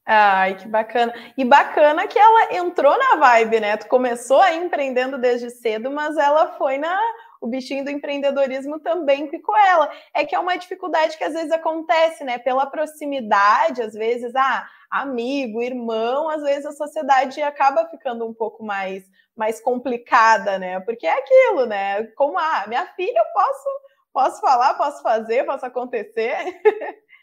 Ai, 0.06 0.56
que 0.56 0.68
bacana. 0.68 1.14
E 1.36 1.44
bacana 1.44 2.06
que 2.06 2.18
ela 2.18 2.54
entrou 2.54 2.96
na 2.96 3.16
vibe, 3.16 3.60
né? 3.60 3.76
Tu 3.76 3.88
começou 3.88 4.40
aí 4.40 4.58
empreendendo 4.58 5.18
desde 5.18 5.50
cedo, 5.50 5.90
mas 5.90 6.16
ela 6.16 6.52
foi 6.58 6.76
na. 6.76 6.98
O 7.44 7.46
bichinho 7.46 7.84
do 7.84 7.90
empreendedorismo 7.90 8.80
também 8.80 9.26
picou 9.26 9.54
ela. 9.54 9.92
É 10.14 10.24
que 10.24 10.34
é 10.34 10.38
uma 10.38 10.56
dificuldade 10.56 11.18
que 11.18 11.24
às 11.24 11.34
vezes 11.34 11.52
acontece, 11.52 12.24
né? 12.24 12.38
Pela 12.38 12.64
proximidade, 12.64 13.82
às 13.82 13.92
vezes, 13.92 14.34
ah, 14.34 14.66
amigo, 14.90 15.62
irmão, 15.62 16.30
às 16.30 16.42
vezes 16.42 16.64
a 16.64 16.72
sociedade 16.72 17.42
acaba 17.42 17.86
ficando 17.90 18.26
um 18.26 18.32
pouco 18.32 18.64
mais, 18.64 19.04
mais 19.36 19.60
complicada, 19.60 20.58
né? 20.58 20.80
Porque 20.80 21.06
é 21.06 21.18
aquilo, 21.18 21.66
né? 21.66 22.04
Como, 22.16 22.38
ah, 22.38 22.64
minha 22.66 22.86
filha, 22.94 23.18
eu 23.18 23.32
posso 23.34 23.68
posso 24.10 24.40
falar, 24.40 24.72
posso 24.74 25.02
fazer, 25.02 25.44
posso 25.44 25.66
acontecer. 25.66 26.32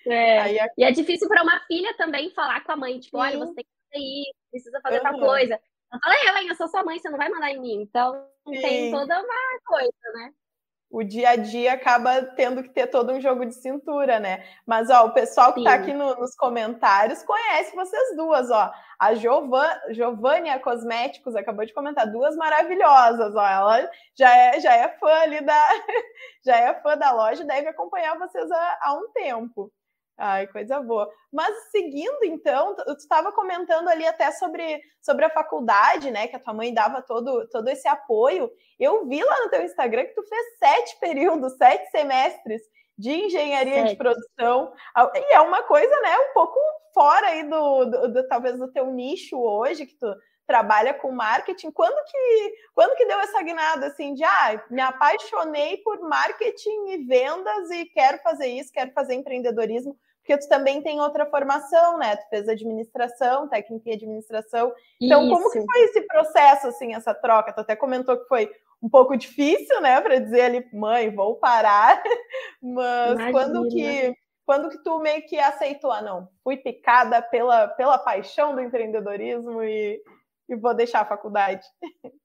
É. 0.06 0.40
Aí, 0.42 0.58
E 0.78 0.84
é 0.84 0.92
difícil 0.92 1.28
para 1.28 1.42
uma 1.42 1.60
filha 1.66 1.96
também 1.98 2.30
falar 2.36 2.64
com 2.64 2.74
a 2.74 2.76
mãe, 2.76 3.00
tipo, 3.00 3.18
Sim. 3.18 3.24
olha, 3.24 3.40
você 3.40 3.56
tem 3.56 3.64
que 3.64 3.72
fazer 3.92 4.06
isso, 4.06 4.36
precisa 4.52 4.82
fazer 4.82 4.98
uhum. 4.98 5.04
tal 5.04 5.20
coisa. 5.20 5.60
Eu 5.92 6.00
falei, 6.00 6.20
eu, 6.28 6.50
eu 6.50 6.56
sou 6.56 6.68
sua 6.68 6.84
mãe, 6.84 7.00
você 7.00 7.10
não 7.10 7.18
vai 7.18 7.30
mandar 7.30 7.52
em 7.52 7.60
mim. 7.60 7.82
Então 7.82 8.26
Sim. 8.48 8.62
tem 8.62 8.92
toda 8.92 9.22
uma 9.22 9.60
coisa, 9.66 10.14
né? 10.14 10.34
o 10.92 11.04
dia 11.04 11.30
a 11.30 11.36
dia 11.38 11.74
acaba 11.74 12.22
tendo 12.22 12.62
que 12.62 12.70
ter 12.70 12.88
todo 12.88 13.14
um 13.14 13.22
jogo 13.22 13.46
de 13.46 13.56
cintura, 13.56 14.20
né? 14.20 14.44
Mas 14.66 14.90
ó, 14.90 15.06
o 15.06 15.14
pessoal 15.14 15.54
que 15.54 15.62
está 15.62 15.74
aqui 15.74 15.94
no, 15.94 16.16
nos 16.16 16.36
comentários 16.36 17.24
conhece 17.24 17.74
vocês 17.74 18.16
duas, 18.18 18.52
ó. 18.52 18.72
A 19.00 19.16
Jovan, 19.16 19.70
Giovânia 19.92 20.60
Cosméticos 20.60 21.34
acabou 21.36 21.66
de 21.66 21.74
comentar 21.74 22.12
duas 22.12 22.36
maravilhosas, 22.36 23.34
ó. 23.34 23.48
Ela 23.48 23.90
já 24.14 24.36
é, 24.36 24.60
já 24.60 24.74
é 24.76 24.90
fã 25.00 25.14
ali 25.22 25.40
da 25.42 25.60
já 26.46 26.58
é 26.58 26.74
fã 26.82 26.98
da 26.98 27.14
loja, 27.14 27.46
deve 27.46 27.70
acompanhar 27.70 28.20
vocês 28.20 28.52
há, 28.52 28.80
há 28.82 28.94
um 28.94 29.10
tempo. 29.14 29.72
Ai, 30.24 30.46
coisa 30.46 30.80
boa. 30.80 31.12
Mas 31.34 31.72
seguindo, 31.72 32.24
então, 32.26 32.76
tu 32.76 32.92
estava 32.92 33.32
comentando 33.32 33.88
ali 33.88 34.06
até 34.06 34.30
sobre, 34.30 34.80
sobre 35.02 35.26
a 35.26 35.32
faculdade, 35.32 36.12
né? 36.12 36.28
Que 36.28 36.36
a 36.36 36.40
tua 36.40 36.54
mãe 36.54 36.72
dava 36.72 37.02
todo, 37.02 37.48
todo 37.50 37.68
esse 37.70 37.88
apoio. 37.88 38.48
Eu 38.80 39.08
vi 39.08 39.24
lá 39.24 39.40
no 39.42 39.50
teu 39.50 39.64
Instagram 39.64 40.06
que 40.06 40.14
tu 40.14 40.22
fez 40.22 40.60
sete 40.60 41.00
períodos, 41.00 41.58
sete 41.58 41.90
semestres 41.90 42.62
de 42.96 43.10
engenharia 43.10 43.78
sete. 43.78 43.90
de 43.90 43.96
produção. 43.96 44.72
E 45.16 45.34
é 45.34 45.42
uma 45.42 45.64
coisa, 45.64 46.02
né, 46.02 46.16
um 46.20 46.34
pouco 46.36 46.60
fora 46.94 47.26
aí 47.26 47.42
do, 47.42 47.86
do, 47.86 48.14
do, 48.14 48.28
talvez 48.28 48.60
do 48.60 48.72
teu 48.72 48.92
nicho 48.92 49.42
hoje, 49.42 49.88
que 49.88 49.96
tu 49.96 50.16
trabalha 50.46 50.94
com 50.94 51.12
marketing. 51.12 51.72
Quando 51.72 51.96
que, 52.06 52.54
quando 52.76 52.96
que 52.96 53.08
deu 53.08 53.20
essa 53.22 53.42
guinada 53.42 53.88
assim 53.88 54.14
de 54.14 54.24
ah, 54.24 54.64
me 54.70 54.82
apaixonei 54.82 55.78
por 55.78 56.00
marketing 56.02 56.90
e 56.90 56.98
vendas 57.06 57.72
e 57.72 57.86
quero 57.86 58.20
fazer 58.20 58.46
isso, 58.50 58.72
quero 58.72 58.92
fazer 58.92 59.16
empreendedorismo? 59.16 59.98
Porque 60.22 60.38
tu 60.38 60.48
também 60.48 60.82
tem 60.82 61.02
outra 61.02 61.26
formação, 61.26 61.98
né? 61.98 62.16
Tu 62.16 62.30
fez 62.30 62.48
administração, 62.48 63.50
técnica 63.50 63.90
em 63.90 63.94
administração. 63.94 64.72
Então, 65.02 65.24
Isso. 65.24 65.34
como 65.34 65.52
que 65.52 65.66
foi 65.66 65.82
esse 65.82 66.02
processo, 66.02 66.68
assim, 66.68 66.94
essa 66.94 67.14
troca? 67.14 67.52
Tu 67.52 67.60
até 67.60 67.76
comentou 67.76 68.18
que 68.18 68.28
foi 68.28 68.50
um 68.82 68.90
pouco 68.90 69.18
difícil, 69.18 69.82
né, 69.82 70.00
para 70.02 70.20
dizer 70.20 70.42
ali, 70.42 70.68
mãe, 70.74 71.14
vou 71.14 71.36
parar. 71.36 72.02
Mas 72.62 73.14
Imagina. 73.14 73.32
quando 73.32 73.68
que 73.70 74.16
quando 74.46 74.70
que 74.70 74.84
tu 74.84 75.00
meio 75.00 75.26
que 75.28 75.40
aceitou, 75.40 75.92
ah, 75.92 76.02
não, 76.02 76.28
fui 76.44 76.58
picada 76.58 77.22
pela, 77.22 77.70
pela 77.70 77.98
paixão 77.98 78.54
do 78.54 78.60
empreendedorismo 78.60 79.64
e, 79.64 80.02
e 80.50 80.56
vou 80.56 80.74
deixar 80.74 81.02
a 81.02 81.06
faculdade? 81.06 81.66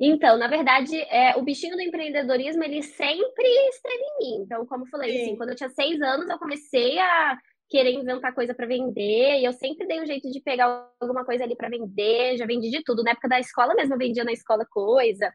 Então, 0.00 0.38
na 0.38 0.48
verdade, 0.48 0.96
é, 1.10 1.36
o 1.36 1.42
bichinho 1.42 1.76
do 1.76 1.82
empreendedorismo, 1.82 2.64
ele 2.64 2.82
sempre 2.82 3.46
esteve 3.68 4.02
em 4.02 4.18
mim. 4.18 4.42
Então, 4.44 4.64
como 4.64 4.84
eu 4.84 4.88
falei, 4.88 5.22
assim, 5.22 5.36
quando 5.36 5.50
eu 5.50 5.56
tinha 5.56 5.68
seis 5.68 6.00
anos, 6.00 6.28
eu 6.28 6.38
comecei 6.38 6.98
a 6.98 7.36
querer 7.68 7.92
inventar 7.92 8.34
coisa 8.34 8.54
para 8.54 8.66
vender, 8.66 9.38
e 9.38 9.44
eu 9.44 9.52
sempre 9.52 9.86
dei 9.86 10.00
um 10.00 10.06
jeito 10.06 10.28
de 10.30 10.40
pegar 10.40 10.88
alguma 10.98 11.24
coisa 11.24 11.44
ali 11.44 11.54
para 11.54 11.68
vender, 11.68 12.36
já 12.36 12.46
vendi 12.46 12.70
de 12.70 12.82
tudo. 12.82 13.04
Na 13.04 13.12
época 13.12 13.28
da 13.28 13.38
escola 13.38 13.74
mesmo, 13.74 13.94
eu 13.94 13.98
vendia 13.98 14.24
na 14.24 14.32
escola 14.32 14.66
coisa. 14.68 15.32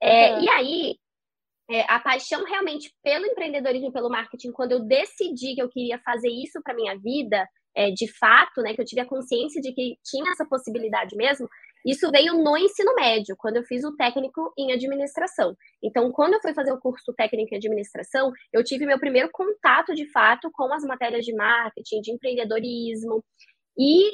É, 0.00 0.34
uhum. 0.34 0.42
E 0.42 0.48
aí, 0.50 0.96
é, 1.70 1.84
a 1.88 1.98
paixão 1.98 2.44
realmente 2.44 2.92
pelo 3.02 3.26
empreendedorismo, 3.26 3.90
pelo 3.92 4.10
marketing, 4.10 4.52
quando 4.52 4.72
eu 4.72 4.80
decidi 4.80 5.54
que 5.54 5.62
eu 5.62 5.70
queria 5.70 5.98
fazer 6.00 6.28
isso 6.28 6.60
para 6.62 6.74
minha 6.74 6.96
vida, 6.98 7.48
é, 7.74 7.90
de 7.90 8.06
fato, 8.18 8.60
né, 8.60 8.74
que 8.74 8.80
eu 8.80 8.84
tive 8.84 9.00
a 9.00 9.06
consciência 9.06 9.60
de 9.60 9.72
que 9.72 9.96
tinha 10.04 10.30
essa 10.32 10.44
possibilidade 10.44 11.16
mesmo, 11.16 11.48
isso 11.84 12.10
veio 12.10 12.34
no 12.34 12.56
ensino 12.56 12.94
médio, 12.94 13.34
quando 13.36 13.56
eu 13.56 13.64
fiz 13.64 13.84
o 13.84 13.96
técnico 13.96 14.52
em 14.56 14.72
administração. 14.72 15.56
Então, 15.82 16.10
quando 16.12 16.34
eu 16.34 16.40
fui 16.40 16.54
fazer 16.54 16.72
o 16.72 16.80
curso 16.80 17.12
técnico 17.14 17.54
em 17.54 17.58
administração, 17.58 18.32
eu 18.52 18.62
tive 18.62 18.86
meu 18.86 18.98
primeiro 18.98 19.28
contato 19.32 19.94
de 19.94 20.10
fato 20.10 20.50
com 20.52 20.72
as 20.72 20.84
matérias 20.84 21.24
de 21.24 21.34
marketing, 21.34 22.00
de 22.00 22.12
empreendedorismo. 22.12 23.24
E 23.76 24.12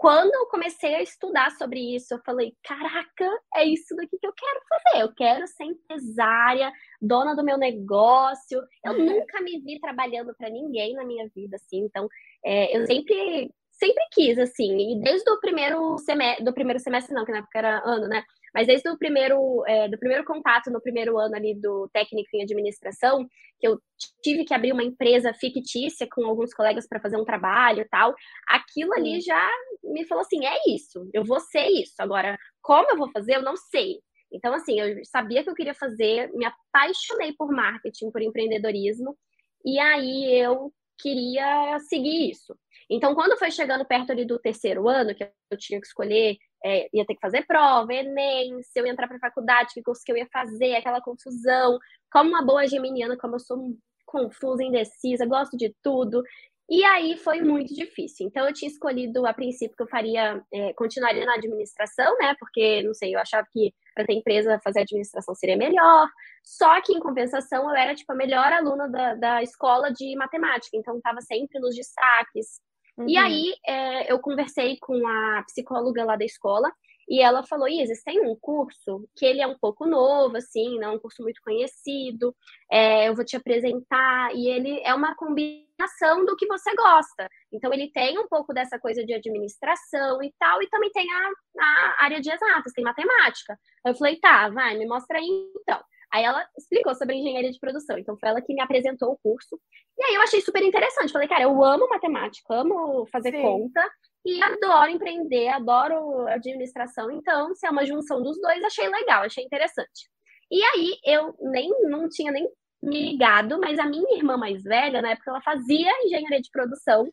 quando 0.00 0.34
eu 0.34 0.46
comecei 0.46 0.94
a 0.94 1.02
estudar 1.02 1.50
sobre 1.50 1.94
isso, 1.94 2.14
eu 2.14 2.20
falei: 2.24 2.54
caraca, 2.64 3.38
é 3.54 3.64
isso 3.64 3.94
daqui 3.94 4.16
que 4.18 4.26
eu 4.26 4.32
quero 4.32 4.60
fazer. 4.66 5.02
Eu 5.02 5.14
quero 5.14 5.46
ser 5.46 5.64
empresária, 5.64 6.72
dona 7.02 7.36
do 7.36 7.44
meu 7.44 7.58
negócio. 7.58 8.62
Eu 8.82 8.92
uhum. 8.92 9.04
nunca 9.04 9.42
me 9.42 9.60
vi 9.60 9.78
trabalhando 9.78 10.34
para 10.38 10.48
ninguém 10.48 10.94
na 10.94 11.04
minha 11.04 11.28
vida, 11.34 11.56
assim. 11.56 11.80
Então, 11.80 12.08
é, 12.42 12.74
eu 12.74 12.86
sempre 12.86 13.52
sempre 13.80 14.04
quis, 14.12 14.38
assim, 14.38 14.92
e 14.92 15.00
desde 15.00 15.28
o 15.30 15.40
primeiro 15.40 15.96
semestre, 15.98 16.44
do 16.44 16.52
primeiro 16.52 16.78
semestre 16.78 17.14
não, 17.14 17.24
que 17.24 17.32
na 17.32 17.38
época 17.38 17.58
era 17.58 17.82
ano, 17.84 18.06
né? 18.06 18.22
Mas 18.54 18.66
desde 18.66 18.88
o 18.90 18.98
primeiro, 18.98 19.64
é, 19.66 19.88
do 19.88 19.98
primeiro 19.98 20.24
contato 20.24 20.70
no 20.70 20.80
primeiro 20.80 21.18
ano 21.18 21.34
ali 21.34 21.54
do 21.58 21.88
técnico 21.92 22.28
em 22.34 22.42
administração, 22.42 23.26
que 23.58 23.66
eu 23.66 23.78
tive 24.22 24.44
que 24.44 24.54
abrir 24.54 24.72
uma 24.72 24.84
empresa 24.84 25.32
fictícia 25.32 26.06
com 26.12 26.24
alguns 26.26 26.52
colegas 26.52 26.86
para 26.86 27.00
fazer 27.00 27.16
um 27.16 27.24
trabalho 27.24 27.80
e 27.80 27.88
tal, 27.88 28.14
aquilo 28.48 28.92
ali 28.92 29.20
já 29.20 29.48
me 29.82 30.04
falou 30.06 30.22
assim, 30.22 30.44
é 30.46 30.56
isso, 30.68 31.08
eu 31.14 31.24
vou 31.24 31.40
ser 31.40 31.66
isso. 31.68 31.94
Agora, 32.00 32.38
como 32.62 32.90
eu 32.90 32.96
vou 32.96 33.10
fazer, 33.10 33.36
eu 33.36 33.42
não 33.42 33.56
sei. 33.56 34.00
Então, 34.32 34.54
assim, 34.54 34.78
eu 34.78 35.04
sabia 35.04 35.42
que 35.42 35.50
eu 35.50 35.54
queria 35.54 35.74
fazer, 35.74 36.30
me 36.32 36.44
apaixonei 36.44 37.32
por 37.32 37.50
marketing, 37.52 38.10
por 38.10 38.22
empreendedorismo, 38.22 39.16
e 39.64 39.78
aí 39.78 40.38
eu 40.40 40.72
queria 41.00 41.78
seguir 41.88 42.30
isso. 42.30 42.54
Então, 42.90 43.14
quando 43.14 43.38
foi 43.38 43.50
chegando 43.52 43.84
perto 43.84 44.10
ali 44.10 44.24
do 44.24 44.38
terceiro 44.38 44.88
ano, 44.88 45.14
que 45.14 45.22
eu 45.22 45.56
tinha 45.56 45.80
que 45.80 45.86
escolher, 45.86 46.36
é, 46.64 46.88
ia 46.92 47.06
ter 47.06 47.14
que 47.14 47.20
fazer 47.20 47.46
prova, 47.46 47.94
Enem, 47.94 48.60
se 48.62 48.80
eu 48.80 48.86
entrar 48.86 49.06
para 49.06 49.18
faculdade, 49.20 49.72
que 49.72 49.82
curso 49.82 50.02
que 50.04 50.10
eu 50.10 50.16
ia 50.16 50.26
fazer, 50.32 50.74
aquela 50.74 51.00
confusão. 51.00 51.78
Como 52.10 52.30
uma 52.30 52.44
boa 52.44 52.66
geminiana, 52.66 53.16
como 53.16 53.36
eu 53.36 53.40
sou 53.40 53.76
confusa, 54.04 54.64
indecisa, 54.64 55.24
gosto 55.24 55.56
de 55.56 55.72
tudo. 55.82 56.22
E 56.68 56.84
aí 56.84 57.16
foi 57.16 57.40
muito 57.40 57.74
difícil. 57.74 58.26
Então 58.26 58.46
eu 58.46 58.52
tinha 58.52 58.70
escolhido 58.70 59.26
a 59.26 59.34
princípio 59.34 59.76
que 59.76 59.82
eu 59.82 59.88
faria, 59.88 60.40
é, 60.52 60.72
continuaria 60.74 61.24
na 61.26 61.34
administração, 61.34 62.16
né? 62.18 62.34
Porque, 62.38 62.82
não 62.82 62.94
sei, 62.94 63.14
eu 63.14 63.20
achava 63.20 63.46
que 63.52 63.72
para 63.94 64.06
ter 64.06 64.14
empresa 64.14 64.60
fazer 64.62 64.80
administração 64.80 65.34
seria 65.34 65.56
melhor. 65.56 66.08
Só 66.44 66.80
que, 66.80 66.92
em 66.92 67.00
compensação, 67.00 67.64
eu 67.70 67.76
era 67.76 67.94
tipo 67.94 68.12
a 68.12 68.16
melhor 68.16 68.52
aluna 68.52 68.88
da, 68.88 69.14
da 69.14 69.42
escola 69.42 69.92
de 69.92 70.14
matemática, 70.16 70.76
então 70.76 70.96
estava 70.96 71.20
sempre 71.20 71.58
nos 71.60 71.74
destaques. 71.74 72.60
Uhum. 73.00 73.08
E 73.08 73.16
aí 73.16 73.54
é, 73.66 74.12
eu 74.12 74.18
conversei 74.18 74.76
com 74.80 75.06
a 75.06 75.42
psicóloga 75.44 76.04
lá 76.04 76.16
da 76.16 76.24
escola 76.24 76.70
e 77.10 77.20
ela 77.20 77.42
falou, 77.42 77.66
Isis, 77.66 78.04
tem 78.04 78.24
um 78.24 78.36
curso 78.40 79.08
que 79.16 79.26
ele 79.26 79.40
é 79.40 79.46
um 79.46 79.58
pouco 79.58 79.84
novo, 79.84 80.36
assim, 80.36 80.78
não 80.78 80.90
é 80.90 80.92
um 80.92 80.98
curso 80.98 81.24
muito 81.24 81.40
conhecido, 81.42 82.32
é, 82.70 83.08
eu 83.08 83.16
vou 83.16 83.24
te 83.24 83.36
apresentar, 83.36 84.32
e 84.32 84.48
ele 84.48 84.80
é 84.84 84.94
uma 84.94 85.16
combinação 85.16 86.24
do 86.24 86.36
que 86.36 86.46
você 86.46 86.72
gosta. 86.76 87.28
Então, 87.52 87.74
ele 87.74 87.90
tem 87.90 88.16
um 88.16 88.28
pouco 88.28 88.54
dessa 88.54 88.78
coisa 88.78 89.04
de 89.04 89.12
administração 89.12 90.22
e 90.22 90.32
tal, 90.38 90.62
e 90.62 90.68
também 90.68 90.88
tem 90.92 91.04
a, 91.10 91.30
a 91.58 92.04
área 92.04 92.20
de 92.20 92.30
exatas, 92.30 92.72
tem 92.72 92.84
matemática. 92.84 93.58
Eu 93.84 93.94
falei, 93.96 94.20
tá, 94.20 94.48
vai, 94.48 94.78
me 94.78 94.86
mostra 94.86 95.18
aí 95.18 95.50
então. 95.56 95.82
Aí 96.12 96.24
ela 96.24 96.44
explicou 96.58 96.94
sobre 96.94 97.16
engenharia 97.16 97.50
de 97.50 97.58
produção. 97.58 97.98
Então 97.98 98.16
foi 98.18 98.28
ela 98.28 98.40
que 98.40 98.52
me 98.52 98.60
apresentou 98.60 99.12
o 99.12 99.18
curso. 99.22 99.60
E 99.98 100.04
aí 100.04 100.14
eu 100.14 100.22
achei 100.22 100.40
super 100.40 100.62
interessante. 100.62 101.12
Falei, 101.12 101.28
cara, 101.28 101.42
eu 101.42 101.64
amo 101.64 101.88
matemática, 101.88 102.54
amo 102.54 103.06
fazer 103.06 103.32
Sim. 103.32 103.42
conta 103.42 103.88
e 104.24 104.42
adoro 104.42 104.90
empreender, 104.90 105.48
adoro 105.48 106.26
administração. 106.28 107.10
Então, 107.10 107.54
se 107.54 107.66
é 107.66 107.70
uma 107.70 107.86
junção 107.86 108.22
dos 108.22 108.40
dois, 108.40 108.62
achei 108.64 108.88
legal, 108.88 109.22
achei 109.22 109.44
interessante. 109.44 110.10
E 110.50 110.62
aí 110.62 110.98
eu 111.04 111.34
nem 111.40 111.70
não 111.88 112.08
tinha 112.08 112.32
nem 112.32 112.48
me 112.82 113.12
ligado, 113.12 113.60
mas 113.60 113.78
a 113.78 113.86
minha 113.86 114.16
irmã 114.16 114.36
mais 114.36 114.62
velha, 114.62 115.00
na 115.00 115.10
época, 115.10 115.30
ela 115.30 115.42
fazia 115.42 115.92
engenharia 116.04 116.40
de 116.40 116.50
produção 116.50 117.08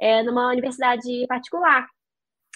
é, 0.00 0.22
numa 0.22 0.48
universidade 0.48 1.26
particular 1.26 1.86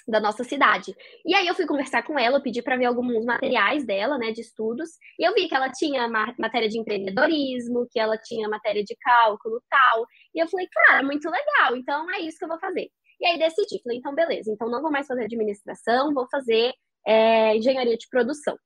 da 0.07 0.21
nossa 0.21 0.45
cidade. 0.45 0.95
E 1.25 1.35
aí 1.35 1.47
eu 1.47 1.55
fui 1.55 1.67
conversar 1.67 2.03
com 2.03 2.19
ela, 2.19 2.41
pedi 2.41 2.63
para 2.63 2.77
ver 2.77 2.85
alguns 2.85 3.25
materiais 3.25 3.85
dela, 3.85 4.17
né, 4.19 4.33
de 4.33 4.41
estudos, 4.41 4.91
e 5.19 5.27
eu 5.27 5.35
vi 5.35 5.49
que 5.49 5.55
ela 5.55 5.71
tinha 5.71 6.09
matéria 6.39 6.69
de 6.69 6.79
empreendedorismo, 6.79 7.87
que 7.91 7.99
ela 7.99 8.17
tinha 8.17 8.49
matéria 8.49 8.83
de 8.85 8.97
cálculo, 8.97 9.63
tal. 9.69 10.07
E 10.35 10.43
eu 10.43 10.49
falei, 10.49 10.69
cara, 10.73 11.03
muito 11.03 11.29
legal, 11.29 11.77
então 11.77 12.11
é 12.13 12.21
isso 12.21 12.39
que 12.39 12.45
eu 12.45 12.49
vou 12.49 12.59
fazer. 12.59 12.89
E 13.21 13.27
aí 13.27 13.39
decidi, 13.39 13.81
falei, 13.83 13.99
então 13.99 14.15
beleza, 14.15 14.51
então 14.53 14.69
não 14.69 14.83
vou 14.83 14.91
mais 14.91 15.07
fazer 15.07 15.25
administração, 15.25 16.13
vou 16.13 16.29
fazer 16.31 16.73
é, 17.07 17.57
engenharia 17.57 17.97
de 17.97 18.09
produção. 18.09 18.57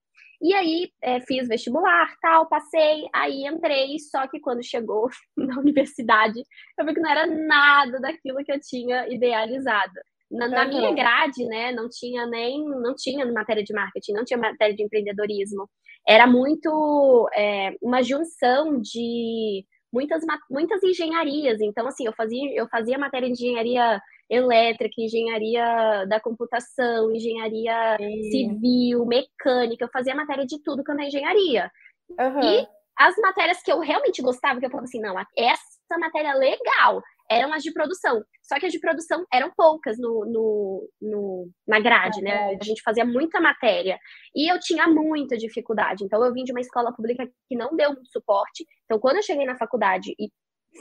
E 0.42 0.55
aí 0.55 0.90
é, 1.03 1.20
fiz 1.20 1.46
vestibular, 1.46 2.16
tal, 2.20 2.48
passei, 2.48 3.07
aí 3.14 3.46
entrei, 3.46 3.98
só 3.98 4.26
que 4.26 4.40
quando 4.40 4.64
chegou 4.64 5.09
na 5.37 5.59
universidade, 5.59 6.42
eu 6.79 6.87
vi 6.87 6.94
que 6.94 7.00
não 7.00 7.11
era 7.11 7.26
nada 7.26 8.00
daquilo 8.00 8.42
que 8.44 8.53
eu 8.53 8.61
tinha 8.61 9.07
idealizado. 9.09 9.92
Na, 10.30 10.46
na 10.46 10.64
minha 10.66 10.94
grade, 10.94 11.44
né, 11.46 11.72
não 11.72 11.88
tinha 11.88 12.24
nem, 12.26 12.64
não 12.64 12.94
tinha 12.94 13.26
matéria 13.32 13.64
de 13.64 13.72
marketing, 13.72 14.12
não 14.12 14.24
tinha 14.24 14.38
matéria 14.38 14.74
de 14.74 14.82
empreendedorismo. 14.82 15.68
Era 16.06 16.26
muito 16.26 17.28
é, 17.34 17.74
uma 17.82 18.02
junção 18.02 18.80
de 18.80 19.64
muitas, 19.92 20.22
muitas 20.50 20.82
engenharias. 20.82 21.60
Então, 21.60 21.86
assim, 21.86 22.06
eu 22.06 22.12
fazia, 22.12 22.54
eu 22.54 22.68
fazia 22.68 22.98
matéria 22.98 23.28
de 23.28 23.32
engenharia 23.32 24.00
elétrica, 24.28 24.94
engenharia 24.96 26.04
da 26.06 26.20
computação, 26.20 27.10
engenharia 27.10 27.96
civil, 28.30 29.04
mecânica, 29.04 29.84
eu 29.84 29.90
fazia 29.92 30.14
matéria 30.14 30.46
de 30.46 30.62
tudo 30.62 30.84
quanto 30.84 31.00
é 31.00 31.06
engenharia. 31.06 31.70
Uhum. 32.18 32.40
E 32.40 32.66
as 32.96 33.16
matérias 33.16 33.62
que 33.62 33.72
eu 33.72 33.80
realmente 33.80 34.22
gostava, 34.22 34.60
que 34.60 34.66
eu 34.66 34.70
falava 34.70 34.84
assim, 34.84 35.00
não, 35.00 35.18
essa 35.36 35.98
matéria 35.98 36.28
é 36.28 36.34
legal, 36.34 37.02
eram 37.30 37.52
as 37.52 37.62
de 37.62 37.72
produção. 37.72 38.22
Só 38.42 38.58
que 38.58 38.66
as 38.66 38.72
de 38.72 38.80
produção 38.80 39.24
eram 39.32 39.52
poucas 39.56 39.96
no, 39.98 40.24
no, 40.26 40.90
no, 41.00 41.50
na 41.66 41.78
grade, 41.78 42.20
né? 42.20 42.56
A 42.60 42.64
gente 42.64 42.82
fazia 42.82 43.04
muita 43.04 43.40
matéria. 43.40 43.98
E 44.34 44.50
eu 44.52 44.58
tinha 44.58 44.88
muita 44.88 45.36
dificuldade. 45.36 46.04
Então, 46.04 46.24
eu 46.24 46.32
vim 46.32 46.42
de 46.42 46.50
uma 46.50 46.60
escola 46.60 46.92
pública 46.92 47.24
que 47.48 47.56
não 47.56 47.76
deu 47.76 47.92
muito 47.92 48.10
suporte. 48.10 48.66
Então, 48.84 48.98
quando 48.98 49.16
eu 49.16 49.22
cheguei 49.22 49.46
na 49.46 49.56
faculdade 49.56 50.12
e 50.18 50.28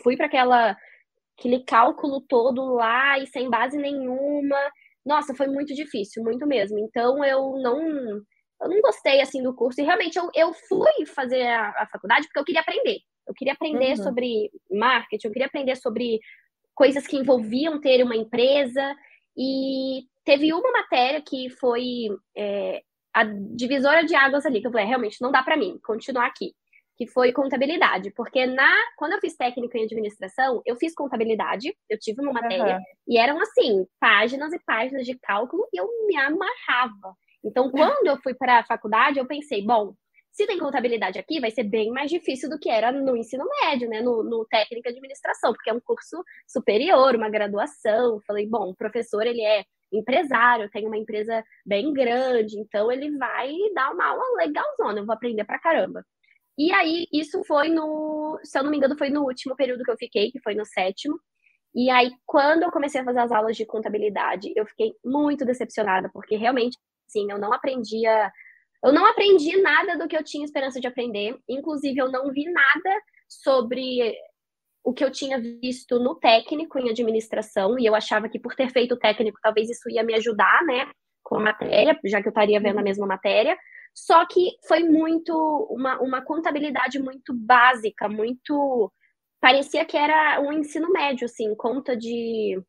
fui 0.03 0.17
para 0.17 0.25
aquela 0.25 0.75
aquele 1.38 1.63
cálculo 1.63 2.19
todo 2.27 2.73
lá 2.73 3.17
e 3.17 3.25
sem 3.27 3.49
base 3.49 3.77
nenhuma, 3.77 4.57
nossa, 5.05 5.33
foi 5.33 5.47
muito 5.47 5.73
difícil, 5.73 6.21
muito 6.21 6.45
mesmo. 6.45 6.77
Então, 6.79 7.23
eu 7.23 7.53
não 7.62 7.79
eu 8.62 8.67
não 8.67 8.81
gostei 8.81 9.21
assim 9.21 9.41
do 9.41 9.55
curso 9.55 9.79
e 9.79 9.85
realmente 9.85 10.17
eu, 10.17 10.29
eu 10.35 10.53
fui 10.53 11.05
fazer 11.05 11.43
a, 11.47 11.69
a 11.69 11.88
faculdade 11.91 12.27
porque 12.27 12.39
eu 12.39 12.43
queria 12.43 12.62
aprender. 12.62 12.97
Eu 13.29 13.33
queria 13.35 13.53
aprender 13.53 13.91
uhum. 13.91 14.03
sobre 14.03 14.51
marketing, 14.71 15.27
eu 15.27 15.31
queria 15.31 15.47
aprender 15.47 15.75
sobre 15.75 16.19
coisas 16.73 17.05
que 17.05 17.15
envolviam 17.15 17.79
ter 17.79 18.03
uma 18.03 18.15
empresa. 18.15 18.95
E 19.37 20.05
teve 20.25 20.51
uma 20.51 20.71
matéria 20.71 21.21
que 21.21 21.49
foi 21.51 22.09
é, 22.35 22.81
a 23.13 23.23
divisora 23.23 24.03
de 24.03 24.15
águas 24.15 24.45
ali, 24.45 24.61
que 24.61 24.67
eu 24.67 24.71
falei, 24.71 24.85
é, 24.85 24.89
realmente 24.89 25.21
não 25.21 25.31
dá 25.31 25.43
para 25.43 25.55
mim 25.55 25.79
continuar 25.83 26.25
aqui, 26.25 26.53
que 26.97 27.07
foi 27.07 27.31
contabilidade, 27.31 28.11
porque 28.11 28.45
na 28.45 28.69
quando 28.97 29.13
eu 29.13 29.19
fiz 29.19 29.35
técnica 29.37 29.77
em 29.77 29.85
administração, 29.85 30.61
eu 30.65 30.75
fiz 30.75 30.93
contabilidade, 30.93 31.73
eu 31.87 31.97
tive 31.97 32.21
uma 32.21 32.33
matéria 32.33 32.77
uhum. 32.77 32.83
e 33.07 33.17
eram 33.17 33.39
assim, 33.39 33.85
páginas 33.99 34.51
e 34.51 34.59
páginas 34.65 35.05
de 35.05 35.17
cálculo 35.19 35.67
e 35.71 35.79
eu 35.79 35.87
me 36.07 36.17
amarrava. 36.17 37.15
Então, 37.43 37.71
quando 37.71 38.07
eu 38.07 38.17
fui 38.17 38.33
para 38.33 38.59
a 38.59 38.65
faculdade, 38.65 39.19
eu 39.19 39.25
pensei, 39.25 39.63
bom, 39.65 39.93
se 40.31 40.45
tem 40.45 40.57
contabilidade 40.57 41.19
aqui, 41.19 41.39
vai 41.39 41.51
ser 41.51 41.63
bem 41.63 41.91
mais 41.91 42.09
difícil 42.09 42.49
do 42.49 42.59
que 42.59 42.69
era 42.69 42.91
no 42.91 43.17
ensino 43.17 43.45
médio, 43.63 43.89
né? 43.89 44.01
No, 44.01 44.23
no 44.23 44.45
técnica 44.45 44.89
de 44.91 44.97
administração, 44.97 45.53
porque 45.53 45.69
é 45.69 45.73
um 45.73 45.81
curso 45.81 46.23
superior, 46.47 47.15
uma 47.15 47.29
graduação. 47.29 48.21
Falei, 48.25 48.47
bom, 48.47 48.69
o 48.69 48.75
professor 48.75 49.25
ele 49.25 49.41
é 49.41 49.63
empresário, 49.91 50.69
tem 50.69 50.85
uma 50.85 50.97
empresa 50.97 51.43
bem 51.65 51.91
grande, 51.93 52.59
então 52.59 52.91
ele 52.91 53.17
vai 53.17 53.51
dar 53.73 53.91
uma 53.91 54.05
aula 54.05 54.23
legalzona, 54.37 54.99
eu 54.99 55.05
vou 55.05 55.15
aprender 55.15 55.43
pra 55.43 55.59
caramba. 55.59 56.05
E 56.57 56.71
aí, 56.73 57.07
isso 57.13 57.43
foi 57.45 57.69
no, 57.69 58.39
se 58.43 58.57
eu 58.59 58.63
não 58.63 58.71
me 58.71 58.77
engano, 58.77 58.97
foi 58.97 59.09
no 59.09 59.23
último 59.23 59.55
período 59.55 59.83
que 59.83 59.91
eu 59.91 59.97
fiquei, 59.97 60.31
que 60.31 60.41
foi 60.41 60.55
no 60.55 60.65
sétimo. 60.65 61.19
E 61.73 61.89
aí, 61.89 62.11
quando 62.25 62.63
eu 62.63 62.71
comecei 62.71 63.01
a 63.01 63.05
fazer 63.05 63.19
as 63.19 63.31
aulas 63.31 63.55
de 63.55 63.65
contabilidade, 63.65 64.51
eu 64.55 64.65
fiquei 64.65 64.93
muito 65.03 65.45
decepcionada, 65.45 66.09
porque 66.13 66.35
realmente, 66.35 66.77
assim, 67.07 67.31
eu 67.31 67.39
não 67.39 67.53
aprendia 67.53 68.31
eu 68.83 68.93
não 68.93 69.05
aprendi 69.05 69.61
nada 69.61 69.97
do 69.97 70.07
que 70.07 70.15
eu 70.15 70.23
tinha 70.23 70.45
esperança 70.45 70.79
de 70.79 70.87
aprender. 70.87 71.37
Inclusive, 71.47 71.99
eu 71.99 72.11
não 72.11 72.31
vi 72.31 72.45
nada 72.45 73.01
sobre 73.27 74.15
o 74.83 74.93
que 74.93 75.03
eu 75.03 75.11
tinha 75.11 75.39
visto 75.39 75.99
no 75.99 76.15
técnico 76.15 76.79
em 76.79 76.89
administração. 76.89 77.77
E 77.77 77.85
eu 77.85 77.93
achava 77.93 78.29
que 78.29 78.39
por 78.39 78.55
ter 78.55 78.69
feito 78.71 78.93
o 78.93 78.99
técnico, 78.99 79.39
talvez 79.41 79.69
isso 79.69 79.89
ia 79.89 80.03
me 80.03 80.15
ajudar, 80.15 80.63
né? 80.65 80.89
Com 81.21 81.35
a 81.35 81.41
matéria, 81.41 81.99
já 82.05 82.21
que 82.21 82.27
eu 82.27 82.31
estaria 82.31 82.59
vendo 82.59 82.79
a 82.79 82.83
mesma 82.83 83.05
matéria. 83.05 83.57
Só 83.93 84.25
que 84.25 84.51
foi 84.65 84.83
muito 84.83 85.33
uma, 85.69 85.99
uma 85.99 86.21
contabilidade 86.21 86.99
muito 86.99 87.33
básica, 87.33 88.07
muito. 88.07 88.91
Parecia 89.41 89.83
que 89.85 89.97
era 89.97 90.39
um 90.41 90.53
ensino 90.53 90.91
médio, 90.91 91.25
assim, 91.25 91.53
conta 91.55 91.95
de, 91.95 92.61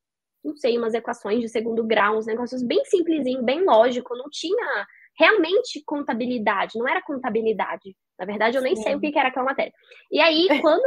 não 0.44 0.56
sei, 0.56 0.78
umas 0.78 0.94
equações 0.94 1.40
de 1.40 1.48
segundo 1.48 1.84
grau, 1.84 2.16
uns 2.16 2.26
negócios 2.26 2.62
bem 2.62 2.84
simplesinho, 2.84 3.42
bem 3.42 3.64
lógico, 3.64 4.16
não 4.16 4.26
tinha 4.30 4.86
realmente 5.20 5.82
contabilidade, 5.84 6.78
não 6.78 6.88
era 6.88 7.02
contabilidade. 7.02 7.94
Na 8.18 8.24
verdade, 8.24 8.56
eu 8.56 8.62
nem 8.62 8.74
Sim. 8.74 8.82
sei 8.82 8.94
o 8.94 9.00
que 9.00 9.18
era 9.18 9.28
aquela 9.28 9.44
matéria. 9.44 9.72
E 10.10 10.18
aí, 10.18 10.48
quando 10.64 10.82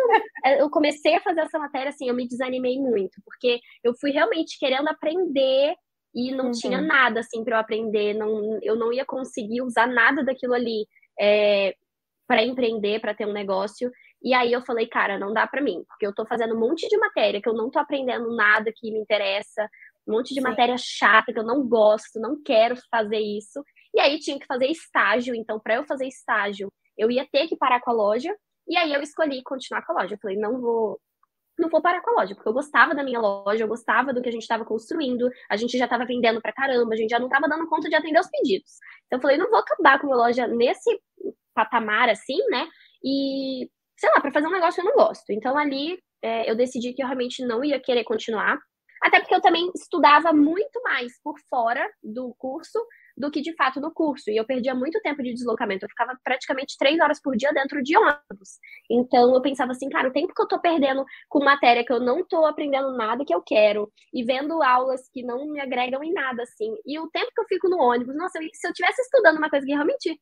eu 0.59 0.69
comecei 0.71 1.15
a 1.15 1.21
fazer 1.21 1.41
essa 1.41 1.59
matéria, 1.59 1.89
assim, 1.89 2.09
eu 2.09 2.15
me 2.15 2.27
desanimei 2.27 2.79
muito, 2.79 3.21
porque 3.23 3.59
eu 3.83 3.93
fui 3.93 4.11
realmente 4.11 4.57
querendo 4.57 4.87
aprender 4.87 5.75
e 6.15 6.31
não 6.31 6.45
uhum. 6.45 6.51
tinha 6.51 6.81
nada, 6.81 7.19
assim, 7.19 7.43
para 7.43 7.57
eu 7.57 7.59
aprender, 7.59 8.13
não, 8.15 8.59
eu 8.61 8.75
não 8.75 8.91
ia 8.91 9.05
conseguir 9.05 9.61
usar 9.61 9.87
nada 9.87 10.23
daquilo 10.23 10.53
ali 10.53 10.87
é, 11.19 11.75
para 12.27 12.43
empreender, 12.43 12.99
para 12.99 13.13
ter 13.13 13.27
um 13.27 13.33
negócio. 13.33 13.91
E 14.23 14.33
aí 14.33 14.51
eu 14.51 14.61
falei, 14.61 14.87
cara, 14.87 15.19
não 15.19 15.33
dá 15.33 15.45
para 15.45 15.61
mim, 15.61 15.83
porque 15.87 16.07
eu 16.07 16.13
tô 16.13 16.25
fazendo 16.25 16.55
um 16.55 16.59
monte 16.59 16.87
de 16.87 16.97
matéria 16.97 17.41
que 17.41 17.49
eu 17.49 17.53
não 17.53 17.69
tô 17.69 17.77
aprendendo 17.77 18.35
nada 18.35 18.71
que 18.75 18.91
me 18.91 18.99
interessa, 18.99 19.69
um 20.07 20.13
monte 20.13 20.33
de 20.33 20.41
Sim. 20.41 20.47
matéria 20.47 20.75
chata 20.77 21.33
que 21.33 21.39
eu 21.39 21.43
não 21.43 21.67
gosto, 21.67 22.19
não 22.19 22.41
quero 22.43 22.75
fazer 22.91 23.19
isso. 23.19 23.63
E 23.93 23.99
aí 23.99 24.19
tinha 24.19 24.39
que 24.39 24.45
fazer 24.45 24.67
estágio, 24.67 25.35
então 25.35 25.59
para 25.59 25.75
eu 25.75 25.85
fazer 25.85 26.07
estágio, 26.07 26.71
eu 26.97 27.11
ia 27.11 27.27
ter 27.31 27.47
que 27.47 27.57
parar 27.57 27.79
com 27.81 27.91
a 27.91 27.93
loja. 27.93 28.35
E 28.67 28.77
aí 28.77 28.93
eu 28.93 29.01
escolhi 29.01 29.43
continuar 29.43 29.85
com 29.85 29.93
a 29.93 30.01
loja. 30.01 30.15
Eu 30.15 30.19
falei, 30.19 30.37
não 30.37 30.59
vou 30.59 30.99
não 31.57 31.69
vou 31.69 31.81
parar 31.81 32.01
com 32.01 32.11
a 32.11 32.21
loja, 32.21 32.33
porque 32.33 32.49
eu 32.49 32.53
gostava 32.53 32.95
da 32.95 33.03
minha 33.03 33.19
loja, 33.19 33.63
eu 33.63 33.67
gostava 33.67 34.11
do 34.13 34.21
que 34.21 34.29
a 34.29 34.31
gente 34.31 34.41
estava 34.41 34.65
construindo, 34.65 35.29
a 35.49 35.55
gente 35.55 35.77
já 35.77 35.85
estava 35.85 36.05
vendendo 36.05 36.41
pra 36.41 36.51
caramba, 36.51 36.93
a 36.93 36.97
gente 36.97 37.11
já 37.11 37.19
não 37.19 37.27
estava 37.27 37.47
dando 37.47 37.67
conta 37.67 37.87
de 37.89 37.95
atender 37.95 38.19
os 38.19 38.29
pedidos. 38.29 38.71
Então 39.05 39.17
eu 39.17 39.21
falei, 39.21 39.37
não 39.37 39.49
vou 39.49 39.59
acabar 39.59 39.99
com 39.99 40.11
a 40.11 40.15
loja 40.15 40.47
nesse 40.47 40.99
patamar 41.53 42.09
assim, 42.09 42.37
né? 42.49 42.67
E, 43.03 43.69
sei 43.97 44.09
lá, 44.09 44.21
para 44.21 44.31
fazer 44.31 44.47
um 44.47 44.51
negócio 44.51 44.81
que 44.81 44.87
eu 44.87 44.91
não 44.91 45.05
gosto. 45.05 45.31
Então 45.31 45.57
ali 45.57 45.99
é, 46.23 46.49
eu 46.49 46.55
decidi 46.55 46.93
que 46.93 47.03
eu 47.03 47.07
realmente 47.07 47.45
não 47.45 47.63
ia 47.63 47.79
querer 47.79 48.03
continuar. 48.03 48.57
Até 49.03 49.19
porque 49.19 49.35
eu 49.35 49.41
também 49.41 49.69
estudava 49.75 50.31
muito 50.31 50.81
mais 50.81 51.21
por 51.21 51.35
fora 51.49 51.85
do 52.01 52.33
curso 52.37 52.79
do 53.15 53.29
que 53.29 53.41
de 53.41 53.55
fato 53.55 53.79
no 53.79 53.93
curso. 53.93 54.29
E 54.29 54.37
eu 54.37 54.45
perdia 54.45 54.73
muito 54.73 54.99
tempo 55.01 55.21
de 55.21 55.33
deslocamento. 55.33 55.85
Eu 55.85 55.89
ficava 55.89 56.17
praticamente 56.23 56.75
três 56.77 56.99
horas 56.99 57.21
por 57.21 57.35
dia 57.35 57.51
dentro 57.53 57.81
de 57.81 57.97
ônibus. 57.97 58.59
Então 58.89 59.33
eu 59.33 59.41
pensava 59.41 59.71
assim, 59.71 59.89
cara, 59.89 60.09
o 60.09 60.13
tempo 60.13 60.33
que 60.33 60.41
eu 60.41 60.47
tô 60.47 60.59
perdendo 60.59 61.05
com 61.29 61.43
matéria 61.43 61.85
que 61.85 61.93
eu 61.93 61.99
não 61.99 62.25
tô 62.25 62.45
aprendendo 62.45 62.95
nada 62.97 63.23
que 63.25 63.33
eu 63.33 63.41
quero, 63.41 63.91
e 64.13 64.23
vendo 64.23 64.61
aulas 64.63 65.09
que 65.11 65.23
não 65.23 65.45
me 65.47 65.59
agregam 65.59 66.03
em 66.03 66.13
nada, 66.13 66.43
assim. 66.43 66.75
E 66.85 66.99
o 66.99 67.09
tempo 67.09 67.31
que 67.33 67.41
eu 67.41 67.45
fico 67.47 67.69
no 67.69 67.77
ônibus, 67.77 68.15
nossa, 68.15 68.39
se 68.53 68.67
eu 68.67 68.73
tivesse 68.73 69.01
estudando 69.01 69.37
uma 69.37 69.49
coisa 69.49 69.65
que 69.65 69.73
realmente 69.73 70.19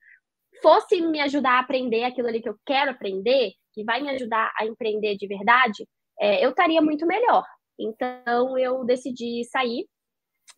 fosse 0.61 1.01
me 1.01 1.19
ajudar 1.21 1.53
a 1.53 1.59
aprender 1.59 2.03
aquilo 2.03 2.27
ali 2.27 2.41
que 2.41 2.49
eu 2.49 2.55
quero 2.65 2.91
aprender, 2.91 3.51
que 3.73 3.83
vai 3.83 4.01
me 4.01 4.09
ajudar 4.09 4.51
a 4.59 4.65
empreender 4.65 5.15
de 5.15 5.27
verdade, 5.27 5.87
é, 6.19 6.45
eu 6.45 6.49
estaria 6.49 6.81
muito 6.81 7.05
melhor. 7.05 7.43
Então, 7.79 8.57
eu 8.57 8.85
decidi 8.85 9.43
sair. 9.45 9.87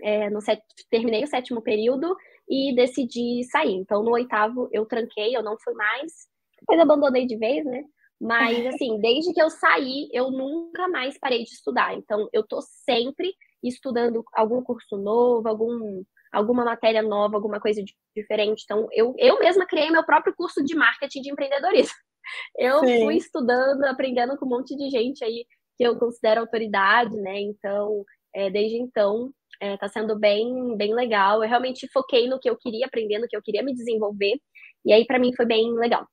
É, 0.02 0.30
no 0.30 0.42
set... 0.42 0.62
Terminei 0.90 1.24
o 1.24 1.28
sétimo 1.28 1.62
período 1.62 2.16
e 2.50 2.76
decidi 2.76 3.44
sair. 3.46 3.74
Então, 3.74 4.04
no 4.04 4.12
oitavo, 4.12 4.70
eu 4.72 4.86
tranquei, 4.86 5.36
eu 5.36 5.44
não 5.44 5.58
fui 5.64 5.74
mais. 5.74 6.12
Depois 6.60 6.80
abandonei 6.80 7.26
de 7.26 7.38
vez, 7.38 7.66
né? 7.66 7.84
Mas, 8.20 8.66
assim, 8.68 9.00
desde 9.02 9.34
que 9.34 9.42
eu 9.42 9.50
saí, 9.50 10.10
eu 10.12 10.32
nunca 10.32 10.88
mais 10.88 11.18
parei 11.18 11.44
de 11.44 11.52
estudar. 11.52 11.94
Então, 11.96 12.28
eu 12.32 12.46
tô 12.46 12.62
sempre 12.62 13.34
estudando 13.64 14.24
algum 14.34 14.62
curso 14.62 14.98
novo, 14.98 15.48
algum, 15.48 16.04
alguma 16.32 16.66
matéria 16.66 17.02
nova, 17.02 17.36
alguma 17.36 17.60
coisa 17.60 17.82
diferente. 18.16 18.64
Então, 18.64 18.88
eu, 18.92 19.14
eu 19.18 19.40
mesma 19.40 19.66
criei 19.66 19.90
meu 19.90 20.04
próprio 20.04 20.34
curso 20.36 20.64
de 20.64 20.76
marketing 20.76 21.22
de 21.22 21.32
empreendedorismo. 21.32 21.96
Eu 22.58 22.80
Sim. 22.80 23.04
fui 23.04 23.18
estudando, 23.18 23.84
aprendendo 23.84 24.38
com 24.38 24.46
um 24.46 24.50
monte 24.50 24.78
de 24.78 24.90
gente 24.90 25.22
aí 25.26 25.46
que 25.78 25.84
eu 25.84 26.00
considero 26.00 26.40
autoridade, 26.40 27.14
né? 27.18 27.38
Então, 27.42 28.06
é, 28.34 28.50
desde 28.50 28.78
então, 28.78 29.30
é, 29.64 29.88
sendo 29.88 30.20
bem, 30.20 30.76
bem 30.76 30.94
legal. 30.94 31.42
Eu 31.42 31.50
realmente 31.50 31.88
foquei 31.92 32.28
no 32.28 32.40
que 32.40 32.50
eu 32.50 32.58
queria 32.58 32.86
aprender, 32.86 33.20
no 33.20 33.28
que 33.28 33.38
eu 33.38 33.42
queria 33.42 33.64
me 33.64 33.74
desenvolver. 33.74 34.38
E 34.86 34.92
aí, 34.92 35.06
para 35.06 35.18
mim, 35.18 35.34
foi 35.34 35.46
bem 35.46 35.74
legal. 35.76 36.06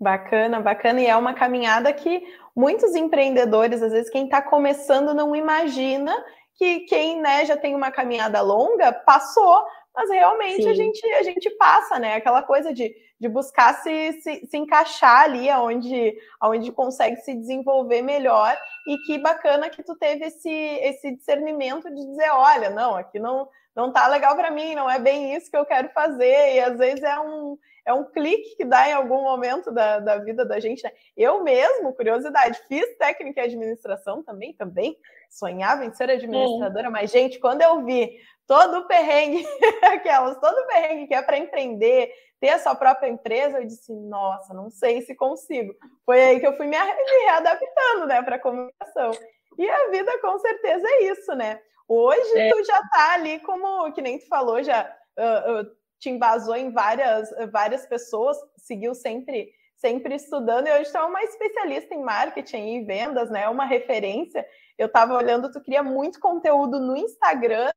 Bacana, 0.00 0.60
bacana. 0.60 1.00
E 1.00 1.06
é 1.06 1.14
uma 1.14 1.34
caminhada 1.34 1.92
que 1.92 2.22
muitos 2.56 2.94
empreendedores, 2.94 3.82
às 3.82 3.92
vezes, 3.92 4.10
quem 4.10 4.24
está 4.24 4.40
começando, 4.40 5.12
não 5.12 5.36
imagina 5.36 6.12
que 6.56 6.80
quem 6.80 7.20
né, 7.20 7.44
já 7.44 7.56
tem 7.56 7.74
uma 7.74 7.90
caminhada 7.90 8.40
longa 8.40 8.92
passou 8.92 9.64
mas 9.94 10.10
realmente 10.10 10.66
a 10.68 10.74
gente, 10.74 11.06
a 11.14 11.22
gente 11.22 11.48
passa, 11.50 11.98
né? 12.00 12.14
Aquela 12.14 12.42
coisa 12.42 12.74
de, 12.74 12.94
de 13.18 13.28
buscar 13.28 13.74
se, 13.74 14.12
se, 14.14 14.46
se, 14.46 14.56
encaixar 14.56 15.22
ali 15.22 15.48
onde, 15.50 16.18
onde 16.42 16.72
consegue 16.72 17.16
se 17.18 17.32
desenvolver 17.32 18.02
melhor. 18.02 18.58
E 18.88 18.98
que 19.06 19.18
bacana 19.18 19.70
que 19.70 19.84
tu 19.84 19.94
teve 19.94 20.24
esse, 20.26 20.50
esse 20.50 21.14
discernimento 21.14 21.88
de 21.88 22.04
dizer, 22.06 22.28
olha, 22.30 22.70
não, 22.70 22.96
aqui 22.96 23.20
não, 23.20 23.48
não 23.74 23.92
tá 23.92 24.08
legal 24.08 24.34
para 24.34 24.50
mim, 24.50 24.74
não 24.74 24.90
é 24.90 24.98
bem 24.98 25.34
isso 25.34 25.48
que 25.48 25.56
eu 25.56 25.64
quero 25.64 25.88
fazer. 25.90 26.54
E 26.54 26.60
às 26.60 26.76
vezes 26.76 27.04
é 27.04 27.18
um, 27.20 27.56
é 27.86 27.92
um 27.92 28.04
clique 28.04 28.56
que 28.56 28.64
dá 28.64 28.88
em 28.88 28.92
algum 28.92 29.22
momento 29.22 29.70
da, 29.70 30.00
da 30.00 30.18
vida 30.18 30.44
da 30.44 30.58
gente. 30.58 30.82
Né? 30.82 30.90
Eu 31.16 31.44
mesmo, 31.44 31.94
curiosidade, 31.94 32.60
fiz 32.66 32.96
técnica 32.98 33.42
em 33.42 33.44
administração 33.44 34.24
também, 34.24 34.54
também 34.54 34.98
sonhava 35.30 35.84
em 35.84 35.92
ser 35.92 36.10
administradora, 36.10 36.90
mas, 36.90 37.10
gente, 37.10 37.38
quando 37.38 37.62
eu 37.62 37.84
vi 37.84 38.18
todo 38.46 38.78
o 38.78 38.86
perrengue, 38.86 39.44
aquelas, 39.82 40.38
todo 40.38 40.56
o 40.56 40.66
perrengue 40.66 41.06
que 41.06 41.14
é 41.14 41.22
para 41.22 41.38
empreender, 41.38 42.12
ter 42.40 42.50
a 42.50 42.58
sua 42.58 42.74
própria 42.74 43.08
empresa, 43.08 43.58
eu 43.58 43.64
disse, 43.64 43.92
nossa, 43.92 44.52
não 44.52 44.70
sei 44.70 45.02
se 45.02 45.14
consigo. 45.14 45.74
Foi 46.04 46.22
aí 46.22 46.40
que 46.40 46.46
eu 46.46 46.56
fui 46.56 46.66
me, 46.66 46.76
readaptando, 46.76 48.06
né, 48.06 48.22
para 48.22 48.36
a 48.36 48.40
comunicação. 48.40 49.12
E 49.56 49.68
a 49.68 49.88
vida 49.90 50.20
com 50.20 50.38
certeza 50.38 50.86
é 50.86 51.04
isso, 51.04 51.34
né? 51.34 51.60
Hoje 51.88 52.38
é. 52.38 52.50
tu 52.50 52.64
já 52.64 52.80
tá 52.88 53.14
ali 53.14 53.38
como, 53.40 53.92
que 53.92 54.02
nem 54.02 54.18
tu 54.18 54.26
falou, 54.26 54.62
já 54.62 54.84
uh, 55.18 55.60
uh, 55.60 55.70
te 55.98 56.10
embasou 56.10 56.56
em 56.56 56.72
várias, 56.72 57.30
várias 57.52 57.86
pessoas, 57.86 58.36
seguiu 58.56 58.94
sempre 58.94 59.52
sempre 59.76 60.14
estudando, 60.14 60.66
e 60.66 60.72
hoje 60.72 60.90
tu 60.90 60.96
é 60.96 61.04
uma 61.04 61.22
especialista 61.22 61.94
em 61.94 62.02
marketing 62.02 62.76
e 62.76 62.84
vendas, 62.84 63.30
né? 63.30 63.46
Uma 63.50 63.66
referência. 63.66 64.46
Eu 64.78 64.86
estava 64.86 65.14
olhando, 65.14 65.52
tu 65.52 65.60
cria 65.62 65.82
muito 65.82 66.18
conteúdo 66.18 66.80
no 66.80 66.96
Instagram 66.96 67.70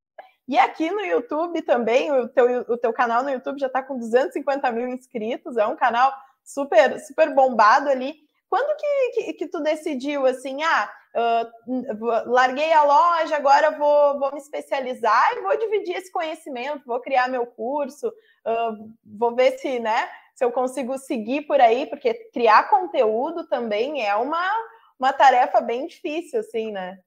e 0.48 0.58
aqui 0.58 0.90
no 0.90 1.02
YouTube 1.02 1.62
também, 1.62 2.12
o 2.12 2.30
teu, 2.30 2.62
o 2.70 2.78
teu 2.78 2.94
canal 2.94 3.22
no 3.22 3.30
YouTube 3.30 3.60
já 3.60 3.68
está 3.68 3.84
com 3.84 3.98
250 3.98 4.72
mil 4.72 4.88
inscritos, 4.88 5.58
é 5.58 5.68
um 5.68 5.76
canal 5.76 6.14
super, 6.44 7.00
super 7.02 7.36
bombado 7.36 7.90
ali. 7.90 8.16
Quando 8.50 8.78
que, 8.78 9.10
que, 9.12 9.34
que 9.34 9.48
tu 9.48 9.60
decidiu 9.62 10.26
assim, 10.26 10.64
ah, 10.64 10.90
uh, 11.14 12.32
larguei 12.32 12.72
a 12.72 12.84
loja, 12.84 13.36
agora 13.36 13.72
vou, 13.72 14.18
vou 14.20 14.32
me 14.32 14.38
especializar 14.38 15.34
e 15.36 15.42
vou 15.42 15.58
dividir 15.58 15.98
esse 15.98 16.10
conhecimento, 16.10 16.86
vou 16.86 17.02
criar 17.02 17.28
meu 17.28 17.46
curso, 17.46 18.08
uh, 18.08 18.90
vou 19.06 19.36
ver 19.36 19.58
se, 19.60 19.80
né, 19.80 20.10
se 20.34 20.46
eu 20.46 20.52
consigo 20.52 20.98
seguir 20.98 21.42
por 21.42 21.60
aí, 21.60 21.88
porque 21.88 22.14
criar 22.32 22.70
conteúdo 22.70 23.46
também 23.50 24.06
é 24.06 24.16
uma, 24.16 24.50
uma 24.98 25.12
tarefa 25.12 25.60
bem 25.60 25.88
difícil, 25.88 26.40
assim, 26.40 26.72
né? 26.72 27.00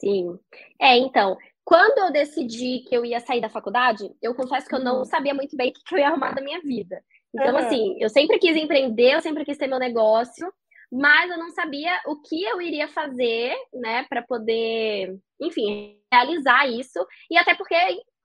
Sim. 0.00 0.40
É, 0.80 0.96
então, 0.98 1.36
quando 1.64 2.06
eu 2.06 2.12
decidi 2.12 2.80
que 2.86 2.94
eu 2.94 3.04
ia 3.04 3.20
sair 3.20 3.40
da 3.40 3.48
faculdade, 3.48 4.10
eu 4.20 4.34
confesso 4.34 4.68
que 4.68 4.74
eu 4.74 4.80
não 4.80 4.98
uhum. 4.98 5.04
sabia 5.04 5.32
muito 5.32 5.56
bem 5.56 5.70
o 5.70 5.72
que 5.72 5.94
eu 5.94 5.98
ia 5.98 6.08
arrumar 6.08 6.32
da 6.32 6.42
minha 6.42 6.60
vida. 6.60 7.02
Então, 7.34 7.54
uhum. 7.54 7.58
assim, 7.58 7.96
eu 7.98 8.08
sempre 8.10 8.38
quis 8.38 8.54
empreender, 8.54 9.14
eu 9.14 9.22
sempre 9.22 9.44
quis 9.44 9.56
ter 9.56 9.66
meu 9.66 9.78
negócio, 9.78 10.52
mas 10.92 11.30
eu 11.30 11.38
não 11.38 11.50
sabia 11.50 11.90
o 12.06 12.20
que 12.20 12.44
eu 12.44 12.60
iria 12.60 12.86
fazer, 12.86 13.56
né, 13.72 14.04
para 14.08 14.22
poder, 14.22 15.16
enfim, 15.40 15.98
realizar 16.12 16.68
isso. 16.68 17.04
E 17.30 17.38
até 17.38 17.54
porque 17.54 17.74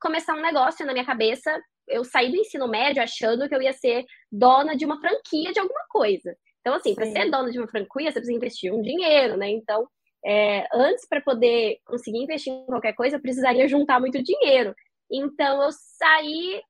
começar 0.00 0.34
um 0.34 0.42
negócio 0.42 0.86
na 0.86 0.92
minha 0.92 1.04
cabeça, 1.04 1.50
eu 1.88 2.04
saí 2.04 2.30
do 2.30 2.36
ensino 2.36 2.68
médio 2.68 3.02
achando 3.02 3.48
que 3.48 3.54
eu 3.54 3.62
ia 3.62 3.72
ser 3.72 4.04
dona 4.30 4.76
de 4.76 4.84
uma 4.84 5.00
franquia 5.00 5.50
de 5.52 5.58
alguma 5.58 5.84
coisa. 5.88 6.36
Então, 6.60 6.74
assim, 6.74 6.94
para 6.94 7.06
ser 7.06 7.30
dona 7.30 7.50
de 7.50 7.58
uma 7.58 7.68
franquia, 7.68 8.10
você 8.10 8.20
precisa 8.20 8.36
investir 8.36 8.72
um 8.72 8.82
dinheiro, 8.82 9.36
né? 9.36 9.50
Então, 9.50 9.88
é, 10.24 10.66
antes, 10.72 11.06
para 11.08 11.20
poder 11.20 11.78
conseguir 11.84 12.18
investir 12.18 12.52
em 12.52 12.66
qualquer 12.66 12.94
coisa, 12.94 13.16
eu 13.16 13.20
precisaria 13.22 13.68
juntar 13.68 14.00
muito 14.00 14.22
dinheiro. 14.22 14.74
Então, 15.10 15.62
eu 15.62 15.70
saí 15.72 16.62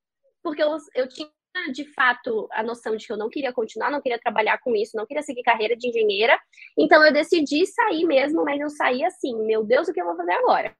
porque 0.42 0.62
eu, 0.62 0.76
eu 0.94 1.08
tinha, 1.08 1.28
de 1.72 1.84
fato, 1.92 2.48
a 2.52 2.62
noção 2.62 2.96
de 2.96 3.06
que 3.06 3.12
eu 3.12 3.16
não 3.16 3.28
queria 3.28 3.52
continuar, 3.52 3.90
não 3.90 4.00
queria 4.00 4.18
trabalhar 4.18 4.58
com 4.58 4.74
isso, 4.74 4.96
não 4.96 5.06
queria 5.06 5.22
seguir 5.22 5.42
carreira 5.42 5.76
de 5.76 5.88
engenheira. 5.88 6.38
Então, 6.78 7.04
eu 7.04 7.12
decidi 7.12 7.66
sair 7.66 8.04
mesmo, 8.04 8.44
mas 8.44 8.60
eu 8.60 8.70
saí 8.70 9.04
assim: 9.04 9.36
meu 9.44 9.64
Deus, 9.64 9.88
o 9.88 9.92
que 9.92 10.00
eu 10.00 10.06
vou 10.06 10.16
fazer 10.16 10.32
agora? 10.32 10.74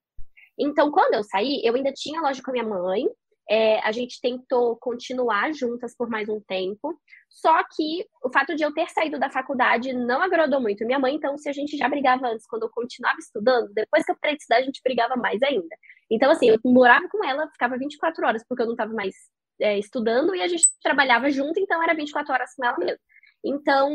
Então, 0.58 0.90
quando 0.90 1.14
eu 1.14 1.24
saí, 1.24 1.60
eu 1.64 1.74
ainda 1.74 1.92
tinha 1.92 2.20
loja 2.20 2.42
com 2.42 2.50
a 2.50 2.52
minha 2.52 2.66
mãe, 2.66 3.06
é, 3.50 3.80
a 3.80 3.90
gente 3.90 4.20
tentou 4.20 4.76
continuar 4.76 5.52
juntas 5.52 5.92
por 5.96 6.08
mais 6.08 6.28
um 6.28 6.40
tempo, 6.40 6.96
só 7.28 7.64
que 7.64 8.06
o 8.22 8.30
fato 8.32 8.54
de 8.54 8.62
eu 8.62 8.72
ter 8.72 8.88
saído 8.90 9.18
da 9.18 9.28
faculdade 9.28 9.92
não 9.92 10.22
agradou 10.22 10.60
muito. 10.60 10.86
Minha 10.86 11.00
mãe, 11.00 11.16
então, 11.16 11.36
se 11.36 11.48
a 11.48 11.52
gente 11.52 11.76
já 11.76 11.88
brigava 11.88 12.28
antes, 12.28 12.46
quando 12.46 12.62
eu 12.62 12.70
continuava 12.70 13.18
estudando, 13.18 13.72
depois 13.74 14.04
que 14.04 14.12
eu 14.12 14.16
parei 14.20 14.36
de 14.36 14.42
estudar, 14.42 14.58
a 14.58 14.62
gente 14.62 14.80
brigava 14.84 15.16
mais 15.16 15.42
ainda. 15.42 15.76
Então, 16.08 16.30
assim, 16.30 16.48
eu 16.48 16.60
morava 16.64 17.08
com 17.08 17.24
ela, 17.24 17.50
ficava 17.50 17.76
24 17.76 18.24
horas, 18.24 18.44
porque 18.48 18.62
eu 18.62 18.66
não 18.66 18.74
estava 18.74 18.94
mais 18.94 19.16
é, 19.60 19.76
estudando, 19.80 20.32
e 20.32 20.42
a 20.42 20.46
gente 20.46 20.62
trabalhava 20.80 21.28
junto, 21.28 21.58
então 21.58 21.82
era 21.82 21.92
24 21.92 22.32
horas 22.32 22.54
com 22.54 22.64
ela 22.64 22.78
mesmo. 22.78 23.00
Então, 23.44 23.90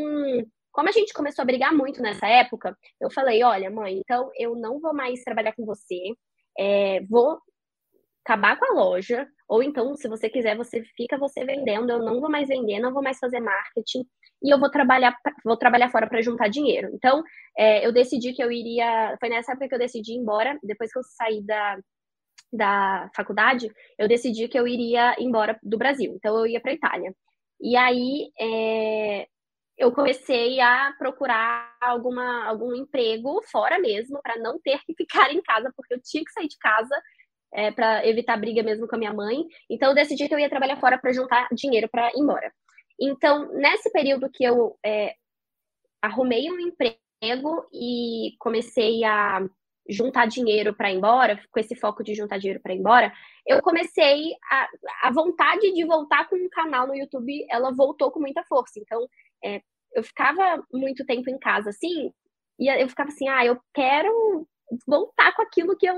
como 0.73 0.89
a 0.89 0.91
gente 0.91 1.13
começou 1.13 1.43
a 1.43 1.45
brigar 1.45 1.73
muito 1.73 2.01
nessa 2.01 2.27
época, 2.27 2.77
eu 2.99 3.09
falei: 3.09 3.41
olha, 3.41 3.71
mãe, 3.71 3.99
então 3.99 4.29
eu 4.37 4.53
não 4.53 4.81
vou 4.81 4.93
mais 4.93 5.23
trabalhar 5.23 5.53
com 5.55 5.65
você, 5.65 6.13
é, 6.57 6.99
vou 7.09 7.39
acabar 8.25 8.57
com 8.57 8.65
a 8.65 8.83
loja, 8.83 9.27
ou 9.47 9.61
então, 9.61 9.95
se 9.95 10.07
você 10.07 10.27
quiser, 10.27 10.57
você 10.57 10.83
fica 10.97 11.17
você 11.17 11.45
vendendo, 11.45 11.91
eu 11.91 11.99
não 11.99 12.19
vou 12.19 12.29
mais 12.29 12.47
vender, 12.47 12.79
não 12.79 12.91
vou 12.91 13.03
mais 13.03 13.19
fazer 13.19 13.39
marketing, 13.39 14.03
e 14.43 14.53
eu 14.53 14.59
vou 14.59 14.69
trabalhar, 14.69 15.15
vou 15.43 15.55
trabalhar 15.55 15.89
fora 15.89 16.07
para 16.07 16.21
juntar 16.21 16.49
dinheiro. 16.49 16.89
Então, 16.93 17.23
é, 17.57 17.85
eu 17.85 17.91
decidi 17.93 18.33
que 18.33 18.43
eu 18.43 18.51
iria. 18.51 19.15
Foi 19.19 19.29
nessa 19.29 19.51
época 19.51 19.69
que 19.69 19.75
eu 19.75 19.79
decidi 19.79 20.13
ir 20.13 20.17
embora, 20.17 20.57
depois 20.63 20.91
que 20.91 20.99
eu 20.99 21.03
saí 21.03 21.45
da, 21.45 21.77
da 22.51 23.09
faculdade, 23.15 23.71
eu 23.97 24.07
decidi 24.07 24.47
que 24.47 24.59
eu 24.59 24.67
iria 24.67 25.15
embora 25.19 25.57
do 25.63 25.77
Brasil. 25.77 26.13
Então, 26.15 26.37
eu 26.37 26.47
ia 26.47 26.59
para 26.59 26.73
Itália. 26.73 27.13
E 27.61 27.77
aí, 27.77 28.31
é, 28.39 29.27
eu 29.77 29.91
comecei 29.91 30.59
a 30.59 30.93
procurar 30.97 31.75
alguma, 31.81 32.45
algum 32.45 32.73
emprego 32.75 33.41
fora 33.51 33.79
mesmo, 33.79 34.19
para 34.21 34.37
não 34.37 34.59
ter 34.59 34.79
que 34.85 34.93
ficar 34.97 35.31
em 35.31 35.41
casa, 35.41 35.71
porque 35.75 35.93
eu 35.93 36.01
tinha 36.03 36.23
que 36.23 36.31
sair 36.31 36.47
de 36.47 36.57
casa 36.57 36.95
é, 37.55 37.71
para 37.71 38.05
evitar 38.05 38.37
briga 38.37 38.61
mesmo 38.61 38.87
com 38.87 38.95
a 38.95 38.99
minha 38.99 39.13
mãe. 39.13 39.45
Então, 39.69 39.89
eu 39.89 39.95
decidi 39.95 40.27
que 40.27 40.33
eu 40.33 40.39
ia 40.39 40.49
trabalhar 40.49 40.77
fora 40.77 40.97
para 40.97 41.13
juntar 41.13 41.47
dinheiro 41.53 41.87
para 41.89 42.09
ir 42.09 42.19
embora. 42.19 42.53
Então, 42.99 43.51
nesse 43.53 43.89
período 43.91 44.29
que 44.29 44.43
eu 44.43 44.77
é, 44.85 45.15
arrumei 46.01 46.51
um 46.51 46.59
emprego 46.59 47.65
e 47.73 48.35
comecei 48.39 49.03
a 49.05 49.41
juntar 49.87 50.25
dinheiro 50.25 50.73
para 50.73 50.91
ir 50.91 50.97
embora, 50.97 51.39
com 51.51 51.59
esse 51.59 51.75
foco 51.75 52.03
de 52.03 52.13
juntar 52.13 52.39
dinheiro 52.39 52.59
para 52.61 52.73
ir 52.73 52.79
embora, 52.79 53.13
eu 53.47 53.61
comecei 53.61 54.33
a, 54.51 54.69
a 55.03 55.11
vontade 55.11 55.71
de 55.71 55.85
voltar 55.85 56.27
com 56.27 56.35
um 56.35 56.49
canal 56.49 56.87
no 56.87 56.95
YouTube, 56.95 57.45
ela 57.49 57.71
voltou 57.71 58.11
com 58.11 58.19
muita 58.19 58.43
força. 58.43 58.79
Então, 58.79 59.07
é, 59.43 59.61
eu 59.93 60.03
ficava 60.03 60.61
muito 60.73 61.05
tempo 61.05 61.29
em 61.29 61.39
casa, 61.39 61.69
assim, 61.69 62.11
e 62.59 62.67
eu 62.67 62.89
ficava 62.89 63.09
assim, 63.09 63.29
ah, 63.29 63.45
eu 63.45 63.57
quero 63.73 64.45
voltar 64.85 65.33
com 65.35 65.41
aquilo 65.41 65.77
que 65.77 65.85
eu 65.85 65.95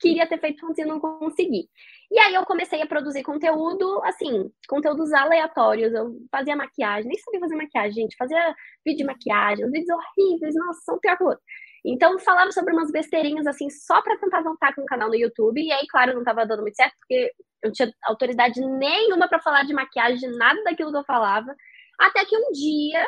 queria 0.00 0.26
ter 0.26 0.38
feito 0.38 0.64
antes 0.66 0.84
e 0.84 0.86
não 0.86 1.00
consegui. 1.00 1.68
E 2.10 2.18
aí 2.18 2.34
eu 2.34 2.44
comecei 2.44 2.80
a 2.82 2.86
produzir 2.86 3.22
conteúdo, 3.22 4.00
assim, 4.04 4.50
conteúdos 4.68 5.12
aleatórios. 5.12 5.92
Eu 5.92 6.16
fazia 6.30 6.56
maquiagem, 6.56 7.08
nem 7.08 7.18
sabia 7.18 7.40
fazer 7.40 7.56
maquiagem, 7.56 8.02
gente. 8.02 8.16
Fazia 8.16 8.54
vídeo 8.84 8.98
de 8.98 9.04
maquiagem, 9.04 9.70
vídeos 9.70 9.98
horríveis, 9.98 10.54
nossa, 10.54 10.80
são 10.82 10.98
pior. 11.00 11.38
Então, 11.84 12.18
falava 12.18 12.50
sobre 12.52 12.72
umas 12.72 12.90
besteirinhas, 12.90 13.46
assim, 13.46 13.70
só 13.70 14.02
para 14.02 14.18
tentar 14.18 14.42
voltar 14.42 14.74
com 14.74 14.82
o 14.82 14.86
canal 14.86 15.08
no 15.08 15.14
YouTube. 15.14 15.60
E 15.62 15.72
aí, 15.72 15.86
claro, 15.88 16.14
não 16.14 16.24
tava 16.24 16.44
dando 16.44 16.62
muito 16.62 16.74
certo, 16.74 16.94
porque 16.98 17.32
eu 17.62 17.68
não 17.68 17.72
tinha 17.72 17.90
autoridade 18.04 18.60
nenhuma 18.60 19.28
para 19.28 19.40
falar 19.40 19.64
de 19.64 19.72
maquiagem, 19.72 20.30
nada 20.36 20.62
daquilo 20.64 20.90
que 20.90 20.98
eu 20.98 21.04
falava. 21.04 21.54
Até 21.98 22.24
que 22.24 22.36
um 22.36 22.50
dia 22.52 23.04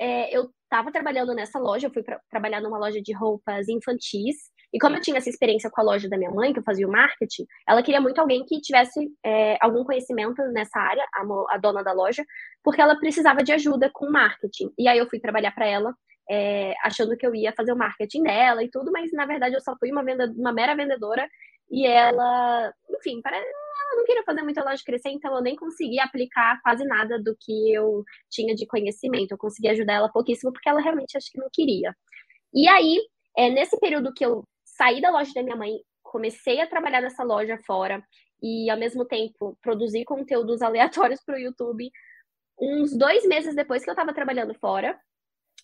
é, 0.00 0.36
eu 0.36 0.50
estava 0.62 0.90
trabalhando 0.90 1.34
nessa 1.34 1.58
loja, 1.58 1.86
eu 1.86 1.92
fui 1.92 2.02
pra, 2.02 2.18
trabalhar 2.30 2.60
numa 2.60 2.78
loja 2.78 3.00
de 3.00 3.12
roupas 3.12 3.68
infantis. 3.68 4.36
E 4.74 4.78
como 4.80 4.96
eu 4.96 5.00
tinha 5.00 5.18
essa 5.18 5.30
experiência 5.30 5.70
com 5.70 5.80
a 5.80 5.84
loja 5.84 6.08
da 6.08 6.18
minha 6.18 6.32
mãe, 6.32 6.52
que 6.52 6.58
eu 6.58 6.64
fazia 6.64 6.86
o 6.86 6.90
marketing, 6.90 7.46
ela 7.66 7.80
queria 7.80 8.00
muito 8.00 8.20
alguém 8.20 8.44
que 8.44 8.60
tivesse 8.60 9.08
é, 9.24 9.56
algum 9.60 9.84
conhecimento 9.84 10.42
nessa 10.52 10.80
área, 10.80 11.06
a, 11.14 11.54
a, 11.54 11.58
dona 11.58 11.84
da 11.84 11.92
loja, 11.92 12.24
porque 12.62 12.80
ela 12.80 12.98
precisava 12.98 13.44
de 13.44 13.52
ajuda 13.52 13.88
com 13.94 14.10
marketing. 14.10 14.72
E 14.76 14.88
aí 14.88 14.98
eu 14.98 15.08
fui 15.08 15.20
trabalhar 15.20 15.52
para 15.52 15.64
ela, 15.64 15.94
é, 16.28 16.74
achando 16.82 17.16
que 17.16 17.24
eu 17.24 17.32
ia 17.36 17.52
fazer 17.52 17.72
o 17.72 17.76
marketing 17.76 18.24
dela 18.24 18.64
e 18.64 18.68
tudo, 18.68 18.90
mas 18.90 19.12
na 19.12 19.24
verdade 19.26 19.54
eu 19.54 19.60
só 19.60 19.76
fui 19.78 19.92
uma, 19.92 20.02
venda, 20.02 20.26
uma 20.36 20.52
mera 20.52 20.74
vendedora 20.74 21.28
e 21.70 21.86
ela, 21.86 22.72
enfim, 22.98 23.22
eu 23.24 23.96
não 23.98 24.04
queria 24.04 24.24
fazer 24.24 24.42
muito 24.42 24.58
a 24.58 24.64
loja 24.64 24.82
crescer, 24.84 25.10
então 25.10 25.36
eu 25.36 25.42
nem 25.42 25.54
consegui 25.54 26.00
aplicar 26.00 26.60
quase 26.62 26.84
nada 26.84 27.16
do 27.22 27.36
que 27.40 27.72
eu 27.72 28.02
tinha 28.28 28.56
de 28.56 28.66
conhecimento. 28.66 29.30
Eu 29.30 29.38
consegui 29.38 29.68
ajudar 29.68 29.94
ela 29.94 30.08
pouquíssimo, 30.10 30.52
porque 30.52 30.68
ela 30.68 30.80
realmente 30.80 31.16
acho 31.16 31.30
que 31.30 31.38
não 31.38 31.48
queria. 31.52 31.94
E 32.52 32.68
aí, 32.68 32.98
é, 33.36 33.50
nesse 33.50 33.78
período 33.78 34.12
que 34.12 34.24
eu 34.24 34.44
saí 34.76 35.00
da 35.00 35.10
loja 35.10 35.32
da 35.34 35.42
minha 35.42 35.56
mãe, 35.56 35.72
comecei 36.02 36.60
a 36.60 36.66
trabalhar 36.66 37.00
nessa 37.00 37.22
loja 37.22 37.58
fora 37.66 38.02
e, 38.42 38.70
ao 38.70 38.78
mesmo 38.78 39.04
tempo, 39.04 39.56
produzir 39.62 40.04
conteúdos 40.04 40.62
aleatórios 40.62 41.20
para 41.24 41.36
o 41.36 41.40
YouTube. 41.40 41.90
Uns 42.60 42.96
dois 42.96 43.26
meses 43.26 43.54
depois 43.54 43.82
que 43.82 43.90
eu 43.90 43.94
estava 43.94 44.14
trabalhando 44.14 44.54
fora, 44.54 44.98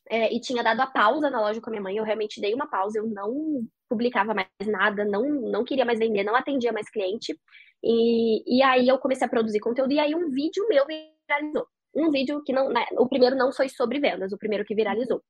é, 0.08 0.32
e 0.34 0.40
tinha 0.40 0.62
dado 0.62 0.80
a 0.80 0.86
pausa 0.86 1.30
na 1.30 1.40
loja 1.40 1.60
com 1.60 1.70
a 1.70 1.72
minha 1.72 1.82
mãe, 1.82 1.96
eu 1.96 2.04
realmente 2.04 2.40
dei 2.40 2.54
uma 2.54 2.68
pausa, 2.68 2.98
eu 2.98 3.06
não 3.06 3.64
publicava 3.88 4.34
mais 4.34 4.48
nada, 4.66 5.04
não, 5.04 5.22
não 5.22 5.64
queria 5.64 5.84
mais 5.84 5.98
vender, 5.98 6.24
não 6.24 6.34
atendia 6.34 6.72
mais 6.72 6.90
cliente. 6.90 7.38
E, 7.82 8.58
e 8.58 8.62
aí 8.62 8.88
eu 8.88 8.98
comecei 8.98 9.26
a 9.26 9.30
produzir 9.30 9.60
conteúdo, 9.60 9.92
e 9.92 9.98
aí 10.00 10.14
um 10.14 10.30
vídeo 10.30 10.66
meu 10.68 10.84
viralizou. 10.86 11.66
Um 11.94 12.10
vídeo 12.10 12.42
que 12.44 12.52
não. 12.52 12.68
Né, 12.70 12.84
o 12.92 13.08
primeiro 13.08 13.36
não 13.36 13.52
foi 13.52 13.68
sobre 13.68 13.98
vendas, 14.00 14.32
o 14.32 14.38
primeiro 14.38 14.64
que 14.64 14.74
viralizou. 14.74 15.22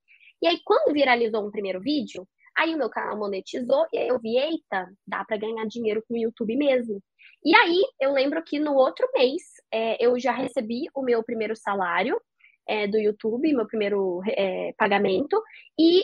E 0.43 0.47
aí, 0.47 0.59
quando 0.64 0.93
viralizou 0.93 1.47
um 1.47 1.51
primeiro 1.51 1.81
vídeo, 1.81 2.27
aí 2.57 2.75
o 2.75 2.79
meu 2.79 2.91
canal 2.91 3.17
monetizou, 3.17 3.87
e 3.93 3.99
aí 3.99 4.09
eu 4.09 4.19
vi, 4.19 4.37
eita, 4.37 4.89
dá 5.07 5.25
para 5.25 5.37
ganhar 5.37 5.67
dinheiro 5.67 6.03
com 6.07 6.15
o 6.15 6.19
YouTube 6.19 6.57
mesmo. 6.57 7.03
E 7.45 7.55
aí, 7.57 7.83
eu 8.01 8.13
lembro 8.13 8.43
que 8.43 8.59
no 8.59 8.75
outro 8.75 9.09
mês, 9.15 9.43
é, 9.73 10.05
eu 10.05 10.19
já 10.19 10.33
recebi 10.33 10.87
o 10.95 11.03
meu 11.03 11.23
primeiro 11.23 11.57
salário 11.57 12.21
é, 12.69 12.87
do 12.87 12.99
YouTube, 12.99 13.53
meu 13.53 13.67
primeiro 13.67 14.21
é, 14.27 14.75
pagamento, 14.77 15.43
e 15.79 16.03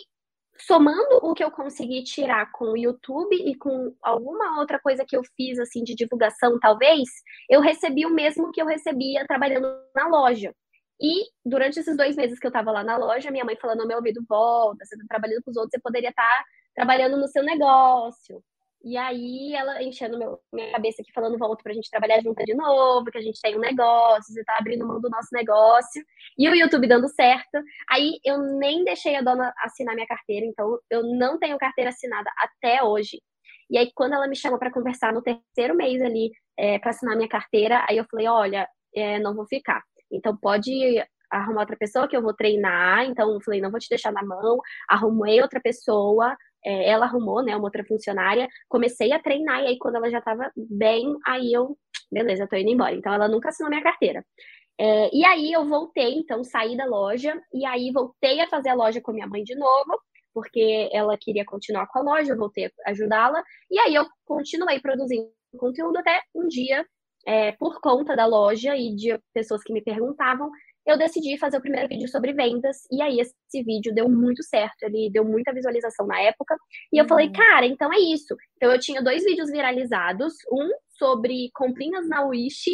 somando 0.58 1.18
o 1.22 1.34
que 1.34 1.44
eu 1.44 1.50
consegui 1.50 2.02
tirar 2.02 2.50
com 2.52 2.72
o 2.72 2.76
YouTube 2.76 3.36
e 3.36 3.54
com 3.56 3.94
alguma 4.02 4.58
outra 4.58 4.78
coisa 4.80 5.04
que 5.06 5.16
eu 5.16 5.22
fiz 5.36 5.58
assim 5.58 5.84
de 5.84 5.94
divulgação, 5.94 6.58
talvez, 6.58 7.08
eu 7.50 7.60
recebi 7.60 8.06
o 8.06 8.14
mesmo 8.14 8.50
que 8.50 8.60
eu 8.60 8.66
recebia 8.66 9.26
trabalhando 9.26 9.68
na 9.94 10.08
loja. 10.08 10.54
E 11.00 11.24
durante 11.44 11.78
esses 11.78 11.96
dois 11.96 12.16
meses 12.16 12.38
que 12.38 12.46
eu 12.46 12.50
estava 12.50 12.70
lá 12.70 12.82
na 12.82 12.96
loja, 12.96 13.30
minha 13.30 13.44
mãe 13.44 13.56
falando 13.56 13.80
no 13.80 13.86
meu 13.86 13.98
ouvido: 13.98 14.24
volta, 14.28 14.84
você 14.84 14.94
está 14.94 15.06
trabalhando 15.08 15.42
com 15.42 15.50
os 15.50 15.56
outros, 15.56 15.72
você 15.72 15.80
poderia 15.80 16.10
estar 16.10 16.22
tá 16.22 16.44
trabalhando 16.74 17.16
no 17.18 17.28
seu 17.28 17.42
negócio. 17.42 18.42
E 18.84 18.96
aí 18.96 19.52
ela 19.54 19.82
enchendo 19.82 20.16
meu, 20.18 20.38
minha 20.52 20.70
cabeça 20.70 21.02
aqui, 21.02 21.10
falando, 21.12 21.38
volta 21.38 21.62
pra 21.62 21.72
gente 21.72 21.90
trabalhar 21.90 22.20
junto 22.22 22.44
de 22.44 22.54
novo, 22.54 23.10
que 23.10 23.18
a 23.18 23.20
gente 23.20 23.40
tem 23.40 23.56
um 23.56 23.60
negócio, 23.60 24.32
você 24.32 24.44
tá 24.44 24.56
abrindo 24.58 24.86
mão 24.86 25.00
do 25.00 25.10
nosso 25.10 25.28
negócio. 25.32 26.02
E 26.38 26.48
o 26.48 26.54
YouTube 26.54 26.86
dando 26.86 27.08
certo. 27.08 27.58
Aí 27.90 28.20
eu 28.24 28.38
nem 28.38 28.84
deixei 28.84 29.16
a 29.16 29.22
dona 29.22 29.52
assinar 29.58 29.94
minha 29.94 30.06
carteira, 30.06 30.46
então 30.46 30.78
eu 30.90 31.02
não 31.02 31.38
tenho 31.38 31.58
carteira 31.58 31.90
assinada 31.90 32.30
até 32.38 32.82
hoje. 32.82 33.20
E 33.68 33.76
aí, 33.76 33.90
quando 33.94 34.14
ela 34.14 34.28
me 34.28 34.36
chamou 34.36 34.58
para 34.58 34.72
conversar 34.72 35.12
no 35.12 35.22
terceiro 35.22 35.74
mês 35.74 36.00
ali, 36.00 36.30
é, 36.56 36.78
para 36.78 36.90
assinar 36.90 37.16
minha 37.16 37.28
carteira, 37.28 37.84
aí 37.88 37.96
eu 37.96 38.04
falei, 38.08 38.28
olha, 38.28 38.68
é, 38.94 39.18
não 39.18 39.34
vou 39.34 39.46
ficar. 39.46 39.82
Então 40.10 40.36
pode 40.36 40.72
arrumar 41.30 41.62
outra 41.62 41.76
pessoa 41.76 42.08
que 42.08 42.16
eu 42.16 42.22
vou 42.22 42.34
treinar. 42.34 43.04
Então 43.04 43.32
eu 43.32 43.40
falei, 43.40 43.60
não 43.60 43.70
vou 43.70 43.80
te 43.80 43.88
deixar 43.88 44.12
na 44.12 44.22
mão. 44.24 44.60
Arrumei 44.88 45.40
outra 45.42 45.60
pessoa, 45.60 46.36
é, 46.66 46.88
ela 46.90 47.06
arrumou, 47.06 47.42
né, 47.42 47.54
uma 47.54 47.64
outra 47.64 47.84
funcionária, 47.84 48.48
comecei 48.68 49.12
a 49.12 49.22
treinar, 49.22 49.62
e 49.62 49.68
aí 49.68 49.78
quando 49.78 49.96
ela 49.96 50.10
já 50.10 50.18
estava 50.18 50.50
bem, 50.56 51.16
aí 51.24 51.52
eu, 51.52 51.78
beleza, 52.10 52.48
tô 52.48 52.56
indo 52.56 52.70
embora. 52.70 52.94
Então 52.94 53.14
ela 53.14 53.28
nunca 53.28 53.50
assinou 53.50 53.70
minha 53.70 53.82
carteira. 53.82 54.24
É, 54.78 55.08
e 55.14 55.24
aí 55.24 55.52
eu 55.52 55.64
voltei, 55.64 56.14
então 56.18 56.44
saí 56.44 56.76
da 56.76 56.84
loja, 56.84 57.40
e 57.54 57.64
aí 57.64 57.90
voltei 57.92 58.40
a 58.40 58.48
fazer 58.48 58.70
a 58.70 58.74
loja 58.74 59.00
com 59.00 59.12
minha 59.12 59.26
mãe 59.26 59.42
de 59.44 59.54
novo, 59.54 59.98
porque 60.34 60.90
ela 60.92 61.16
queria 61.18 61.44
continuar 61.46 61.86
com 61.86 62.00
a 62.00 62.02
loja, 62.02 62.32
eu 62.32 62.36
voltei 62.36 62.66
a 62.66 62.90
ajudá-la, 62.90 63.42
e 63.70 63.78
aí 63.78 63.94
eu 63.94 64.04
continuei 64.26 64.80
produzindo 64.80 65.30
conteúdo 65.56 65.96
até 65.98 66.20
um 66.34 66.46
dia, 66.48 66.84
é, 67.26 67.52
por 67.52 67.80
conta 67.80 68.14
da 68.14 68.24
loja 68.24 68.76
e 68.76 68.94
de 68.94 69.18
pessoas 69.34 69.62
que 69.62 69.72
me 69.72 69.82
perguntavam, 69.82 70.50
eu 70.86 70.96
decidi 70.96 71.36
fazer 71.36 71.56
o 71.56 71.60
primeiro 71.60 71.88
vídeo 71.88 72.08
sobre 72.08 72.32
vendas, 72.32 72.86
e 72.92 73.02
aí 73.02 73.18
esse 73.18 73.34
vídeo 73.64 73.92
deu 73.92 74.08
muito 74.08 74.42
certo, 74.44 74.84
ele 74.84 75.10
deu 75.10 75.24
muita 75.24 75.52
visualização 75.52 76.06
na 76.06 76.20
época, 76.20 76.56
e 76.92 76.98
eu 76.98 77.02
uhum. 77.02 77.08
falei, 77.08 77.32
cara, 77.32 77.66
então 77.66 77.92
é 77.92 77.98
isso. 77.98 78.36
Então 78.56 78.70
eu 78.70 78.78
tinha 78.78 79.02
dois 79.02 79.24
vídeos 79.24 79.50
viralizados, 79.50 80.34
um 80.52 80.70
sobre 80.90 81.50
comprinhas 81.52 82.08
na 82.08 82.24
Wish, 82.24 82.70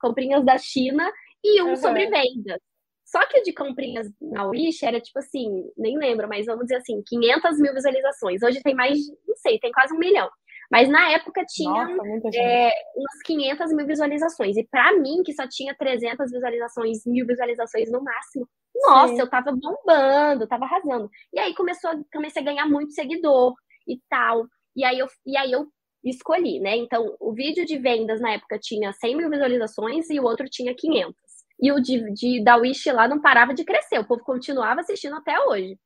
comprinhas 0.00 0.42
da 0.42 0.56
China, 0.56 1.12
e 1.44 1.62
um 1.62 1.70
uhum. 1.70 1.76
sobre 1.76 2.06
vendas. 2.06 2.58
Só 3.04 3.26
que 3.26 3.40
o 3.40 3.42
de 3.42 3.52
comprinhas 3.52 4.08
na 4.20 4.46
Wish 4.46 4.84
era 4.86 5.00
tipo 5.00 5.18
assim, 5.18 5.68
nem 5.76 5.98
lembro, 5.98 6.28
mas 6.28 6.46
vamos 6.46 6.62
dizer 6.62 6.76
assim, 6.76 7.02
500 7.06 7.58
mil 7.58 7.74
visualizações. 7.74 8.42
Hoje 8.42 8.62
tem 8.62 8.74
mais, 8.74 8.98
não 9.26 9.36
sei, 9.36 9.58
tem 9.58 9.72
quase 9.72 9.92
um 9.92 9.98
milhão. 9.98 10.30
Mas 10.70 10.88
na 10.88 11.10
época 11.10 11.44
tinha 11.48 11.88
é, 12.34 12.70
umas 12.94 13.22
500 13.24 13.72
mil 13.72 13.86
visualizações. 13.86 14.56
E 14.56 14.64
para 14.70 14.96
mim, 14.98 15.22
que 15.24 15.32
só 15.32 15.46
tinha 15.48 15.74
300 15.74 16.30
visualizações, 16.30 17.04
mil 17.04 17.26
visualizações 17.26 17.90
no 17.90 18.02
máximo, 18.02 18.48
nossa, 18.76 19.14
Sim. 19.14 19.20
eu 19.20 19.28
tava 19.28 19.52
bombando, 19.52 20.46
tava 20.46 20.64
arrasando. 20.64 21.10
E 21.32 21.38
aí 21.38 21.54
começou, 21.54 21.90
comecei 22.12 22.40
a 22.40 22.44
ganhar 22.44 22.66
muito 22.66 22.92
seguidor 22.92 23.54
e 23.86 24.00
tal. 24.08 24.46
E 24.76 24.84
aí 24.84 24.98
eu, 24.98 25.06
e 25.26 25.36
aí 25.36 25.52
eu 25.52 25.66
escolhi, 26.04 26.60
né? 26.60 26.76
Então, 26.76 27.14
o 27.20 27.32
vídeo 27.32 27.66
de 27.66 27.76
vendas 27.76 28.20
na 28.20 28.32
época 28.32 28.58
tinha 28.58 28.92
100 28.92 29.16
mil 29.16 29.28
visualizações 29.28 30.08
e 30.08 30.18
o 30.18 30.24
outro 30.24 30.48
tinha 30.48 30.74
500. 30.74 31.14
E 31.62 31.72
o 31.72 31.80
de, 31.80 32.10
de 32.14 32.42
da 32.42 32.56
Wish 32.56 32.90
lá 32.90 33.06
não 33.06 33.20
parava 33.20 33.52
de 33.52 33.64
crescer, 33.64 33.98
o 33.98 34.06
povo 34.06 34.22
continuava 34.24 34.80
assistindo 34.80 35.16
até 35.16 35.38
hoje. 35.40 35.76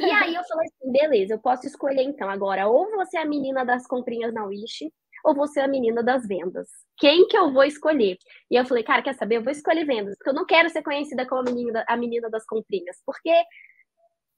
E 0.00 0.10
aí 0.10 0.34
eu 0.34 0.42
falei 0.44 0.66
assim, 0.66 0.92
beleza, 0.92 1.34
eu 1.34 1.38
posso 1.38 1.66
escolher 1.66 2.02
então 2.02 2.28
agora, 2.28 2.66
ou 2.66 2.90
você 2.90 3.18
é 3.18 3.22
a 3.22 3.26
menina 3.26 3.64
das 3.64 3.86
comprinhas 3.86 4.34
na 4.34 4.44
Wish, 4.44 4.90
ou 5.24 5.34
você 5.34 5.60
é 5.60 5.64
a 5.64 5.68
menina 5.68 6.02
das 6.02 6.26
vendas. 6.26 6.68
Quem 6.98 7.26
que 7.28 7.36
eu 7.36 7.52
vou 7.52 7.64
escolher? 7.64 8.16
E 8.50 8.56
eu 8.56 8.64
falei, 8.64 8.82
cara, 8.82 9.02
quer 9.02 9.14
saber? 9.14 9.36
Eu 9.36 9.44
vou 9.44 9.52
escolher 9.52 9.84
vendas, 9.84 10.16
porque 10.16 10.30
eu 10.30 10.34
não 10.34 10.46
quero 10.46 10.68
ser 10.70 10.82
conhecida 10.82 11.26
como 11.26 11.40
a 11.40 11.44
menina, 11.44 11.84
a 11.88 11.96
menina 11.96 12.28
das 12.28 12.44
comprinhas, 12.44 12.96
porque 13.04 13.32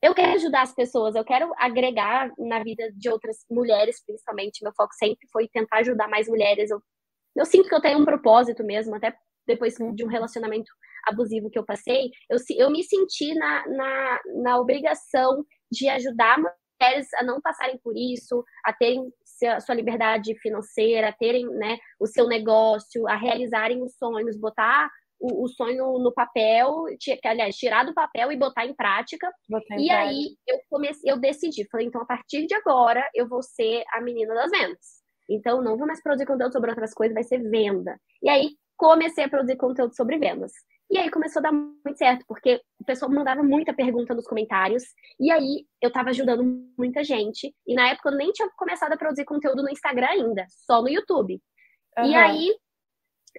eu 0.03 0.15
quero 0.15 0.33
ajudar 0.35 0.63
as 0.63 0.75
pessoas, 0.75 1.15
eu 1.15 1.25
quero 1.25 1.53
agregar 1.59 2.31
na 2.39 2.63
vida 2.63 2.91
de 2.95 3.09
outras 3.11 3.39
mulheres, 3.51 4.03
principalmente. 4.05 4.63
Meu 4.63 4.73
foco 4.73 4.95
sempre 4.95 5.27
foi 5.33 5.49
tentar 5.49 5.79
ajudar 5.79 6.09
mais 6.09 6.29
mulheres. 6.29 6.71
Eu, 6.71 6.81
eu 7.35 7.45
sinto 7.45 7.69
que 7.69 7.75
eu 7.75 7.81
tenho 7.81 7.99
um 7.99 8.05
propósito 8.05 8.63
mesmo, 8.63 8.95
até 8.95 9.15
depois 9.47 9.75
de 9.95 10.05
um 10.05 10.09
relacionamento 10.09 10.71
abusivo 11.09 11.51
que 11.51 11.59
eu 11.59 11.65
passei, 11.65 12.11
eu, 12.31 12.39
eu 12.57 12.71
me 12.71 12.83
senti 12.83 13.35
na, 13.35 13.69
na, 13.69 14.21
na 14.43 14.59
obrigação 14.59 15.45
de 15.71 15.89
ajudar 15.89 16.39
mulheres 16.39 17.13
a 17.15 17.25
não 17.25 17.41
passarem 17.41 17.79
por 17.79 17.97
isso, 17.97 18.45
a 18.65 18.73
terem 18.73 19.13
a 19.47 19.61
sua 19.61 19.75
liberdade 19.75 20.37
financeira, 20.41 21.09
a 21.09 21.13
terem 21.13 21.47
né, 21.47 21.79
o 22.01 22.07
seu 22.07 22.27
negócio, 22.27 23.07
a 23.07 23.17
realizarem 23.17 23.83
os 23.83 23.97
sonhos, 23.97 24.37
botar 24.37 24.89
o, 25.21 25.45
o 25.45 25.49
sonho 25.49 25.99
no 25.99 26.13
papel, 26.13 26.85
aliás, 27.25 27.57
tirar 27.57 27.85
do 27.85 27.95
papel 27.95 28.33
e 28.33 28.37
botar 28.37 28.67
em 28.67 28.75
prática. 28.75 29.31
Botar 29.49 29.77
em 29.77 29.85
e 29.85 29.89
prática. 29.89 30.09
aí 30.09 30.37
eu 30.47 30.61
comecei, 30.71 31.11
eu 31.11 31.19
decidi, 31.19 31.69
falei, 31.71 31.87
então 31.87 32.01
a 32.01 32.07
partir 32.07 32.47
de 32.47 32.55
agora 32.55 33.09
eu 33.15 33.29
vou 33.29 33.43
ser 33.43 33.83
a 33.93 34.01
menina 34.01 34.35
das 34.35 34.51
vendas. 34.51 34.99
Então 35.29 35.63
não 35.63 35.77
vou 35.77 35.87
mais 35.87 36.03
produzir 36.03 36.27
conteúdo 36.27 36.53
sobre 36.53 36.71
outras 36.71 36.95
coisas, 36.95 37.15
vai 37.15 37.25
ser 37.25 37.39
venda. 37.51 37.99
E 38.23 38.29
aí 38.29 38.51
comecei 38.77 39.25
a 39.25 39.29
produzir 39.29 39.57
conteúdo 39.57 39.95
sobre 39.95 40.19
vendas. 40.19 40.53
E 40.91 40.97
aí 40.97 41.11
começou 41.11 41.41
a 41.41 41.43
dar 41.43 41.53
muito 41.53 41.97
certo, 41.97 42.25
porque 42.27 42.61
o 42.81 42.85
pessoal 42.85 43.11
mandava 43.11 43.43
muita 43.43 43.75
pergunta 43.75 44.15
nos 44.15 44.27
comentários, 44.27 44.85
e 45.21 45.31
aí 45.31 45.67
eu 45.83 45.93
tava 45.93 46.11
ajudando 46.11 46.45
muita 46.79 47.05
gente. 47.05 47.55
E 47.67 47.75
na 47.75 47.91
época 47.91 48.09
eu 48.09 48.17
nem 48.17 48.33
tinha 48.33 48.49
começado 48.57 48.93
a 48.93 48.97
produzir 48.97 49.25
conteúdo 49.25 49.63
no 49.63 49.71
Instagram 49.71 50.07
ainda, 50.07 50.47
só 50.49 50.81
no 50.81 50.89
YouTube. 50.89 51.41
Uhum. 51.99 52.05
E 52.07 52.15
aí 52.15 52.57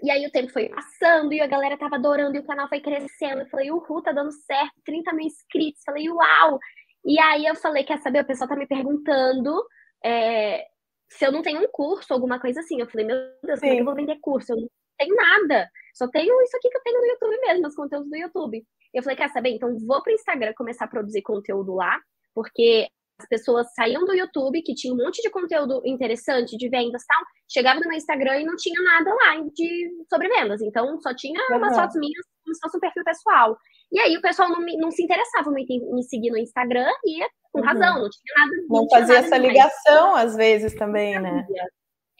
e 0.01 0.11
aí 0.11 0.25
o 0.25 0.31
tempo 0.31 0.51
foi 0.51 0.69
passando 0.69 1.33
e 1.33 1.41
a 1.41 1.47
galera 1.47 1.77
tava 1.77 1.95
adorando 1.95 2.35
e 2.37 2.39
o 2.39 2.45
canal 2.45 2.69
foi 2.69 2.79
crescendo. 2.79 3.41
Eu 3.41 3.49
falei, 3.49 3.71
uhul, 3.71 4.01
tá 4.01 4.11
dando 4.11 4.31
certo, 4.31 4.73
30 4.85 5.13
mil 5.13 5.25
inscritos. 5.25 5.81
Falei, 5.83 6.09
uau! 6.09 6.59
E 7.03 7.19
aí 7.19 7.45
eu 7.45 7.55
falei, 7.55 7.83
quer 7.83 7.97
saber, 7.99 8.21
o 8.21 8.27
pessoal 8.27 8.47
tá 8.47 8.55
me 8.55 8.67
perguntando 8.67 9.61
é, 10.03 10.65
se 11.09 11.25
eu 11.25 11.31
não 11.31 11.41
tenho 11.41 11.61
um 11.61 11.67
curso, 11.71 12.13
alguma 12.13 12.39
coisa 12.39 12.59
assim. 12.59 12.79
Eu 12.79 12.89
falei, 12.89 13.05
meu 13.05 13.17
Deus, 13.43 13.59
Sim. 13.59 13.67
como 13.67 13.71
é 13.71 13.75
que 13.75 13.81
eu 13.81 13.85
vou 13.85 13.95
vender 13.95 14.19
curso? 14.21 14.53
Eu 14.53 14.57
não 14.57 14.69
tenho 14.97 15.15
nada. 15.15 15.69
Só 15.99 16.07
tenho 16.07 16.41
isso 16.43 16.55
aqui 16.55 16.69
que 16.69 16.77
eu 16.77 16.81
tenho 16.81 17.01
no 17.01 17.07
YouTube 17.07 17.41
mesmo, 17.41 17.67
os 17.67 17.75
conteúdos 17.75 18.09
do 18.09 18.15
YouTube. 18.15 18.65
Eu 18.93 19.03
falei, 19.03 19.17
quer 19.17 19.29
saber? 19.31 19.49
Então 19.49 19.77
vou 19.85 20.01
pro 20.01 20.13
Instagram 20.13 20.53
começar 20.55 20.85
a 20.85 20.87
produzir 20.87 21.21
conteúdo 21.21 21.75
lá, 21.75 21.99
porque 22.33 22.87
as 23.19 23.27
pessoas 23.27 23.67
saíam 23.73 24.05
do 24.05 24.13
YouTube, 24.13 24.61
que 24.61 24.73
tinha 24.73 24.93
um 24.93 24.97
monte 24.97 25.21
de 25.21 25.29
conteúdo 25.29 25.81
interessante 25.85 26.55
de 26.55 26.69
vendas 26.69 27.03
e 27.03 27.05
tal, 27.05 27.21
chegavam 27.51 27.81
no 27.81 27.89
meu 27.89 27.97
Instagram 27.97 28.39
e 28.39 28.45
não 28.45 28.55
tinha 28.55 28.81
nada 28.81 29.13
lá 29.13 29.43
de, 29.53 29.91
sobre 30.09 30.29
vendas. 30.29 30.61
Então, 30.61 30.97
só 31.01 31.13
tinha 31.13 31.37
uhum. 31.49 31.57
umas 31.57 31.75
fotos 31.75 31.99
minhas 31.99 32.25
como 32.45 32.55
se 32.55 32.61
fosse 32.61 32.77
um 32.77 32.79
perfil 32.79 33.03
pessoal. 33.03 33.57
E 33.91 33.99
aí 33.99 34.15
o 34.15 34.21
pessoal 34.21 34.47
não, 34.47 34.61
me, 34.61 34.77
não 34.77 34.89
se 34.89 35.03
interessava 35.03 35.51
muito 35.51 35.69
em 35.69 35.93
me 35.93 36.03
seguir 36.03 36.31
no 36.31 36.37
Instagram 36.37 36.89
e 37.03 37.19
com 37.51 37.59
uhum. 37.59 37.65
razão, 37.65 38.01
não 38.01 38.09
tinha 38.09 38.35
nada. 38.37 38.51
Não, 38.69 38.81
não 38.81 38.89
fazia 38.89 39.17
essa 39.17 39.37
ligação 39.37 40.15
às 40.15 40.37
vezes 40.37 40.73
também, 40.75 41.19
né? 41.19 41.45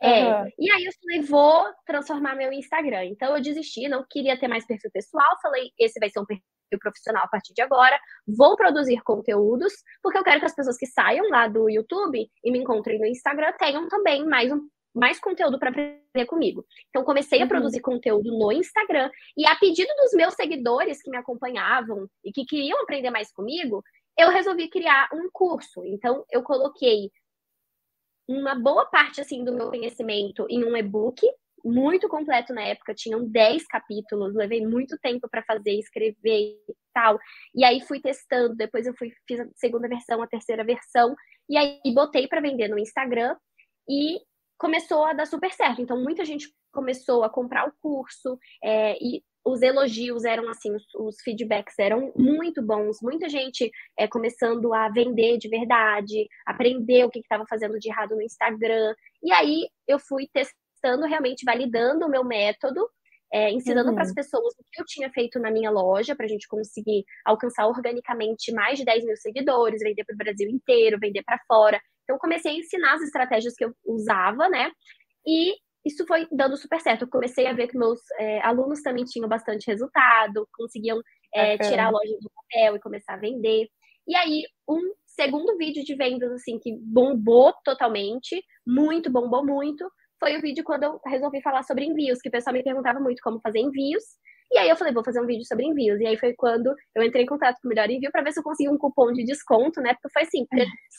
É, 0.02 0.24
uhum. 0.24 0.50
e 0.58 0.72
aí 0.72 0.86
eu 0.86 0.92
falei, 1.02 1.22
vou 1.22 1.66
transformar 1.86 2.36
meu 2.36 2.52
Instagram. 2.54 3.06
Então 3.06 3.36
eu 3.36 3.42
desisti, 3.42 3.88
não 3.88 4.06
queria 4.10 4.40
ter 4.40 4.48
mais 4.48 4.66
perfil 4.66 4.90
pessoal, 4.92 5.28
falei, 5.42 5.72
esse 5.78 6.00
vai 6.00 6.10
ser 6.10 6.20
um 6.20 6.26
perfil 6.26 6.44
profissional 6.80 7.24
a 7.24 7.28
partir 7.28 7.54
de 7.54 7.62
agora, 7.62 8.00
vou 8.28 8.56
produzir 8.56 9.02
conteúdos, 9.02 9.74
porque 10.02 10.18
eu 10.18 10.24
quero 10.24 10.40
que 10.40 10.46
as 10.46 10.56
pessoas 10.56 10.78
que 10.78 10.86
saiam 10.86 11.28
lá 11.30 11.48
do 11.48 11.70
YouTube 11.70 12.30
e 12.44 12.52
me 12.52 12.60
encontrem 12.60 13.00
no 13.00 13.06
Instagram 13.06 13.52
tenham 13.58 13.88
também 13.88 14.26
mais 14.26 14.52
um 14.52 14.68
mais 14.92 15.20
conteúdo 15.20 15.60
para 15.60 15.70
aprender 15.70 16.26
comigo. 16.26 16.66
Então 16.90 17.04
comecei 17.04 17.40
a 17.40 17.44
uhum. 17.44 17.48
produzir 17.48 17.80
conteúdo 17.80 18.32
no 18.38 18.52
Instagram 18.52 19.10
e 19.38 19.46
a 19.46 19.56
pedido 19.56 19.90
dos 20.02 20.12
meus 20.14 20.34
seguidores 20.34 21.02
que 21.02 21.12
me 21.12 21.18
acompanhavam 21.18 22.08
e 22.26 22.32
que 22.32 22.44
queriam 22.44 22.82
aprender 22.82 23.12
mais 23.12 23.32
comigo, 23.32 23.84
eu 24.18 24.30
resolvi 24.30 24.68
criar 24.68 25.08
um 25.14 25.30
curso. 25.32 25.86
Então 25.86 26.26
eu 26.32 26.44
coloquei 26.44 27.12
uma 28.30 28.54
boa 28.54 28.86
parte 28.86 29.20
assim 29.20 29.44
do 29.44 29.52
meu 29.52 29.70
conhecimento 29.70 30.46
em 30.48 30.64
um 30.64 30.78
e-book 30.78 31.28
muito 31.66 32.08
completo 32.08 32.54
na 32.54 32.62
época, 32.62 32.94
tinham 32.94 33.28
10 33.28 33.66
capítulos, 33.66 34.36
levei 34.36 34.66
muito 34.66 34.98
tempo 35.00 35.28
para 35.30 35.44
fazer, 35.44 35.72
escrever 35.74 36.58
e 36.70 36.76
tal. 36.94 37.20
E 37.54 37.66
aí 37.66 37.82
fui 37.82 38.00
testando, 38.00 38.56
depois 38.56 38.86
eu 38.86 38.94
fui 38.94 39.12
fiz 39.28 39.40
a 39.40 39.48
segunda 39.56 39.88
versão, 39.88 40.22
a 40.22 40.28
terceira 40.28 40.64
versão, 40.64 41.14
e 41.50 41.58
aí 41.58 41.82
botei 41.94 42.28
para 42.28 42.40
vender 42.40 42.70
no 42.70 42.80
Instagram 42.80 43.36
e 43.90 44.20
começou 44.58 45.04
a 45.06 45.14
dar 45.14 45.26
super 45.26 45.52
certo. 45.52 45.82
Então 45.82 46.02
muita 46.02 46.24
gente 46.24 46.54
começou 46.72 47.24
a 47.24 47.30
comprar 47.30 47.68
o 47.68 47.74
curso 47.82 48.38
é, 48.64 48.96
e 49.04 49.24
os 49.46 49.62
elogios 49.62 50.26
eram 50.26 50.50
assim, 50.50 50.76
os, 50.76 50.84
os, 50.96 51.22
feedbacks 51.22 51.78
eram 51.80 52.12
muito 52.16 52.62
bons, 52.62 52.98
muita 53.02 53.30
gente 53.30 53.72
é, 53.98 54.08
começando 54.08 54.74
a 54.74 54.90
vender 54.90 55.38
de 55.38 55.50
verdade, 55.50 56.28
aprender 56.46 57.06
o 57.06 57.10
que 57.10 57.20
estava 57.20 57.46
fazendo 57.48 57.80
de 57.80 57.90
errado 57.90 58.16
no 58.16 58.22
Instagram. 58.22 58.94
E 59.24 59.32
aí 59.32 59.68
eu 59.88 60.00
fui 60.00 60.28
testando 60.34 61.06
realmente 61.06 61.44
validando 61.46 62.06
o 62.06 62.10
meu 62.10 62.24
método, 62.24 62.88
é, 63.32 63.52
ensinando 63.52 63.90
uhum. 63.90 63.96
para 63.96 64.04
as 64.04 64.14
pessoas 64.14 64.54
o 64.54 64.64
que 64.72 64.82
eu 64.82 64.86
tinha 64.86 65.10
feito 65.12 65.40
na 65.40 65.52
minha 65.52 65.70
loja, 65.70 66.16
para 66.16 66.26
a 66.26 66.30
gente 66.30 66.48
conseguir 66.48 67.04
alcançar 67.26 67.68
organicamente 67.68 68.52
mais 68.52 68.78
de 68.78 68.86
10 68.86 69.06
mil 69.06 69.16
seguidores, 69.18 69.82
vender 69.82 70.04
para 70.04 70.16
o 70.16 70.18
Brasil 70.18 70.50
inteiro, 70.50 71.00
vender 71.00 71.24
para 71.24 71.40
fora. 71.48 71.80
Então, 72.04 72.18
comecei 72.18 72.52
a 72.52 72.56
ensinar 72.56 72.96
as 72.96 73.02
estratégias 73.02 73.54
que 73.56 73.64
eu 73.64 73.72
usava, 73.86 74.50
né? 74.50 74.72
E 75.28 75.56
isso 75.86 76.06
foi 76.06 76.28
dando 76.32 76.58
super 76.58 76.80
certo. 76.82 77.04
Eu 77.04 77.10
comecei 77.10 77.48
a 77.48 77.54
ver 77.54 77.68
que 77.68 77.78
meus 77.78 78.00
é, 78.20 78.42
alunos 78.42 78.82
também 78.82 79.06
tinham 79.06 79.28
bastante 79.28 79.68
resultado, 79.68 80.48
conseguiam 80.54 81.02
é, 81.34 81.58
tirar 81.58 81.88
a 81.88 81.90
loja 81.92 82.18
do 82.22 82.30
papel 82.30 82.76
e 82.76 82.82
começar 82.82 83.14
a 83.14 83.20
vender. 83.20 83.68
E 84.08 84.16
aí, 84.16 84.44
um 84.68 84.80
segundo 85.06 85.58
vídeo 85.58 85.84
de 85.84 85.96
vendas, 85.96 86.32
assim, 86.32 86.58
que 86.60 86.76
bombou 86.82 87.54
totalmente, 87.64 88.44
muito, 88.66 89.12
bombou 89.12 89.46
muito, 89.46 89.90
foi 90.20 90.38
o 90.38 90.42
vídeo 90.42 90.64
quando 90.64 90.84
eu 90.84 91.00
resolvi 91.06 91.42
falar 91.42 91.64
sobre 91.64 91.86
envios, 91.86 92.20
que 92.20 92.30
o 92.30 92.32
pessoal 92.32 92.54
me 92.54 92.64
perguntava 92.64 93.00
muito 93.00 93.22
como 93.22 93.40
fazer 93.40 93.60
envios. 93.60 94.04
E 94.52 94.58
aí 94.58 94.70
eu 94.70 94.76
falei, 94.76 94.94
vou 94.94 95.04
fazer 95.04 95.22
um 95.22 95.26
vídeo 95.26 95.46
sobre 95.46 95.66
envios. 95.66 96.00
E 96.00 96.08
aí 96.08 96.18
foi 96.18 96.34
quando 96.34 96.74
eu 96.96 97.04
entrei 97.04 97.24
em 97.24 97.28
contato 97.28 97.58
com 97.62 97.68
o 97.68 97.70
Melhor 97.70 97.90
Envio 97.90 98.12
para 98.12 98.24
ver 98.24 98.32
se 98.32 98.40
eu 98.40 98.44
conseguia 98.44 98.72
um 98.72 98.78
cupom 98.78 99.12
de 99.12 99.24
desconto, 99.24 99.80
né? 99.82 99.94
Porque 99.94 100.10
foi 100.12 100.24
assim, 100.24 100.46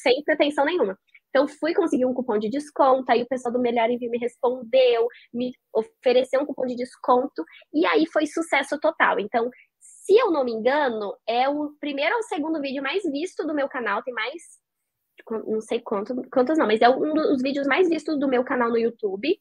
sem 0.02 0.22
pretensão 0.24 0.64
nenhuma. 0.64 0.96
Então 1.30 1.46
fui 1.46 1.72
conseguir 1.74 2.06
um 2.06 2.14
cupom 2.14 2.38
de 2.38 2.48
desconto, 2.48 3.10
aí 3.10 3.22
o 3.22 3.28
pessoal 3.28 3.52
do 3.52 3.60
Melhor 3.60 3.88
Envio 3.88 4.10
me 4.10 4.18
respondeu, 4.18 5.06
me 5.32 5.52
ofereceu 5.72 6.40
um 6.40 6.46
cupom 6.46 6.66
de 6.66 6.76
desconto, 6.76 7.44
e 7.72 7.86
aí 7.86 8.04
foi 8.12 8.26
sucesso 8.26 8.78
total. 8.80 9.18
Então, 9.20 9.48
se 9.78 10.16
eu 10.16 10.30
não 10.30 10.44
me 10.44 10.52
engano, 10.52 11.14
é 11.26 11.48
o 11.48 11.72
primeiro 11.80 12.16
ou 12.16 12.22
segundo 12.24 12.60
vídeo 12.60 12.82
mais 12.82 13.02
visto 13.04 13.46
do 13.46 13.54
meu 13.54 13.68
canal, 13.68 14.02
tem 14.02 14.12
mais 14.12 14.42
não 15.46 15.60
sei 15.60 15.80
quanto, 15.80 16.14
quantos 16.32 16.56
não, 16.56 16.66
mas 16.66 16.80
é 16.80 16.88
um 16.88 17.12
dos 17.12 17.42
vídeos 17.42 17.66
mais 17.66 17.88
vistos 17.88 18.18
do 18.18 18.26
meu 18.26 18.42
canal 18.42 18.70
no 18.70 18.78
YouTube. 18.78 19.38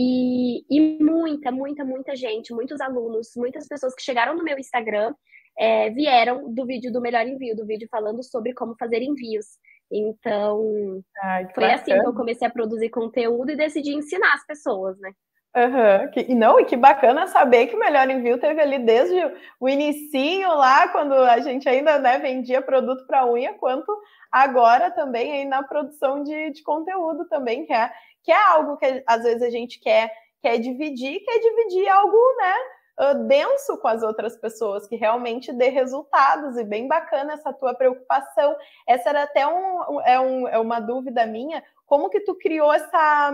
E, 0.00 0.64
e 0.70 1.02
muita, 1.02 1.50
muita, 1.50 1.84
muita 1.84 2.14
gente, 2.14 2.54
muitos 2.54 2.80
alunos, 2.80 3.32
muitas 3.36 3.66
pessoas 3.66 3.96
que 3.96 4.02
chegaram 4.02 4.36
no 4.36 4.44
meu 4.44 4.56
Instagram 4.56 5.12
é, 5.58 5.90
vieram 5.90 6.54
do 6.54 6.64
vídeo 6.64 6.92
do 6.92 7.00
Melhor 7.00 7.26
Envio, 7.26 7.56
do 7.56 7.66
vídeo 7.66 7.88
falando 7.90 8.22
sobre 8.22 8.54
como 8.54 8.76
fazer 8.78 9.02
envios. 9.02 9.46
Então, 9.90 11.02
Ai, 11.20 11.46
foi 11.46 11.64
bacana. 11.64 11.74
assim 11.74 12.00
que 12.00 12.06
eu 12.06 12.14
comecei 12.14 12.46
a 12.46 12.50
produzir 12.50 12.90
conteúdo 12.90 13.50
e 13.50 13.56
decidi 13.56 13.92
ensinar 13.92 14.34
as 14.34 14.46
pessoas, 14.46 14.96
né? 15.00 15.10
Uhum. 15.56 16.10
Que, 16.12 16.20
e 16.28 16.34
não, 16.36 16.60
e 16.60 16.64
que 16.64 16.76
bacana 16.76 17.26
saber 17.26 17.66
que 17.66 17.74
o 17.74 17.80
Melhor 17.80 18.08
Envio 18.08 18.38
teve 18.38 18.60
ali 18.60 18.78
desde 18.78 19.16
o 19.58 19.68
inicinho 19.68 20.48
lá, 20.50 20.86
quando 20.88 21.14
a 21.14 21.40
gente 21.40 21.68
ainda 21.68 21.98
né, 21.98 22.18
vendia 22.18 22.62
produto 22.62 23.04
para 23.06 23.26
unha, 23.26 23.54
quanto 23.54 23.92
agora 24.30 24.92
também 24.92 25.32
aí 25.32 25.44
na 25.44 25.64
produção 25.64 26.22
de, 26.22 26.52
de 26.52 26.62
conteúdo 26.62 27.26
também, 27.28 27.66
que 27.66 27.72
é, 27.72 27.90
que 28.28 28.32
é 28.32 28.42
algo 28.48 28.76
que 28.76 29.02
às 29.06 29.22
vezes 29.22 29.40
a 29.40 29.48
gente 29.48 29.80
quer, 29.80 30.12
quer 30.42 30.58
dividir, 30.58 31.18
quer 31.24 31.38
dividir 31.38 31.88
algo, 31.88 32.18
né, 32.36 32.54
denso 33.26 33.78
com 33.78 33.88
as 33.88 34.02
outras 34.02 34.36
pessoas, 34.36 34.86
que 34.86 34.96
realmente 34.96 35.50
dê 35.50 35.70
resultados, 35.70 36.58
e 36.58 36.64
bem 36.64 36.86
bacana 36.86 37.32
essa 37.32 37.54
tua 37.54 37.72
preocupação. 37.72 38.54
Essa 38.86 39.08
era 39.08 39.22
até 39.22 39.46
um, 39.46 40.00
é, 40.02 40.20
um, 40.20 40.46
é 40.46 40.58
uma 40.58 40.78
dúvida 40.78 41.24
minha, 41.24 41.64
como 41.86 42.10
que 42.10 42.20
tu 42.20 42.34
criou 42.34 42.70
essa 42.70 43.32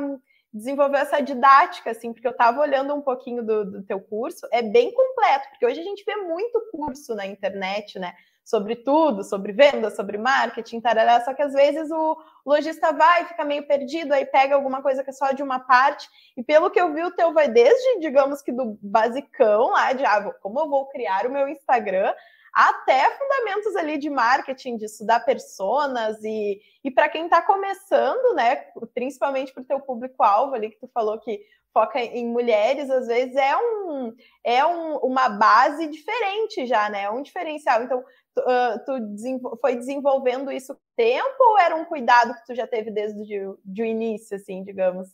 desenvolveu 0.53 1.01
essa 1.01 1.21
didática, 1.21 1.91
assim, 1.91 2.13
porque 2.13 2.29
eu 2.29 2.31
estava 2.31 2.61
olhando 2.61 2.95
um 2.95 3.03
pouquinho 3.03 3.45
do, 3.45 3.65
do 3.69 3.83
teu 3.83 4.01
curso, 4.01 4.47
é 4.53 4.63
bem 4.63 4.95
completo, 4.95 5.49
porque 5.49 5.67
hoje 5.67 5.81
a 5.81 5.83
gente 5.83 6.05
vê 6.05 6.15
muito 6.15 6.71
curso 6.71 7.17
na 7.17 7.27
internet, 7.27 7.99
né? 7.99 8.15
Sobre 8.45 8.77
tudo, 8.77 9.25
sobre 9.25 9.53
venda, 9.53 9.91
sobre 9.91 10.19
marketing, 10.19 10.81
tarará, 10.81 11.25
só 11.25 11.33
que 11.33 11.41
às 11.41 11.55
vezes 11.55 11.91
o 11.91 12.17
lojista 12.45 12.93
vai, 12.93 13.25
fica 13.25 13.45
meio 13.45 13.67
perdido, 13.67 14.13
aí 14.13 14.27
pega 14.27 14.55
alguma 14.55 14.83
coisa 14.83 15.03
que 15.03 15.11
é 15.11 15.13
só 15.15 15.33
de 15.33 15.43
uma 15.43 15.59
parte, 15.59 16.07
e 16.37 16.43
pelo 16.45 16.71
que 16.71 16.79
eu 16.79 16.93
vi, 16.93 17.03
o 17.03 17.11
teu 17.11 17.33
vai 17.33 17.49
desde, 17.49 18.01
digamos 18.01 18.43
que 18.43 18.53
do 18.53 18.79
basicão 18.83 19.71
lá, 19.71 19.95
de 19.95 20.05
ah, 20.05 20.31
como 20.43 20.61
eu 20.61 20.69
vou 20.69 20.87
criar 20.89 21.27
o 21.27 21.33
meu 21.33 21.49
Instagram, 21.49 22.15
até 22.53 23.11
fundamentos 23.19 23.75
ali 23.75 23.99
de 23.99 24.09
marketing, 24.09 24.77
de 24.77 24.85
estudar 24.85 25.25
personas 25.25 26.23
e, 26.23 26.61
e 26.85 26.91
para 26.91 27.09
quem 27.09 27.25
está 27.25 27.43
começando, 27.43 28.35
né, 28.35 28.57
principalmente 28.95 29.53
para 29.53 29.63
o 29.63 29.67
teu 29.67 29.81
público-alvo 29.81 30.55
ali 30.55 30.71
que 30.71 30.79
tu 30.79 30.89
falou 30.93 31.19
que 31.19 31.41
foca 31.75 31.99
em 31.99 32.29
mulheres, 32.29 32.89
às 32.89 33.09
vezes 33.09 33.35
é 33.35 33.57
um 33.57 34.15
é 34.45 34.65
um, 34.65 34.99
uma 34.99 35.29
base 35.29 35.89
diferente 35.89 36.67
já, 36.67 36.89
né? 36.89 37.03
É 37.03 37.11
um 37.11 37.23
diferencial. 37.23 37.83
Então, 37.83 38.05
uh, 38.41 38.85
tu 38.85 39.01
desenvol 39.01 39.59
foi 39.61 39.77
desenvolvendo 39.77 40.51
isso 40.51 40.77
tempo 40.97 41.37
ou 41.41 41.59
era 41.59 41.77
um 41.77 41.85
cuidado 41.85 42.35
que 42.35 42.45
tu 42.47 42.55
já 42.55 42.67
teve 42.67 42.91
desde 42.91 43.21
o 43.21 43.25
de, 43.25 43.41
de 43.65 43.85
início, 43.85 44.37
assim, 44.37 44.63
digamos? 44.63 45.09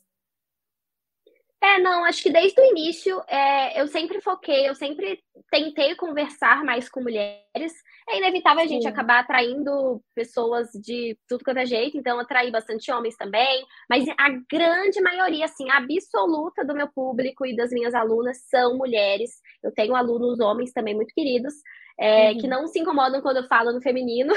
É, 1.63 1.79
não, 1.79 2.07
acho 2.07 2.23
que 2.23 2.33
desde 2.33 2.59
o 2.59 2.65
início 2.65 3.23
é, 3.29 3.79
eu 3.79 3.87
sempre 3.87 4.19
foquei, 4.23 4.67
eu 4.67 4.75
sempre 4.75 5.23
tentei 5.51 5.95
conversar 5.95 6.65
mais 6.65 6.89
com 6.89 7.03
mulheres. 7.03 7.75
É 8.09 8.17
inevitável 8.17 8.63
a 8.63 8.67
gente 8.67 8.85
Sim. 8.85 8.89
acabar 8.89 9.21
atraindo 9.21 10.03
pessoas 10.15 10.71
de 10.73 11.19
tudo 11.29 11.45
quanto 11.45 11.59
é 11.59 11.67
jeito, 11.67 11.99
então 11.99 12.19
atraí 12.19 12.51
bastante 12.51 12.91
homens 12.91 13.15
também, 13.15 13.63
mas 13.91 14.07
a 14.19 14.31
grande 14.51 15.03
maioria, 15.03 15.45
assim, 15.45 15.71
absoluta 15.71 16.65
do 16.65 16.75
meu 16.75 16.89
público 16.89 17.45
e 17.45 17.55
das 17.55 17.71
minhas 17.71 17.93
alunas 17.95 18.39
são 18.49 18.79
mulheres. 18.79 19.31
Eu 19.63 19.71
tenho 19.71 19.95
alunos 19.95 20.41
homens 20.41 20.73
também 20.73 20.95
muito 20.95 21.13
queridos, 21.13 21.53
é, 22.01 22.31
uhum. 22.31 22.39
que 22.39 22.49
não 22.49 22.67
se 22.67 22.81
incomodam 22.81 23.21
quando 23.21 23.39
eu 23.39 23.47
falo 23.47 23.73
no 23.73 23.83
feminino, 23.83 24.33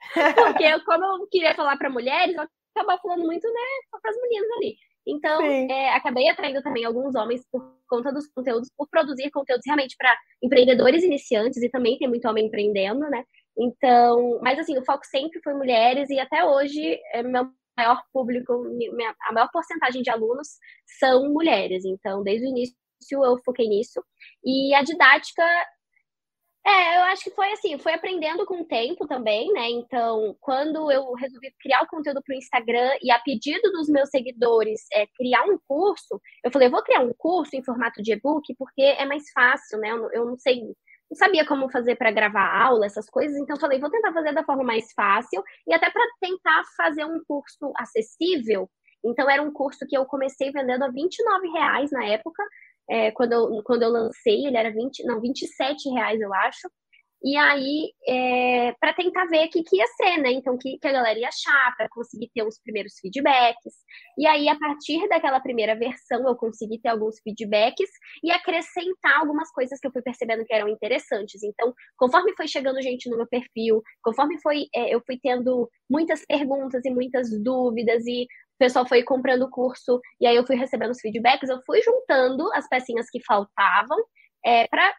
porque 0.54 0.64
eu, 0.64 0.84
como 0.84 1.04
eu 1.04 1.26
queria 1.28 1.54
falar 1.54 1.76
para 1.76 1.90
mulheres, 1.90 2.34
eu 2.36 2.42
acabo 2.76 3.02
falando 3.02 3.26
muito, 3.26 3.46
né, 3.46 3.98
para 4.00 4.10
as 4.10 4.20
meninas 4.22 4.50
ali. 4.56 4.76
Então, 5.06 5.42
é, 5.42 5.94
acabei 5.94 6.28
atraindo 6.28 6.62
também 6.62 6.84
alguns 6.84 7.14
homens 7.14 7.42
por 7.50 7.74
conta 7.88 8.12
dos 8.12 8.28
conteúdos, 8.28 8.68
por 8.76 8.88
produzir 8.88 9.30
conteúdos 9.30 9.64
realmente 9.66 9.96
para 9.98 10.14
empreendedores 10.42 11.02
iniciantes, 11.02 11.60
e 11.62 11.70
também 11.70 11.98
tem 11.98 12.06
muito 12.06 12.28
homem 12.28 12.46
empreendendo, 12.46 13.00
né? 13.10 13.24
Então, 13.58 14.38
mas 14.42 14.58
assim, 14.58 14.78
o 14.78 14.84
foco 14.84 15.04
sempre 15.06 15.40
foi 15.42 15.54
mulheres, 15.54 16.08
e 16.10 16.20
até 16.20 16.44
hoje, 16.44 17.00
é, 17.12 17.22
meu 17.22 17.50
maior 17.76 18.02
público, 18.12 18.62
minha, 18.68 19.14
a 19.22 19.32
maior 19.32 19.48
porcentagem 19.50 20.02
de 20.02 20.10
alunos 20.10 20.48
são 20.98 21.32
mulheres. 21.32 21.84
Então, 21.84 22.22
desde 22.22 22.46
o 22.46 22.50
início 22.50 22.76
eu 23.10 23.38
foquei 23.44 23.66
nisso. 23.66 24.04
E 24.44 24.74
a 24.74 24.82
didática 24.82 25.42
é, 26.66 26.98
eu 26.98 27.02
acho 27.04 27.24
que 27.24 27.30
foi 27.30 27.50
assim, 27.52 27.78
foi 27.78 27.94
aprendendo 27.94 28.44
com 28.44 28.60
o 28.60 28.66
tempo 28.66 29.06
também, 29.06 29.50
né? 29.52 29.70
Então, 29.70 30.36
quando 30.40 30.90
eu 30.92 31.12
resolvi 31.14 31.50
criar 31.58 31.82
o 31.82 31.86
conteúdo 31.86 32.22
para 32.22 32.34
o 32.34 32.38
Instagram 32.38 32.90
e 33.02 33.10
a 33.10 33.18
pedido 33.18 33.70
dos 33.72 33.88
meus 33.88 34.10
seguidores 34.10 34.82
é, 34.92 35.06
criar 35.16 35.44
um 35.44 35.58
curso, 35.66 36.20
eu 36.44 36.50
falei, 36.50 36.68
eu 36.68 36.72
vou 36.72 36.82
criar 36.82 37.00
um 37.00 37.14
curso 37.16 37.56
em 37.56 37.64
formato 37.64 38.02
de 38.02 38.12
e-book 38.12 38.54
porque 38.58 38.82
é 38.82 39.06
mais 39.06 39.24
fácil, 39.32 39.78
né? 39.78 39.90
Eu, 39.90 40.10
eu 40.12 40.26
não 40.26 40.36
sei, 40.36 40.60
não 41.10 41.16
sabia 41.16 41.46
como 41.46 41.70
fazer 41.70 41.96
para 41.96 42.10
gravar 42.10 42.62
aula, 42.62 42.84
essas 42.84 43.08
coisas, 43.08 43.36
então 43.38 43.56
eu 43.56 43.60
falei, 43.60 43.80
vou 43.80 43.90
tentar 43.90 44.12
fazer 44.12 44.34
da 44.34 44.44
forma 44.44 44.62
mais 44.62 44.92
fácil 44.92 45.42
e 45.66 45.72
até 45.72 45.90
para 45.90 46.04
tentar 46.20 46.62
fazer 46.76 47.06
um 47.06 47.22
curso 47.26 47.72
acessível. 47.76 48.68
Então, 49.04 49.30
era 49.30 49.42
um 49.42 49.52
curso 49.52 49.86
que 49.88 49.96
eu 49.96 50.04
comecei 50.04 50.52
vendendo 50.52 50.84
a 50.84 50.90
29 50.90 51.48
reais 51.48 51.90
na 51.90 52.04
época, 52.04 52.42
é, 52.90 53.10
quando, 53.12 53.32
eu, 53.32 53.62
quando 53.64 53.82
eu 53.84 53.90
lancei, 53.90 54.46
ele 54.46 54.56
era 54.56 54.72
20, 54.72 55.04
não, 55.04 55.20
27 55.20 55.88
reais, 55.90 56.20
eu 56.20 56.34
acho. 56.34 56.68
E 57.22 57.36
aí, 57.36 57.92
é, 58.08 58.72
para 58.80 58.94
tentar 58.94 59.26
ver 59.26 59.46
o 59.46 59.50
que, 59.50 59.62
que 59.62 59.76
ia 59.76 59.86
ser, 59.88 60.16
né? 60.22 60.32
Então, 60.32 60.54
o 60.54 60.58
que, 60.58 60.78
que 60.78 60.88
a 60.88 60.92
galera 60.92 61.18
ia 61.18 61.28
achar, 61.28 61.76
para 61.76 61.86
conseguir 61.90 62.30
ter 62.34 62.42
os 62.42 62.58
primeiros 62.58 62.94
feedbacks. 62.98 63.74
E 64.16 64.26
aí, 64.26 64.48
a 64.48 64.58
partir 64.58 65.06
daquela 65.06 65.38
primeira 65.38 65.76
versão, 65.78 66.26
eu 66.26 66.34
consegui 66.34 66.80
ter 66.80 66.88
alguns 66.88 67.20
feedbacks 67.20 67.90
e 68.24 68.30
acrescentar 68.30 69.18
algumas 69.18 69.52
coisas 69.52 69.78
que 69.78 69.86
eu 69.86 69.92
fui 69.92 70.00
percebendo 70.00 70.46
que 70.46 70.54
eram 70.54 70.68
interessantes. 70.68 71.42
Então, 71.42 71.74
conforme 71.98 72.34
foi 72.34 72.48
chegando 72.48 72.80
gente 72.80 73.10
no 73.10 73.18
meu 73.18 73.26
perfil, 73.28 73.82
conforme 74.02 74.40
foi, 74.40 74.64
é, 74.74 74.94
eu 74.94 75.02
fui 75.06 75.18
tendo 75.22 75.68
muitas 75.90 76.24
perguntas 76.24 76.82
e 76.86 76.90
muitas 76.90 77.28
dúvidas, 77.42 78.06
e 78.06 78.26
pessoal 78.60 78.86
foi 78.86 79.02
comprando 79.02 79.42
o 79.42 79.50
curso 79.50 80.00
e 80.20 80.26
aí 80.26 80.36
eu 80.36 80.46
fui 80.46 80.54
recebendo 80.54 80.90
os 80.90 81.00
feedbacks, 81.00 81.48
eu 81.48 81.60
fui 81.64 81.80
juntando 81.82 82.52
as 82.52 82.68
pecinhas 82.68 83.08
que 83.10 83.24
faltavam 83.24 83.98
é, 84.44 84.68
para 84.68 84.94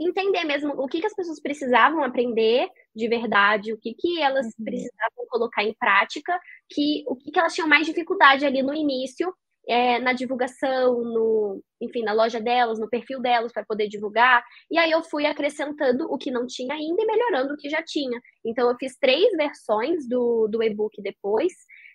entender 0.00 0.44
mesmo 0.44 0.72
o 0.72 0.88
que, 0.88 1.00
que 1.00 1.06
as 1.06 1.14
pessoas 1.14 1.40
precisavam 1.40 2.02
aprender 2.02 2.68
de 2.96 3.08
verdade, 3.08 3.72
o 3.72 3.78
que, 3.78 3.94
que 3.94 4.20
elas 4.20 4.46
uhum. 4.46 4.64
precisavam 4.64 5.26
colocar 5.28 5.62
em 5.62 5.74
prática, 5.74 6.38
que 6.70 7.04
o 7.06 7.14
que, 7.14 7.30
que 7.30 7.38
elas 7.38 7.54
tinham 7.54 7.68
mais 7.68 7.86
dificuldade 7.86 8.46
ali 8.46 8.62
no 8.62 8.74
início, 8.74 9.32
é, 9.68 9.98
na 10.00 10.14
divulgação, 10.14 11.04
no, 11.04 11.62
enfim, 11.80 12.02
na 12.02 12.12
loja 12.12 12.40
delas, 12.40 12.80
no 12.80 12.88
perfil 12.88 13.20
delas 13.20 13.52
para 13.52 13.64
poder 13.64 13.88
divulgar. 13.88 14.42
E 14.70 14.78
aí 14.78 14.90
eu 14.90 15.02
fui 15.04 15.26
acrescentando 15.26 16.10
o 16.10 16.18
que 16.18 16.30
não 16.30 16.46
tinha 16.46 16.74
ainda 16.74 17.02
e 17.02 17.06
melhorando 17.06 17.54
o 17.54 17.56
que 17.56 17.68
já 17.68 17.82
tinha. 17.82 18.20
Então 18.44 18.68
eu 18.68 18.76
fiz 18.76 18.96
três 18.98 19.30
versões 19.36 20.08
do, 20.08 20.48
do 20.48 20.62
e-book 20.62 21.00
depois. 21.00 21.52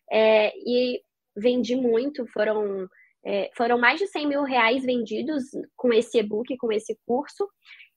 É, 0.09 0.53
e 0.55 1.01
vendi 1.38 1.76
muito, 1.76 2.26
foram, 2.28 2.88
é, 3.26 3.50
foram 3.56 3.78
mais 3.78 4.00
de 4.00 4.08
100 4.08 4.28
mil 4.28 4.44
reais 4.44 4.84
vendidos 4.84 5.44
com 5.76 5.94
esse 5.94 6.18
e-book, 6.18 6.58
com 6.58 6.72
esse 6.72 6.98
curso. 7.06 7.48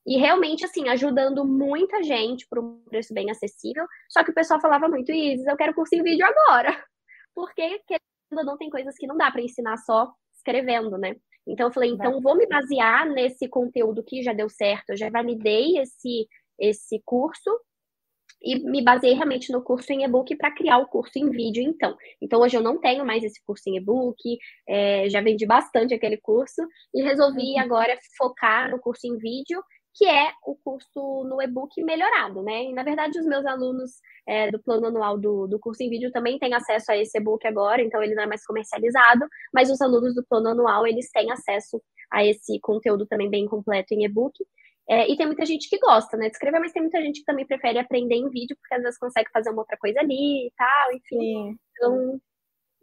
E 0.07 0.17
realmente, 0.19 0.65
assim, 0.65 0.89
ajudando 0.89 1.45
muita 1.45 2.03
gente 2.03 2.47
por 2.49 2.59
um 2.59 2.83
preço 2.85 3.13
bem 3.13 3.31
acessível. 3.31 3.85
Só 4.09 4.25
que 4.25 4.31
o 4.31 4.35
pessoal 4.35 4.61
falava 4.61 4.89
muito, 4.89 5.13
Isis, 5.13 5.47
eu 5.47 5.57
quero 5.57 5.75
curso 5.75 5.95
em 5.95 6.03
vídeo 6.03 6.27
agora. 6.27 6.69
Porque, 7.35 7.81
querendo 7.87 8.47
não, 8.47 8.57
tem 8.57 8.71
coisas 8.71 8.95
que 8.97 9.07
não 9.07 9.17
dá 9.17 9.31
para 9.31 9.43
ensinar 9.43 9.77
só 9.79 10.11
escrevendo, 10.35 10.97
né? 10.97 11.17
Então, 11.47 11.69
eu 11.69 11.73
falei, 11.73 11.91
então 11.91 12.21
vou 12.21 12.37
me 12.37 12.47
basear 12.47 13.09
nesse 13.09 13.49
conteúdo 13.49 14.05
que 14.05 14.23
já 14.23 14.33
deu 14.33 14.49
certo. 14.49 14.91
Eu 14.91 14.97
já 14.97 15.11
validei 15.11 15.79
esse, 15.79 16.29
esse 16.59 17.01
curso 17.05 17.51
e 18.43 18.59
me 18.59 18.83
baseei 18.83 19.15
realmente 19.15 19.53
no 19.53 19.63
curso 19.63 19.93
em 19.93 20.05
e-book 20.05 20.35
para 20.37 20.55
criar 20.55 20.79
o 20.79 20.87
curso 20.87 21.19
em 21.19 21.31
vídeo, 21.31 21.63
então. 21.63 21.97
Então, 22.21 22.41
hoje 22.41 22.57
eu 22.57 22.63
não 22.63 22.81
tenho 22.81 23.05
mais 23.05 23.23
esse 23.23 23.43
curso 23.45 23.69
em 23.69 23.77
e-book, 23.77 24.17
é, 24.69 25.09
já 25.09 25.21
vendi 25.21 25.47
bastante 25.47 25.95
aquele 25.95 26.17
curso 26.17 26.63
e 26.95 27.03
resolvi 27.03 27.55
uhum. 27.55 27.61
agora 27.61 27.99
focar 28.17 28.71
no 28.71 28.81
curso 28.81 29.07
em 29.07 29.17
vídeo, 29.19 29.63
que 29.95 30.07
é 30.07 30.33
o 30.47 30.57
curso 30.57 31.25
no 31.29 31.43
e-book 31.43 31.83
melhorado, 31.83 32.43
né? 32.43 32.65
E, 32.65 32.73
na 32.73 32.83
verdade, 32.83 33.19
os 33.19 33.27
meus 33.27 33.45
alunos 33.45 33.91
é, 34.27 34.51
do 34.51 34.63
plano 34.63 34.87
anual 34.87 35.19
do, 35.19 35.47
do 35.47 35.59
curso 35.59 35.83
em 35.83 35.91
vídeo 35.91 36.13
também 36.13 36.39
têm 36.39 36.55
acesso 36.55 36.93
a 36.93 36.97
esse 36.97 37.19
e-book 37.19 37.47
agora, 37.47 37.83
então 37.83 38.03
ele 38.03 38.15
não 38.15 38.23
é 38.23 38.27
mais 38.27 38.45
comercializado, 38.47 39.27
mas 39.53 39.71
os 39.71 39.81
alunos 39.81 40.15
do 40.15 40.25
plano 40.25 40.49
anual, 40.49 40.87
eles 40.87 41.11
têm 41.11 41.31
acesso 41.33 41.83
a 42.11 42.25
esse 42.25 42.59
conteúdo 42.61 43.07
também 43.07 43.29
bem 43.29 43.47
completo 43.47 43.95
em 43.95 44.05
e-book. 44.05 44.35
É, 44.91 45.09
e 45.09 45.17
tem 45.17 45.25
muita 45.25 45.47
gente 45.47 45.69
que 45.69 45.79
gosta, 45.79 46.17
né, 46.17 46.27
de 46.27 46.33
escrever, 46.33 46.59
mas 46.59 46.73
tem 46.73 46.83
muita 46.83 47.01
gente 47.01 47.21
que 47.21 47.25
também 47.25 47.47
prefere 47.47 47.79
aprender 47.79 48.17
em 48.17 48.29
vídeo, 48.29 48.57
porque 48.61 48.75
às 48.75 48.83
vezes 48.83 48.99
consegue 48.99 49.31
fazer 49.33 49.51
uma 49.51 49.63
outra 49.63 49.77
coisa 49.79 50.01
ali 50.01 50.49
e 50.49 50.53
tal, 50.57 50.93
enfim. 50.93 51.19
Sim. 51.19 51.57
Então, 51.73 52.21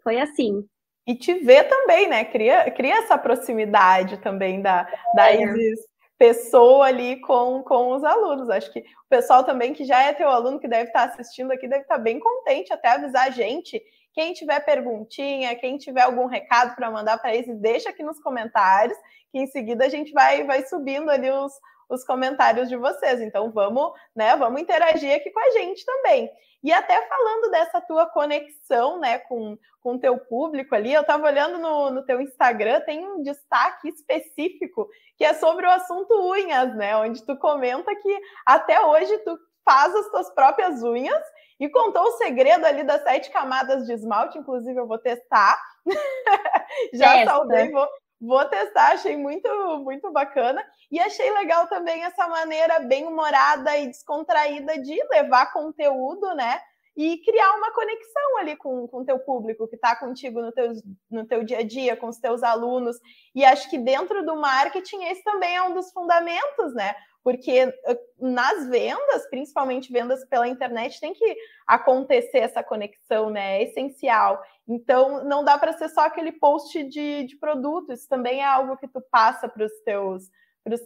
foi 0.01 0.17
assim. 0.17 0.65
E 1.05 1.15
te 1.15 1.33
ver 1.33 1.65
também, 1.65 2.07
né? 2.07 2.23
Cria, 2.23 2.71
cria 2.71 2.99
essa 2.99 3.17
proximidade 3.17 4.17
também 4.19 4.61
da, 4.61 4.83
da 5.13 5.31
é. 5.31 5.41
Isis 5.43 5.81
pessoa 6.17 6.87
ali 6.87 7.19
com, 7.21 7.61
com 7.63 7.93
os 7.93 8.03
alunos. 8.03 8.49
Acho 8.49 8.71
que 8.71 8.79
o 8.79 9.09
pessoal 9.09 9.43
também 9.43 9.73
que 9.73 9.85
já 9.85 10.01
é 10.01 10.13
teu 10.13 10.29
aluno, 10.29 10.59
que 10.59 10.67
deve 10.67 10.85
estar 10.85 11.03
assistindo 11.03 11.51
aqui, 11.51 11.67
deve 11.67 11.83
estar 11.83 11.97
bem 11.97 12.19
contente 12.19 12.73
até 12.73 12.89
avisar 12.89 13.27
a 13.27 13.31
gente. 13.31 13.81
Quem 14.13 14.33
tiver 14.33 14.59
perguntinha, 14.61 15.55
quem 15.55 15.77
tiver 15.77 16.01
algum 16.01 16.25
recado 16.25 16.75
para 16.75 16.89
mandar 16.89 17.19
para 17.19 17.35
eles, 17.35 17.59
deixa 17.59 17.89
aqui 17.89 18.01
nos 18.01 18.19
comentários, 18.19 18.97
que 19.31 19.39
em 19.39 19.47
seguida 19.47 19.85
a 19.85 19.89
gente 19.89 20.11
vai, 20.11 20.43
vai 20.43 20.65
subindo 20.65 21.09
ali 21.09 21.29
os, 21.29 21.53
os 21.89 22.03
comentários 22.03 22.69
de 22.69 22.75
vocês. 22.75 23.21
Então 23.21 23.51
vamos, 23.51 23.91
né, 24.15 24.35
vamos 24.35 24.61
interagir 24.61 25.15
aqui 25.15 25.31
com 25.31 25.39
a 25.39 25.51
gente 25.51 25.85
também. 25.85 26.29
E 26.63 26.71
até 26.71 27.01
falando 27.07 27.51
dessa 27.51 27.79
tua 27.81 28.07
conexão, 28.07 28.99
né, 28.99 29.19
com 29.19 29.57
o 29.83 29.99
teu 29.99 30.17
público 30.17 30.75
ali, 30.75 30.93
eu 30.93 31.01
estava 31.01 31.25
olhando 31.25 31.57
no, 31.59 31.91
no 31.91 32.03
teu 32.03 32.19
Instagram, 32.19 32.81
tem 32.81 33.07
um 33.07 33.21
destaque 33.21 33.89
específico 33.89 34.89
que 35.17 35.23
é 35.23 35.33
sobre 35.33 35.65
o 35.65 35.71
assunto 35.71 36.13
unhas, 36.31 36.75
né, 36.75 36.97
onde 36.97 37.25
tu 37.25 37.37
comenta 37.37 37.95
que 37.95 38.19
até 38.45 38.81
hoje 38.81 39.17
tu 39.19 39.37
faz 39.63 39.95
as 39.95 40.09
tuas 40.09 40.29
próprias 40.33 40.83
unhas 40.83 41.23
e 41.59 41.69
contou 41.69 42.03
o 42.03 42.17
segredo 42.17 42.65
ali 42.65 42.83
das 42.83 43.01
sete 43.03 43.31
camadas 43.31 43.85
de 43.85 43.93
esmalte, 43.93 44.37
inclusive 44.37 44.79
eu 44.79 44.87
vou 44.87 44.99
testar. 44.99 45.59
Já 46.93 47.13
Testa. 47.13 47.31
saudei, 47.31 47.71
vou, 47.71 47.87
Vou 48.19 48.43
testar, 48.45 48.93
achei 48.93 49.15
muito, 49.15 49.47
muito 49.83 50.11
bacana. 50.11 50.63
E 50.91 50.99
achei 50.99 51.31
legal 51.31 51.67
também 51.67 52.03
essa 52.03 52.27
maneira 52.27 52.79
bem 52.79 53.05
humorada 53.05 53.77
e 53.77 53.87
descontraída 53.87 54.79
de 54.81 54.95
levar 55.09 55.53
conteúdo, 55.53 56.33
né? 56.33 56.59
E 56.95 57.19
criar 57.19 57.53
uma 57.57 57.71
conexão 57.71 58.37
ali 58.39 58.55
com 58.55 58.89
o 58.91 59.05
teu 59.05 59.19
público 59.19 59.67
que 59.67 59.75
está 59.75 59.95
contigo 59.95 60.41
no 60.41 60.51
teu, 60.51 60.71
no 61.11 61.27
teu 61.27 61.43
dia 61.43 61.59
a 61.59 61.63
dia, 61.63 61.95
com 61.95 62.07
os 62.07 62.17
teus 62.17 62.41
alunos. 62.41 62.97
E 63.35 63.45
acho 63.45 63.69
que 63.69 63.77
dentro 63.77 64.25
do 64.25 64.35
marketing 64.35 65.03
esse 65.03 65.23
também 65.23 65.55
é 65.55 65.61
um 65.61 65.75
dos 65.75 65.91
fundamentos, 65.91 66.73
né? 66.73 66.95
Porque 67.27 67.51
eh, 67.59 67.99
nas 68.17 68.69
vendas, 68.69 69.29
principalmente 69.29 69.91
vendas 69.91 70.23
pela 70.29 70.47
internet, 70.47 70.97
tem 70.97 71.11
que 71.11 71.35
acontecer 71.67 72.37
essa 72.37 72.63
conexão, 72.63 73.29
né? 73.29 73.57
É 73.57 73.63
essencial. 73.63 74.41
Então, 74.65 75.25
não 75.25 75.43
dá 75.43 75.57
para 75.57 75.73
ser 75.73 75.89
só 75.89 76.05
aquele 76.05 76.31
post 76.31 76.81
de, 76.85 77.25
de 77.25 77.35
produto, 77.35 77.91
isso 77.91 78.07
também 78.07 78.39
é 78.39 78.45
algo 78.45 78.77
que 78.77 78.87
tu 78.87 79.01
passa 79.11 79.49
para 79.49 79.65
os 79.65 79.73
teus, 79.83 80.29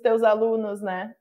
teus 0.01 0.23
alunos, 0.23 0.81
né? 0.81 1.15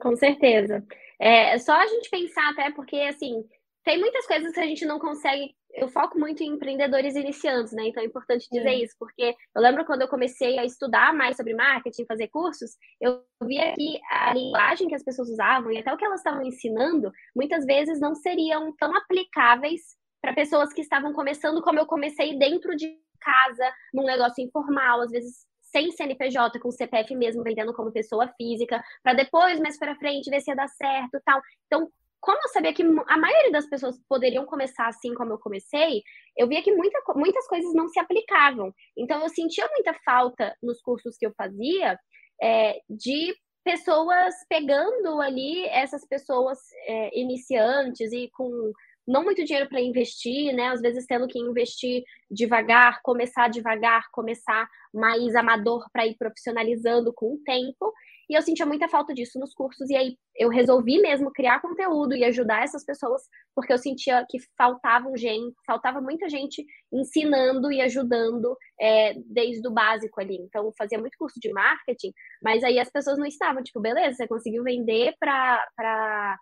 Com 0.00 0.16
certeza. 0.16 0.84
É 1.20 1.56
só 1.60 1.74
a 1.74 1.86
gente 1.86 2.10
pensar 2.10 2.50
até 2.50 2.72
porque, 2.72 2.96
assim, 3.02 3.48
tem 3.84 4.00
muitas 4.00 4.26
coisas 4.26 4.52
que 4.52 4.58
a 4.58 4.66
gente 4.66 4.84
não 4.84 4.98
consegue 4.98 5.54
eu 5.74 5.88
foco 5.88 6.18
muito 6.18 6.42
em 6.42 6.48
empreendedores 6.48 7.14
iniciantes, 7.16 7.72
né? 7.72 7.88
Então 7.88 8.02
é 8.02 8.06
importante 8.06 8.48
dizer 8.50 8.74
isso, 8.74 8.94
porque 8.98 9.34
eu 9.54 9.62
lembro 9.62 9.84
quando 9.84 10.02
eu 10.02 10.08
comecei 10.08 10.58
a 10.58 10.64
estudar 10.64 11.14
mais 11.14 11.36
sobre 11.36 11.54
marketing, 11.54 12.06
fazer 12.06 12.28
cursos, 12.28 12.72
eu 13.00 13.22
via 13.42 13.74
que 13.74 14.00
a 14.10 14.34
linguagem 14.34 14.88
que 14.88 14.94
as 14.94 15.02
pessoas 15.02 15.28
usavam 15.28 15.70
e 15.70 15.78
até 15.78 15.92
o 15.92 15.96
que 15.96 16.04
elas 16.04 16.20
estavam 16.20 16.42
ensinando, 16.42 17.12
muitas 17.34 17.64
vezes 17.64 18.00
não 18.00 18.14
seriam 18.14 18.74
tão 18.76 18.94
aplicáveis 18.96 19.96
para 20.20 20.34
pessoas 20.34 20.72
que 20.72 20.82
estavam 20.82 21.12
começando 21.12 21.62
como 21.62 21.78
eu 21.78 21.86
comecei 21.86 22.38
dentro 22.38 22.76
de 22.76 22.98
casa, 23.20 23.72
num 23.92 24.04
negócio 24.04 24.44
informal, 24.44 25.02
às 25.02 25.10
vezes 25.10 25.46
sem 25.62 25.90
CNPJ, 25.92 26.58
com 26.58 26.70
CPF 26.70 27.14
mesmo, 27.14 27.44
vendendo 27.44 27.72
como 27.72 27.92
pessoa 27.92 28.28
física, 28.36 28.82
para 29.02 29.14
depois, 29.14 29.60
mais 29.60 29.78
para 29.78 29.94
frente, 29.94 30.28
ver 30.28 30.40
se 30.40 30.50
ia 30.50 30.56
dar 30.56 30.68
certo 30.68 31.20
tal. 31.24 31.40
Então, 31.66 31.88
como 32.20 32.38
eu 32.38 32.48
sabia 32.48 32.74
que 32.74 32.82
a 32.82 33.18
maioria 33.18 33.50
das 33.50 33.68
pessoas 33.68 33.98
poderiam 34.08 34.44
começar 34.44 34.86
assim 34.88 35.14
como 35.14 35.32
eu 35.32 35.38
comecei, 35.38 36.02
eu 36.36 36.46
via 36.46 36.62
que 36.62 36.72
muita, 36.72 37.00
muitas 37.14 37.46
coisas 37.46 37.72
não 37.74 37.88
se 37.88 37.98
aplicavam. 37.98 38.72
Então, 38.96 39.22
eu 39.22 39.28
sentia 39.28 39.66
muita 39.68 39.94
falta 40.04 40.54
nos 40.62 40.80
cursos 40.82 41.16
que 41.16 41.26
eu 41.26 41.32
fazia 41.36 41.98
é, 42.42 42.78
de 42.88 43.34
pessoas 43.64 44.34
pegando 44.48 45.20
ali 45.20 45.66
essas 45.66 46.06
pessoas 46.06 46.58
é, 46.86 47.18
iniciantes 47.18 48.12
e 48.12 48.30
com 48.32 48.72
não 49.10 49.24
muito 49.24 49.44
dinheiro 49.44 49.68
para 49.68 49.80
investir, 49.80 50.54
né? 50.54 50.68
Às 50.68 50.80
vezes 50.80 51.04
tendo 51.04 51.26
que 51.26 51.38
investir 51.38 52.04
devagar, 52.30 53.00
começar 53.02 53.48
devagar, 53.48 54.08
começar 54.12 54.68
mais 54.94 55.34
amador 55.34 55.84
para 55.92 56.06
ir 56.06 56.16
profissionalizando 56.16 57.12
com 57.12 57.34
o 57.34 57.38
tempo. 57.38 57.92
E 58.28 58.34
eu 58.34 58.42
sentia 58.42 58.64
muita 58.64 58.86
falta 58.86 59.12
disso 59.12 59.40
nos 59.40 59.52
cursos, 59.52 59.90
e 59.90 59.96
aí 59.96 60.16
eu 60.36 60.48
resolvi 60.48 61.00
mesmo 61.00 61.32
criar 61.32 61.60
conteúdo 61.60 62.14
e 62.14 62.22
ajudar 62.22 62.62
essas 62.62 62.84
pessoas, 62.84 63.22
porque 63.52 63.72
eu 63.72 63.78
sentia 63.78 64.24
que 64.30 64.38
faltava 64.56 65.10
gente, 65.16 65.52
faltava 65.66 66.00
muita 66.00 66.28
gente 66.28 66.64
ensinando 66.92 67.72
e 67.72 67.80
ajudando 67.80 68.56
é, 68.80 69.14
desde 69.26 69.66
o 69.66 69.72
básico 69.72 70.20
ali. 70.20 70.36
Então, 70.36 70.72
fazia 70.78 70.96
muito 70.96 71.18
curso 71.18 71.40
de 71.40 71.52
marketing, 71.52 72.12
mas 72.40 72.62
aí 72.62 72.78
as 72.78 72.88
pessoas 72.88 73.18
não 73.18 73.26
estavam, 73.26 73.64
tipo, 73.64 73.80
beleza, 73.80 74.18
você 74.18 74.28
conseguiu 74.28 74.62
vender 74.62 75.16
para 75.18 76.38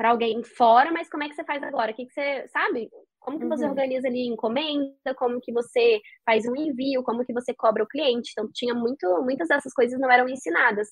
para 0.00 0.12
alguém 0.12 0.42
fora, 0.42 0.90
mas 0.90 1.10
como 1.10 1.24
é 1.24 1.28
que 1.28 1.34
você 1.34 1.44
faz 1.44 1.62
agora? 1.62 1.92
O 1.92 1.94
que, 1.94 2.06
que 2.06 2.12
você 2.14 2.48
sabe? 2.48 2.88
Como 3.18 3.38
que 3.38 3.46
você 3.46 3.64
uhum. 3.64 3.70
organiza 3.72 4.08
ali 4.08 4.26
encomenda? 4.28 5.14
Como 5.14 5.38
que 5.42 5.52
você 5.52 6.00
faz 6.24 6.46
um 6.46 6.56
envio? 6.56 7.02
Como 7.02 7.22
que 7.22 7.34
você 7.34 7.52
cobra 7.52 7.84
o 7.84 7.86
cliente? 7.86 8.30
Então 8.32 8.48
tinha 8.50 8.72
muito, 8.74 9.06
muitas 9.22 9.48
dessas 9.48 9.74
coisas 9.74 10.00
não 10.00 10.10
eram 10.10 10.26
ensinadas. 10.26 10.88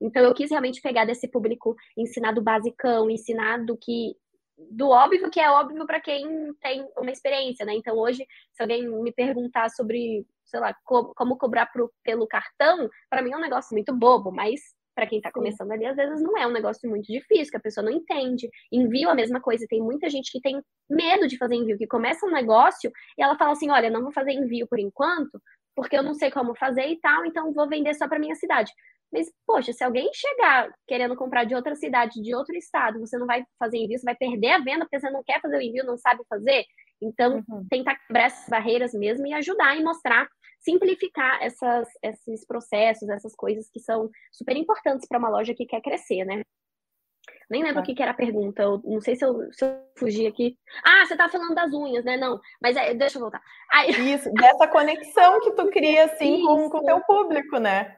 Então 0.00 0.22
eu 0.22 0.32
quis 0.32 0.48
realmente 0.48 0.80
pegar 0.80 1.04
desse 1.04 1.28
público, 1.28 1.74
ensinar 1.98 2.30
do 2.30 2.40
basicão, 2.40 3.10
ensinar 3.10 3.64
do 3.64 3.76
que 3.76 4.14
do 4.70 4.90
óbvio 4.90 5.28
que 5.28 5.40
é 5.40 5.50
óbvio 5.50 5.84
para 5.84 6.00
quem 6.00 6.54
tem 6.60 6.88
uma 6.96 7.10
experiência, 7.10 7.66
né? 7.66 7.74
Então 7.74 7.96
hoje, 7.96 8.24
se 8.52 8.62
alguém 8.62 8.88
me 9.02 9.12
perguntar 9.12 9.70
sobre, 9.70 10.24
sei 10.44 10.60
lá, 10.60 10.72
co 10.84 11.12
como 11.16 11.36
cobrar 11.36 11.66
pro, 11.66 11.92
pelo 12.04 12.28
cartão, 12.28 12.88
para 13.10 13.22
mim 13.22 13.32
é 13.32 13.36
um 13.36 13.40
negócio 13.40 13.74
muito 13.74 13.92
bobo, 13.92 14.30
mas 14.30 14.60
para 14.96 15.06
quem 15.06 15.18
está 15.18 15.30
começando 15.30 15.70
ali, 15.70 15.84
às 15.84 15.94
vezes 15.94 16.22
não 16.22 16.38
é 16.38 16.46
um 16.46 16.52
negócio 16.52 16.88
muito 16.88 17.12
difícil, 17.12 17.50
que 17.50 17.58
a 17.58 17.60
pessoa 17.60 17.84
não 17.84 17.92
entende. 17.92 18.48
Envio 18.72 19.10
a 19.10 19.14
mesma 19.14 19.40
coisa, 19.40 19.66
tem 19.68 19.82
muita 19.82 20.08
gente 20.08 20.32
que 20.32 20.40
tem 20.40 20.60
medo 20.88 21.28
de 21.28 21.36
fazer 21.36 21.54
envio, 21.54 21.76
que 21.76 21.86
começa 21.86 22.26
um 22.26 22.30
negócio 22.32 22.90
e 23.18 23.22
ela 23.22 23.36
fala 23.36 23.52
assim: 23.52 23.70
olha, 23.70 23.90
não 23.90 24.02
vou 24.02 24.12
fazer 24.12 24.32
envio 24.32 24.66
por 24.66 24.78
enquanto, 24.78 25.38
porque 25.76 25.96
eu 25.96 26.02
não 26.02 26.14
sei 26.14 26.30
como 26.30 26.56
fazer 26.56 26.86
e 26.86 26.98
tal, 26.98 27.26
então 27.26 27.52
vou 27.52 27.68
vender 27.68 27.94
só 27.94 28.08
para 28.08 28.18
minha 28.18 28.34
cidade. 28.34 28.72
Mas, 29.12 29.30
poxa, 29.46 29.72
se 29.72 29.84
alguém 29.84 30.10
chegar 30.12 30.68
querendo 30.86 31.14
comprar 31.14 31.44
de 31.44 31.54
outra 31.54 31.74
cidade, 31.76 32.20
de 32.22 32.34
outro 32.34 32.56
estado, 32.56 32.98
você 32.98 33.18
não 33.18 33.26
vai 33.26 33.44
fazer 33.58 33.76
envio, 33.78 33.98
você 33.98 34.04
vai 34.04 34.16
perder 34.16 34.52
a 34.52 34.58
venda 34.58 34.84
porque 34.84 34.98
você 34.98 35.10
não 35.10 35.22
quer 35.22 35.40
fazer 35.40 35.58
o 35.58 35.62
envio, 35.62 35.84
não 35.84 35.98
sabe 35.98 36.22
fazer. 36.28 36.64
Então, 37.00 37.44
uhum. 37.48 37.66
tentar 37.68 37.96
quebrar 37.96 38.26
essas 38.26 38.48
barreiras 38.48 38.92
mesmo 38.92 39.26
e 39.26 39.34
ajudar 39.34 39.76
e 39.76 39.84
mostrar, 39.84 40.28
simplificar 40.60 41.42
essas, 41.42 41.88
esses 42.02 42.46
processos, 42.46 43.08
essas 43.08 43.34
coisas 43.34 43.68
que 43.70 43.80
são 43.80 44.10
super 44.32 44.56
importantes 44.56 45.06
para 45.06 45.18
uma 45.18 45.28
loja 45.28 45.54
que 45.54 45.66
quer 45.66 45.80
crescer, 45.80 46.24
né? 46.24 46.42
Nem 47.48 47.62
lembro 47.62 47.80
o 47.80 47.84
que, 47.84 47.94
que, 47.94 48.02
era 48.02 48.10
a 48.10 48.14
pergunta. 48.14 48.62
Eu 48.62 48.80
não 48.84 49.00
sei 49.00 49.14
se 49.14 49.24
eu, 49.24 49.52
se 49.52 49.64
eu 49.64 49.70
fugi 49.96 50.26
aqui. 50.26 50.58
Ah, 50.84 51.06
você 51.06 51.16
tá 51.16 51.28
falando 51.28 51.54
das 51.54 51.72
unhas, 51.72 52.04
né? 52.04 52.16
Não, 52.16 52.40
mas 52.60 52.76
é, 52.76 52.92
deixa 52.94 53.18
eu 53.18 53.22
voltar. 53.22 53.40
Aí... 53.72 53.88
Isso, 54.14 54.32
dessa 54.32 54.66
conexão 54.66 55.40
que 55.40 55.52
tu 55.52 55.68
cria, 55.70 56.06
assim, 56.06 56.42
com 56.42 56.78
o 56.78 56.84
teu 56.84 57.00
público, 57.02 57.58
né? 57.58 57.96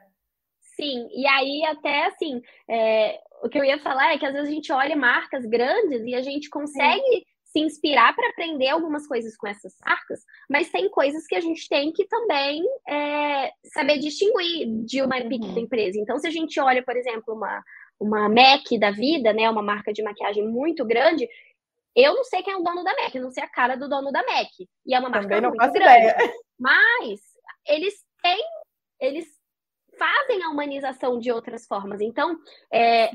Sim, 0.75 1.09
e 1.11 1.27
aí 1.27 1.65
até 1.65 2.05
assim, 2.05 2.41
é, 2.69 3.19
o 3.43 3.49
que 3.49 3.57
eu 3.57 3.65
ia 3.65 3.79
falar 3.79 4.13
é 4.13 4.17
que 4.17 4.25
às 4.25 4.31
vezes 4.31 4.47
a 4.47 4.53
gente 4.53 4.71
olha 4.71 4.95
marcas 4.95 5.45
grandes 5.45 6.03
e 6.05 6.15
a 6.15 6.21
gente 6.21 6.49
consegue 6.49 7.01
Sim. 7.01 7.23
Se 7.51 7.59
inspirar 7.59 8.15
para 8.15 8.29
aprender 8.29 8.69
algumas 8.69 9.07
coisas 9.07 9.35
com 9.35 9.47
essas 9.47 9.75
marcas, 9.83 10.21
mas 10.49 10.69
tem 10.69 10.89
coisas 10.89 11.25
que 11.25 11.35
a 11.35 11.41
gente 11.41 11.67
tem 11.67 11.91
que 11.91 12.05
também 12.07 12.63
é, 12.87 13.51
saber 13.73 13.97
distinguir 13.97 14.67
de 14.85 15.01
uma 15.01 15.17
uhum. 15.17 15.29
pequena 15.29 15.59
empresa. 15.59 15.99
Então, 15.99 16.17
se 16.19 16.27
a 16.27 16.31
gente 16.31 16.59
olha, 16.59 16.83
por 16.83 16.95
exemplo, 16.95 17.33
uma, 17.33 17.63
uma 17.99 18.29
MAC 18.29 18.77
da 18.77 18.91
vida, 18.91 19.33
né, 19.33 19.49
uma 19.49 19.63
marca 19.63 19.91
de 19.91 20.03
maquiagem 20.03 20.47
muito 20.47 20.85
grande, 20.85 21.27
eu 21.95 22.15
não 22.15 22.23
sei 22.23 22.43
quem 22.43 22.53
é 22.53 22.57
o 22.57 22.63
dono 22.63 22.83
da 22.83 22.93
MAC, 22.93 23.19
não 23.19 23.31
sei 23.31 23.43
a 23.43 23.49
cara 23.49 23.75
do 23.75 23.89
dono 23.89 24.11
da 24.11 24.23
MAC. 24.23 24.69
E 24.85 24.93
é 24.93 24.99
uma 24.99 25.09
marca 25.09 25.41
muito 25.41 25.57
grande. 25.57 26.05
Ideia. 26.05 26.33
Mas 26.59 27.19
eles 27.67 27.95
têm, 28.21 28.43
eles 28.99 29.38
fazem 29.99 30.43
a 30.43 30.49
humanização 30.49 31.19
de 31.19 31.31
outras 31.31 31.67
formas. 31.67 32.01
Então, 32.01 32.39
é, 32.73 33.11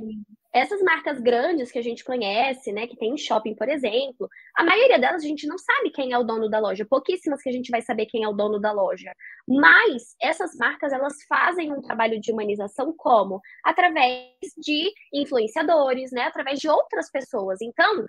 essas 0.53 0.81
marcas 0.83 1.19
grandes 1.19 1.73
que 1.73 1.79
a 1.81 1.83
gente 1.83 2.05
conhece, 2.05 2.71
né, 2.73 2.87
que 2.87 2.97
tem 2.97 3.15
em 3.15 3.19
shopping, 3.19 3.57
por 3.57 3.69
exemplo, 3.69 4.29
a 4.55 4.63
maioria 4.63 5.01
delas 5.01 5.25
a 5.25 5.27
gente 5.27 5.49
não 5.49 5.59
sabe 5.59 5.91
quem 5.91 6.13
é 6.13 6.19
o 6.19 6.23
dono 6.23 6.49
da 6.49 6.61
loja, 6.61 6.87
pouquíssimas 6.89 7.43
que 7.43 7.49
a 7.49 7.53
gente 7.53 7.73
vai 7.73 7.83
saber 7.83 8.07
quem 8.07 8.23
é 8.23 8.29
o 8.29 8.33
dono 8.33 8.61
da 8.61 8.71
loja. 8.71 9.13
Mas 9.49 10.15
essas 10.23 10.55
marcas, 10.57 10.93
elas 10.93 11.15
fazem 11.29 11.73
um 11.73 11.83
trabalho 11.83 12.21
de 12.21 12.31
humanização 12.31 12.95
como? 12.97 13.41
Através 13.65 14.29
de 14.57 14.93
influenciadores, 15.13 16.13
né, 16.13 16.23
através 16.23 16.61
de 16.61 16.69
outras 16.69 17.11
pessoas. 17.11 17.61
Então, 17.61 18.05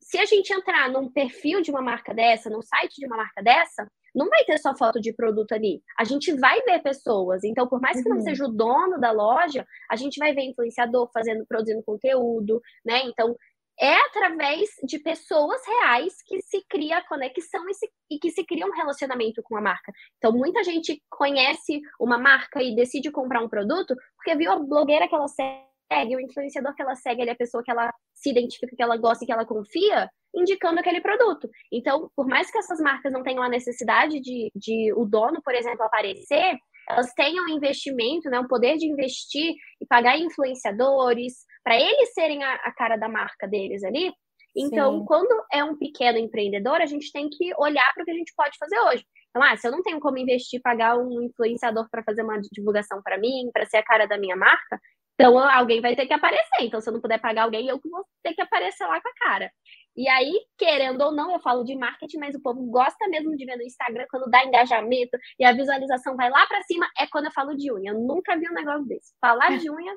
se 0.00 0.18
a 0.18 0.24
gente 0.24 0.52
entrar 0.52 0.88
num 0.90 1.10
perfil 1.10 1.60
de 1.60 1.72
uma 1.72 1.82
marca 1.82 2.14
dessa, 2.14 2.48
num 2.48 2.62
site 2.62 2.94
de 3.00 3.06
uma 3.06 3.16
marca 3.16 3.42
dessa, 3.42 3.90
não 4.14 4.28
vai 4.28 4.44
ter 4.44 4.58
só 4.58 4.74
foto 4.76 5.00
de 5.00 5.12
produto 5.12 5.52
ali. 5.52 5.82
A 5.98 6.04
gente 6.04 6.32
vai 6.34 6.60
ver 6.62 6.82
pessoas. 6.82 7.44
Então, 7.44 7.66
por 7.66 7.80
mais 7.80 8.02
que 8.02 8.08
não 8.08 8.16
uhum. 8.16 8.22
seja 8.22 8.44
o 8.44 8.52
dono 8.52 8.98
da 8.98 9.10
loja, 9.10 9.66
a 9.90 9.96
gente 9.96 10.18
vai 10.18 10.34
ver 10.34 10.42
influenciador 10.42 11.10
fazendo, 11.12 11.44
produzindo 11.46 11.82
conteúdo, 11.82 12.60
né? 12.84 13.02
Então, 13.04 13.36
é 13.80 13.94
através 13.94 14.70
de 14.82 14.98
pessoas 14.98 15.60
reais 15.64 16.20
que 16.26 16.42
se 16.42 16.64
cria 16.68 16.98
a 16.98 17.06
conexão 17.06 17.68
e, 17.68 17.74
se, 17.74 17.88
e, 18.10 18.18
que 18.18 18.30
se 18.30 18.44
cria 18.44 18.66
um 18.66 18.72
relacionamento 18.72 19.40
com 19.42 19.56
a 19.56 19.60
marca. 19.60 19.92
Então, 20.16 20.32
muita 20.32 20.64
gente 20.64 21.00
conhece 21.08 21.80
uma 22.00 22.18
marca 22.18 22.60
e 22.60 22.74
decide 22.74 23.10
comprar 23.12 23.40
um 23.40 23.48
produto 23.48 23.94
porque 24.16 24.34
viu 24.34 24.50
a 24.50 24.58
blogueira 24.58 25.06
que 25.06 25.14
ela 25.14 25.28
segue, 25.28 25.67
o 25.90 26.20
influenciador 26.20 26.74
que 26.74 26.82
ela 26.82 26.94
segue, 26.94 27.22
ele 27.22 27.30
é 27.30 27.32
a 27.32 27.36
pessoa 27.36 27.62
que 27.62 27.70
ela 27.70 27.92
se 28.14 28.30
identifica, 28.30 28.74
que 28.76 28.82
ela 28.82 28.96
gosta 28.96 29.24
e 29.24 29.26
que 29.26 29.32
ela 29.32 29.46
confia, 29.46 30.08
indicando 30.34 30.80
aquele 30.80 31.00
produto. 31.00 31.48
Então, 31.72 32.10
por 32.14 32.26
mais 32.26 32.50
que 32.50 32.58
essas 32.58 32.80
marcas 32.80 33.12
não 33.12 33.22
tenham 33.22 33.42
a 33.42 33.48
necessidade 33.48 34.20
de, 34.20 34.50
de 34.54 34.92
o 34.94 35.04
dono, 35.04 35.40
por 35.42 35.54
exemplo, 35.54 35.82
aparecer, 35.82 36.58
elas 36.88 37.12
tenham 37.14 37.44
um 37.44 37.50
investimento, 37.50 38.30
né, 38.30 38.40
um 38.40 38.46
poder 38.46 38.76
de 38.76 38.86
investir 38.86 39.54
e 39.80 39.86
pagar 39.86 40.18
influenciadores 40.18 41.34
para 41.62 41.76
eles 41.76 42.14
serem 42.14 42.42
a, 42.42 42.54
a, 42.54 42.72
cara 42.72 42.96
da 42.96 43.08
marca 43.08 43.46
deles 43.46 43.84
ali. 43.84 44.10
Então, 44.56 45.00
Sim. 45.00 45.04
quando 45.04 45.44
é 45.52 45.62
um 45.62 45.76
pequeno 45.76 46.18
empreendedor, 46.18 46.80
a 46.80 46.86
gente 46.86 47.12
tem 47.12 47.28
que 47.28 47.52
olhar 47.58 47.92
para 47.92 48.02
o 48.02 48.04
que 48.06 48.10
a 48.10 48.14
gente 48.14 48.32
pode 48.34 48.56
fazer 48.58 48.78
hoje. 48.80 49.04
Então, 49.28 49.42
ah, 49.42 49.56
se 49.56 49.68
eu 49.68 49.70
não 49.70 49.82
tenho 49.82 50.00
como 50.00 50.16
investir, 50.16 50.60
pagar 50.62 50.96
um 50.98 51.22
influenciador 51.22 51.86
para 51.90 52.02
fazer 52.02 52.22
uma 52.22 52.40
divulgação 52.50 53.02
para 53.02 53.18
mim, 53.18 53.50
para 53.52 53.66
ser 53.66 53.76
a 53.76 53.84
cara 53.84 54.06
da 54.06 54.18
minha 54.18 54.34
marca, 54.34 54.80
então 55.18 55.36
alguém 55.36 55.80
vai 55.80 55.96
ter 55.96 56.06
que 56.06 56.12
aparecer. 56.12 56.60
Então, 56.60 56.80
se 56.80 56.88
eu 56.88 56.92
não 56.92 57.00
puder 57.00 57.20
pagar 57.20 57.42
alguém, 57.42 57.66
eu 57.66 57.80
vou 57.82 58.04
ter 58.22 58.34
que 58.34 58.40
aparecer 58.40 58.86
lá 58.86 59.00
com 59.00 59.08
a 59.08 59.14
cara. 59.14 59.50
E 59.96 60.08
aí, 60.08 60.32
querendo 60.56 61.00
ou 61.02 61.12
não, 61.12 61.32
eu 61.32 61.40
falo 61.40 61.64
de 61.64 61.74
marketing, 61.74 62.18
mas 62.18 62.36
o 62.36 62.40
povo 62.40 62.62
gosta 62.70 63.08
mesmo 63.08 63.36
de 63.36 63.44
ver 63.44 63.56
no 63.56 63.64
Instagram 63.64 64.06
quando 64.08 64.30
dá 64.30 64.44
engajamento 64.44 65.18
e 65.36 65.44
a 65.44 65.52
visualização 65.52 66.14
vai 66.14 66.30
lá 66.30 66.46
para 66.46 66.62
cima, 66.62 66.88
é 66.96 67.04
quando 67.08 67.24
eu 67.24 67.32
falo 67.32 67.56
de 67.56 67.72
unha. 67.72 67.90
Eu 67.90 67.98
nunca 67.98 68.38
vi 68.38 68.48
um 68.48 68.54
negócio 68.54 68.86
desse. 68.86 69.12
Falar 69.20 69.58
de 69.58 69.68
unha, 69.68 69.92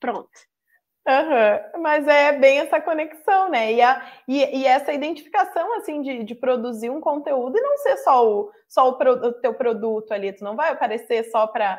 pronto. 0.00 0.30
Uhum. 1.06 1.82
Mas 1.82 2.08
é 2.08 2.32
bem 2.32 2.58
essa 2.58 2.80
conexão, 2.80 3.50
né? 3.50 3.74
E, 3.74 3.82
a, 3.82 4.10
e, 4.26 4.60
e 4.60 4.66
essa 4.66 4.92
identificação, 4.92 5.76
assim, 5.76 6.00
de, 6.00 6.24
de, 6.24 6.34
produzir 6.34 6.90
um 6.90 7.00
conteúdo 7.00 7.56
e 7.56 7.60
não 7.60 7.76
ser 7.78 7.98
só 7.98 8.26
o, 8.26 8.50
só 8.66 8.88
o, 8.88 8.98
pro, 8.98 9.12
o 9.12 9.32
teu 9.34 9.54
produto 9.54 10.12
ali. 10.12 10.32
Tu 10.32 10.42
não 10.42 10.56
vai 10.56 10.72
aparecer 10.72 11.24
só 11.30 11.46
para 11.46 11.78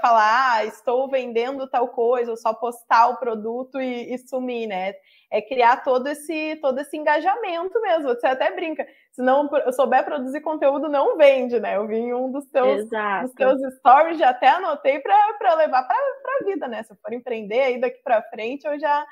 falar, 0.00 0.56
ah, 0.56 0.64
estou 0.64 1.08
vendendo 1.08 1.68
tal 1.68 1.88
coisa, 1.88 2.30
ou 2.30 2.36
só 2.36 2.52
postar 2.52 3.08
o 3.08 3.16
produto 3.16 3.80
e, 3.80 4.14
e 4.14 4.18
sumir, 4.18 4.66
né? 4.66 4.94
é 5.30 5.42
criar 5.42 5.82
todo 5.84 6.06
esse 6.06 6.56
todo 6.56 6.80
esse 6.80 6.96
engajamento 6.96 7.80
mesmo. 7.80 8.08
Você 8.08 8.26
até 8.26 8.50
brinca, 8.54 8.86
se 9.12 9.22
não 9.22 9.48
souber 9.72 10.04
produzir 10.04 10.40
conteúdo, 10.40 10.88
não 10.88 11.16
vende, 11.16 11.60
né? 11.60 11.76
Eu 11.76 11.86
vi 11.86 11.96
em 11.96 12.14
um 12.14 12.30
dos 12.30 12.46
teus, 12.46 12.88
dos 13.22 13.34
teus 13.34 13.74
stories, 13.76 14.18
já 14.18 14.30
até 14.30 14.48
anotei 14.48 15.00
para 15.00 15.54
levar 15.54 15.82
para 15.86 15.96
a 16.40 16.44
vida, 16.44 16.66
né? 16.66 16.82
Se 16.82 16.92
eu 16.92 16.96
for 16.96 17.12
empreender 17.12 17.60
aí 17.60 17.80
daqui 17.80 18.00
para 18.02 18.22
frente, 18.22 18.66
eu 18.66 18.78
já 18.78 19.06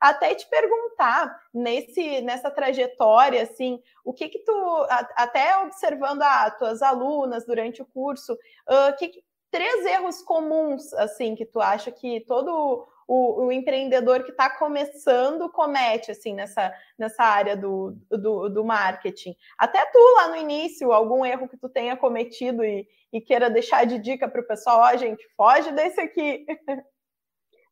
até 0.00 0.32
te 0.32 0.48
perguntar 0.48 1.40
nesse 1.52 2.20
nessa 2.20 2.52
trajetória 2.52 3.42
assim 3.42 3.82
o 4.04 4.12
que 4.12 4.28
que 4.28 4.38
tu 4.44 4.86
até 5.16 5.58
observando 5.58 6.22
as 6.22 6.56
tuas 6.56 6.82
alunas 6.82 7.44
durante 7.44 7.82
o 7.82 7.86
curso 7.86 8.32
uh, 8.34 8.96
que, 8.96 9.10
três 9.50 9.84
erros 9.86 10.22
comuns 10.22 10.92
assim 10.94 11.34
que 11.34 11.44
tu 11.44 11.60
acha 11.60 11.90
que 11.90 12.20
todo 12.20 12.86
o, 13.08 13.46
o 13.46 13.52
empreendedor 13.52 14.22
que 14.22 14.30
está 14.30 14.50
começando 14.50 15.50
comete 15.50 16.10
assim 16.10 16.34
nessa, 16.34 16.72
nessa 16.98 17.24
área 17.24 17.56
do, 17.56 17.96
do, 18.10 18.50
do, 18.50 18.64
marketing? 18.64 19.34
Até 19.56 19.84
tu 19.86 19.98
lá 20.16 20.28
no 20.28 20.36
início, 20.36 20.92
algum 20.92 21.24
erro 21.24 21.48
que 21.48 21.56
tu 21.56 21.70
tenha 21.70 21.96
cometido 21.96 22.62
e, 22.62 22.86
e 23.10 23.20
queira 23.20 23.48
deixar 23.48 23.86
de 23.86 23.98
dica 23.98 24.28
para 24.28 24.42
o 24.42 24.46
pessoal, 24.46 24.80
ó, 24.80 24.94
oh, 24.94 24.98
gente, 24.98 25.26
foge 25.34 25.72
desse 25.72 26.00
aqui. 26.00 26.44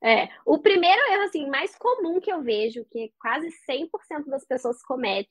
É, 0.02 0.28
o 0.44 0.58
primeiro 0.58 1.00
erro 1.10 1.22
assim 1.22 1.48
mais 1.48 1.74
comum 1.76 2.20
que 2.20 2.30
eu 2.30 2.42
vejo, 2.42 2.84
que 2.90 3.12
quase 3.18 3.48
100% 3.68 4.26
das 4.26 4.46
pessoas 4.46 4.82
cometem, 4.82 5.28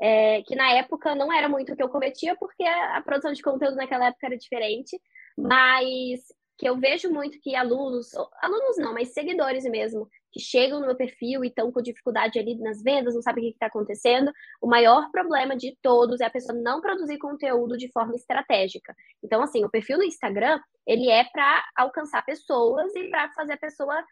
é, 0.00 0.42
que 0.42 0.54
na 0.54 0.72
época 0.72 1.14
não 1.14 1.32
era 1.32 1.48
muito 1.48 1.72
o 1.72 1.76
que 1.76 1.82
eu 1.82 1.88
cometia, 1.88 2.36
porque 2.36 2.64
a, 2.64 2.96
a 2.96 3.02
produção 3.02 3.32
de 3.32 3.42
conteúdo 3.42 3.76
naquela 3.76 4.08
época 4.08 4.26
era 4.26 4.36
diferente, 4.36 5.00
mas 5.36 6.20
que 6.58 6.68
eu 6.68 6.78
vejo 6.78 7.10
muito 7.10 7.38
que 7.40 7.54
alunos, 7.54 8.14
alunos 8.40 8.78
não, 8.78 8.94
mas 8.94 9.12
seguidores 9.12 9.64
mesmo, 9.64 10.08
que 10.32 10.40
chegam 10.40 10.80
no 10.80 10.86
meu 10.86 10.96
perfil 10.96 11.44
e 11.44 11.48
estão 11.48 11.70
com 11.70 11.82
dificuldade 11.82 12.38
ali 12.38 12.56
nas 12.58 12.82
vendas, 12.82 13.14
não 13.14 13.22
sabem 13.22 13.44
o 13.44 13.46
que 13.48 13.54
está 13.54 13.66
acontecendo. 13.66 14.32
O 14.60 14.66
maior 14.66 15.10
problema 15.10 15.54
de 15.54 15.76
todos 15.82 16.20
é 16.20 16.24
a 16.24 16.30
pessoa 16.30 16.58
não 16.58 16.80
produzir 16.80 17.18
conteúdo 17.18 17.76
de 17.76 17.90
forma 17.92 18.14
estratégica. 18.14 18.94
Então, 19.22 19.42
assim, 19.42 19.64
o 19.64 19.70
perfil 19.70 19.98
no 19.98 20.04
Instagram, 20.04 20.58
ele 20.86 21.10
é 21.10 21.24
para 21.24 21.64
alcançar 21.76 22.24
pessoas 22.24 22.94
e 22.94 23.08
para 23.10 23.30
fazer 23.32 23.52
a 23.52 23.58
pessoa 23.58 24.02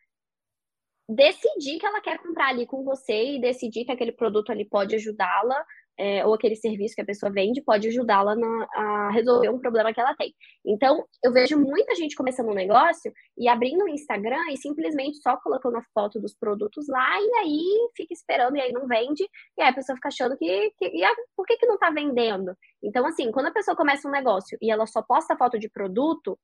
decidir 1.09 1.79
que 1.79 1.87
ela 1.87 2.01
quer 2.01 2.19
comprar 2.19 2.49
ali 2.49 2.67
com 2.67 2.83
você 2.83 3.37
e 3.37 3.41
decidir 3.41 3.85
que 3.85 3.93
aquele 3.93 4.13
produto 4.13 4.51
ali 4.51 4.65
pode 4.65 4.95
ajudá-la 4.95 5.65
é, 5.99 6.27
ou 6.27 6.35
aquele 6.35 6.57
serviço 6.57 6.95
que 6.95 7.03
a 7.03 7.05
pessoa 7.05 7.31
vende 7.31 7.63
pode 7.63 7.89
ajudá-la 7.89 8.35
a 8.75 9.11
resolver 9.11 9.49
um 9.49 9.59
problema 9.59 9.93
que 9.93 10.01
ela 10.01 10.15
tem. 10.17 10.35
Então, 10.65 11.05
eu 11.23 11.33
vejo 11.33 11.59
muita 11.59 11.95
gente 11.95 12.17
começando 12.17 12.49
um 12.49 12.55
negócio 12.55 13.13
e 13.39 13.49
abrindo 13.49 13.85
o 13.85 13.89
Instagram 13.89 14.51
e 14.51 14.57
simplesmente 14.57 15.19
só 15.19 15.37
colocando 15.37 15.77
a 15.77 15.85
foto 15.95 16.21
dos 16.21 16.35
produtos 16.35 16.89
lá 16.89 17.21
e 17.21 17.35
aí 17.39 17.91
fica 17.97 18.13
esperando 18.13 18.57
e 18.57 18.61
aí 18.61 18.73
não 18.73 18.87
vende, 18.87 19.23
e 19.57 19.63
aí 19.63 19.69
a 19.69 19.75
pessoa 19.75 19.97
fica 19.97 20.09
achando 20.09 20.37
que, 20.37 20.73
que 20.79 20.89
e 20.89 21.05
a, 21.05 21.11
por 21.37 21.47
que, 21.47 21.57
que 21.57 21.67
não 21.67 21.79
tá 21.79 21.91
vendendo? 21.91 22.57
Então, 22.83 23.07
assim, 23.07 23.31
quando 23.31 23.47
a 23.47 23.53
pessoa 23.53 23.77
começa 23.77 24.09
um 24.09 24.13
negócio 24.13 24.59
e 24.61 24.71
ela 24.71 24.87
só 24.87 25.03
posta 25.03 25.37
foto 25.37 25.59
de 25.59 25.69
produto, 25.69 26.39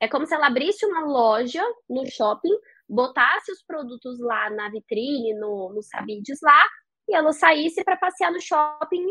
é 0.00 0.08
como 0.08 0.26
se 0.26 0.34
ela 0.34 0.46
abrisse 0.46 0.84
uma 0.86 1.04
loja 1.06 1.62
no 1.88 2.06
shopping, 2.06 2.54
botasse 2.88 3.50
os 3.50 3.62
produtos 3.62 4.18
lá 4.20 4.50
na 4.50 4.68
vitrine, 4.70 5.34
no, 5.34 5.72
nos 5.72 5.88
sabides 5.88 6.38
lá, 6.42 6.62
e 7.08 7.14
ela 7.14 7.32
saísse 7.32 7.82
para 7.84 7.96
passear 7.96 8.32
no 8.32 8.40
shopping. 8.40 9.06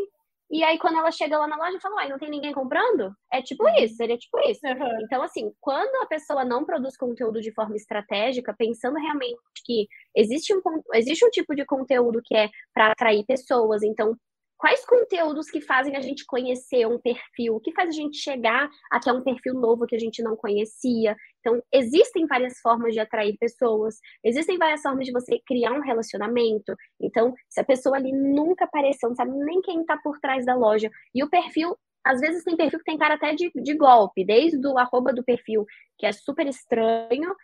E 0.50 0.62
aí, 0.62 0.78
quando 0.78 0.98
ela 0.98 1.10
chega 1.10 1.38
lá 1.38 1.46
na 1.46 1.56
loja, 1.56 1.80
fala, 1.80 1.96
uai, 1.96 2.08
não 2.08 2.18
tem 2.18 2.30
ninguém 2.30 2.52
comprando? 2.52 3.12
É 3.32 3.40
tipo 3.40 3.64
uhum. 3.64 3.74
isso, 3.82 3.96
seria 3.96 4.16
tipo 4.16 4.38
isso. 4.40 4.60
Uhum. 4.64 5.00
Então, 5.02 5.22
assim, 5.22 5.50
quando 5.60 5.94
a 6.02 6.06
pessoa 6.06 6.44
não 6.44 6.64
produz 6.64 6.96
conteúdo 6.96 7.40
de 7.40 7.52
forma 7.52 7.76
estratégica, 7.76 8.54
pensando 8.56 8.98
realmente 8.98 9.38
que 9.64 9.88
existe 10.14 10.54
um, 10.54 10.60
existe 10.92 11.24
um 11.24 11.30
tipo 11.30 11.54
de 11.54 11.64
conteúdo 11.64 12.20
que 12.22 12.36
é 12.36 12.48
para 12.72 12.92
atrair 12.92 13.24
pessoas, 13.24 13.82
então 13.82 14.16
quais 14.64 14.82
conteúdos 14.86 15.50
que 15.50 15.60
fazem 15.60 15.94
a 15.94 16.00
gente 16.00 16.24
conhecer 16.24 16.86
um 16.86 16.98
perfil, 16.98 17.60
que 17.60 17.70
faz 17.72 17.90
a 17.90 17.92
gente 17.92 18.16
chegar 18.16 18.66
até 18.90 19.12
um 19.12 19.22
perfil 19.22 19.52
novo 19.52 19.86
que 19.86 19.94
a 19.94 19.98
gente 19.98 20.22
não 20.22 20.34
conhecia. 20.34 21.14
Então, 21.40 21.62
existem 21.70 22.26
várias 22.26 22.58
formas 22.60 22.94
de 22.94 22.98
atrair 22.98 23.36
pessoas, 23.38 23.96
existem 24.24 24.56
várias 24.56 24.80
formas 24.80 25.04
de 25.04 25.12
você 25.12 25.38
criar 25.46 25.72
um 25.72 25.82
relacionamento. 25.82 26.74
Então, 26.98 27.34
se 27.46 27.60
a 27.60 27.64
pessoa 27.64 27.96
ali 27.96 28.10
nunca 28.10 28.64
apareceu, 28.64 29.10
não 29.10 29.16
sabe 29.16 29.32
nem 29.32 29.60
quem 29.60 29.82
está 29.82 29.98
por 29.98 30.18
trás 30.18 30.46
da 30.46 30.54
loja, 30.54 30.90
e 31.14 31.22
o 31.22 31.28
perfil 31.28 31.76
às 32.02 32.20
vezes 32.20 32.42
tem 32.42 32.56
perfil 32.56 32.78
que 32.78 32.86
tem 32.86 32.96
cara 32.96 33.16
até 33.16 33.34
de, 33.34 33.50
de 33.54 33.74
golpe, 33.76 34.24
desde 34.24 34.66
o 34.66 34.78
arroba 34.78 35.12
do 35.12 35.22
perfil, 35.22 35.66
que 35.98 36.06
é 36.06 36.12
super 36.12 36.46
estranho, 36.46 37.36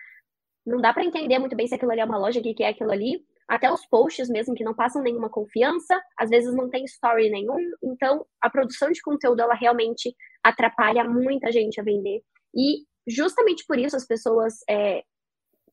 não 0.65 0.81
dá 0.81 0.95
para 0.95 1.05
entender 1.05 1.39
muito 1.39 1.55
bem 1.55 1.67
se 1.67 1.75
aquilo 1.75 1.93
ali 1.93 2.01
é 2.01 2.05
uma 2.07 2.17
loja, 2.17 2.41
o 2.41 2.43
que 2.43 2.63
é 2.63 2.69
aquilo 2.69 2.91
ali, 2.91 3.23
até 3.51 3.71
os 3.71 3.85
posts 3.87 4.29
mesmo 4.29 4.55
que 4.55 4.63
não 4.63 4.73
passam 4.73 5.03
nenhuma 5.03 5.29
confiança, 5.29 6.01
às 6.17 6.31
vezes 6.31 6.55
não 6.55 6.71
tem 6.71 6.85
story 6.85 7.29
nenhum, 7.31 7.59
então 7.83 8.25
a 8.41 8.49
produção 8.49 8.93
de 8.93 9.03
conteúdo 9.03 9.43
ela 9.43 9.55
realmente 9.55 10.15
atrapalha 10.41 11.03
muita 11.03 11.51
gente 11.51 11.81
a 11.81 11.83
vender. 11.83 12.23
E 12.55 12.85
justamente 13.09 13.65
por 13.67 13.77
isso 13.77 13.97
as 13.97 14.07
pessoas 14.07 14.55
é, 14.71 15.03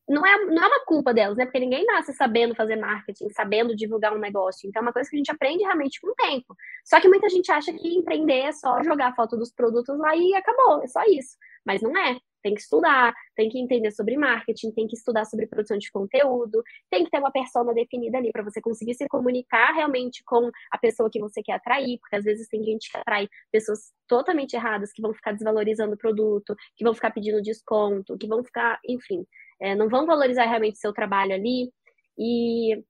não 0.08 0.26
é, 0.26 0.44
não 0.46 0.64
é 0.64 0.66
uma 0.66 0.84
culpa 0.86 1.14
delas, 1.14 1.36
né? 1.36 1.44
Porque 1.44 1.60
ninguém 1.60 1.84
nasce 1.84 2.12
sabendo 2.14 2.52
fazer 2.52 2.74
marketing, 2.74 3.28
sabendo 3.28 3.76
divulgar 3.76 4.12
um 4.12 4.18
negócio. 4.18 4.66
Então, 4.66 4.80
é 4.80 4.82
uma 4.82 4.92
coisa 4.92 5.08
que 5.08 5.14
a 5.14 5.18
gente 5.18 5.30
aprende 5.30 5.62
realmente 5.62 6.00
com 6.00 6.08
o 6.08 6.14
tempo. 6.14 6.56
Só 6.84 6.98
que 6.98 7.08
muita 7.08 7.28
gente 7.28 7.52
acha 7.52 7.72
que 7.72 7.96
empreender 7.96 8.40
é 8.40 8.52
só 8.52 8.82
jogar 8.82 9.14
foto 9.14 9.36
dos 9.36 9.52
produtos 9.52 9.96
lá 9.98 10.16
e 10.16 10.34
acabou, 10.34 10.82
é 10.82 10.86
só 10.88 11.02
isso. 11.04 11.36
Mas 11.64 11.80
não 11.80 11.96
é 11.96 12.18
tem 12.42 12.54
que 12.54 12.60
estudar, 12.60 13.14
tem 13.34 13.48
que 13.48 13.58
entender 13.58 13.90
sobre 13.90 14.16
marketing, 14.16 14.70
tem 14.72 14.86
que 14.86 14.96
estudar 14.96 15.24
sobre 15.24 15.46
produção 15.46 15.78
de 15.78 15.90
conteúdo, 15.90 16.62
tem 16.90 17.04
que 17.04 17.10
ter 17.10 17.18
uma 17.18 17.30
persona 17.30 17.72
definida 17.74 18.18
ali 18.18 18.30
para 18.32 18.42
você 18.42 18.60
conseguir 18.60 18.94
se 18.94 19.06
comunicar 19.08 19.72
realmente 19.72 20.22
com 20.24 20.50
a 20.70 20.78
pessoa 20.78 21.10
que 21.10 21.20
você 21.20 21.42
quer 21.42 21.54
atrair, 21.54 21.98
porque 22.00 22.16
às 22.16 22.24
vezes 22.24 22.48
tem 22.48 22.62
gente 22.62 22.90
que 22.90 22.98
atrai 22.98 23.28
pessoas 23.50 23.92
totalmente 24.06 24.54
erradas, 24.54 24.92
que 24.92 25.02
vão 25.02 25.12
ficar 25.12 25.32
desvalorizando 25.32 25.94
o 25.94 25.98
produto, 25.98 26.54
que 26.76 26.84
vão 26.84 26.94
ficar 26.94 27.10
pedindo 27.10 27.42
desconto, 27.42 28.16
que 28.16 28.26
vão 28.26 28.42
ficar, 28.44 28.78
enfim, 28.86 29.26
é, 29.60 29.74
não 29.74 29.88
vão 29.88 30.06
valorizar 30.06 30.44
realmente 30.44 30.76
o 30.76 30.80
seu 30.80 30.92
trabalho 30.92 31.34
ali. 31.34 31.72
E 32.16 32.82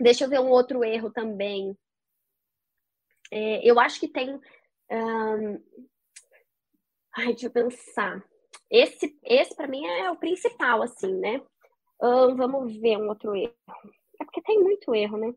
deixa 0.00 0.24
eu 0.24 0.28
ver 0.28 0.40
um 0.40 0.48
outro 0.48 0.84
erro 0.84 1.10
também. 1.10 1.76
É, 3.30 3.68
eu 3.68 3.78
acho 3.78 3.98
que 4.00 4.08
tem. 4.08 4.34
Um... 4.90 5.62
Ai, 7.16 7.26
deixa 7.28 7.46
eu 7.46 7.50
pensar. 7.50 8.22
Esse, 8.70 9.16
esse 9.24 9.54
para 9.54 9.68
mim 9.68 9.84
é 9.86 10.10
o 10.10 10.16
principal, 10.16 10.82
assim, 10.82 11.12
né? 11.14 11.40
Vamos 12.00 12.76
ver 12.76 12.98
um 12.98 13.08
outro 13.08 13.34
erro. 13.34 13.54
É 14.20 14.24
porque 14.24 14.42
tem 14.42 14.60
muito 14.60 14.94
erro, 14.94 15.16
né? 15.16 15.32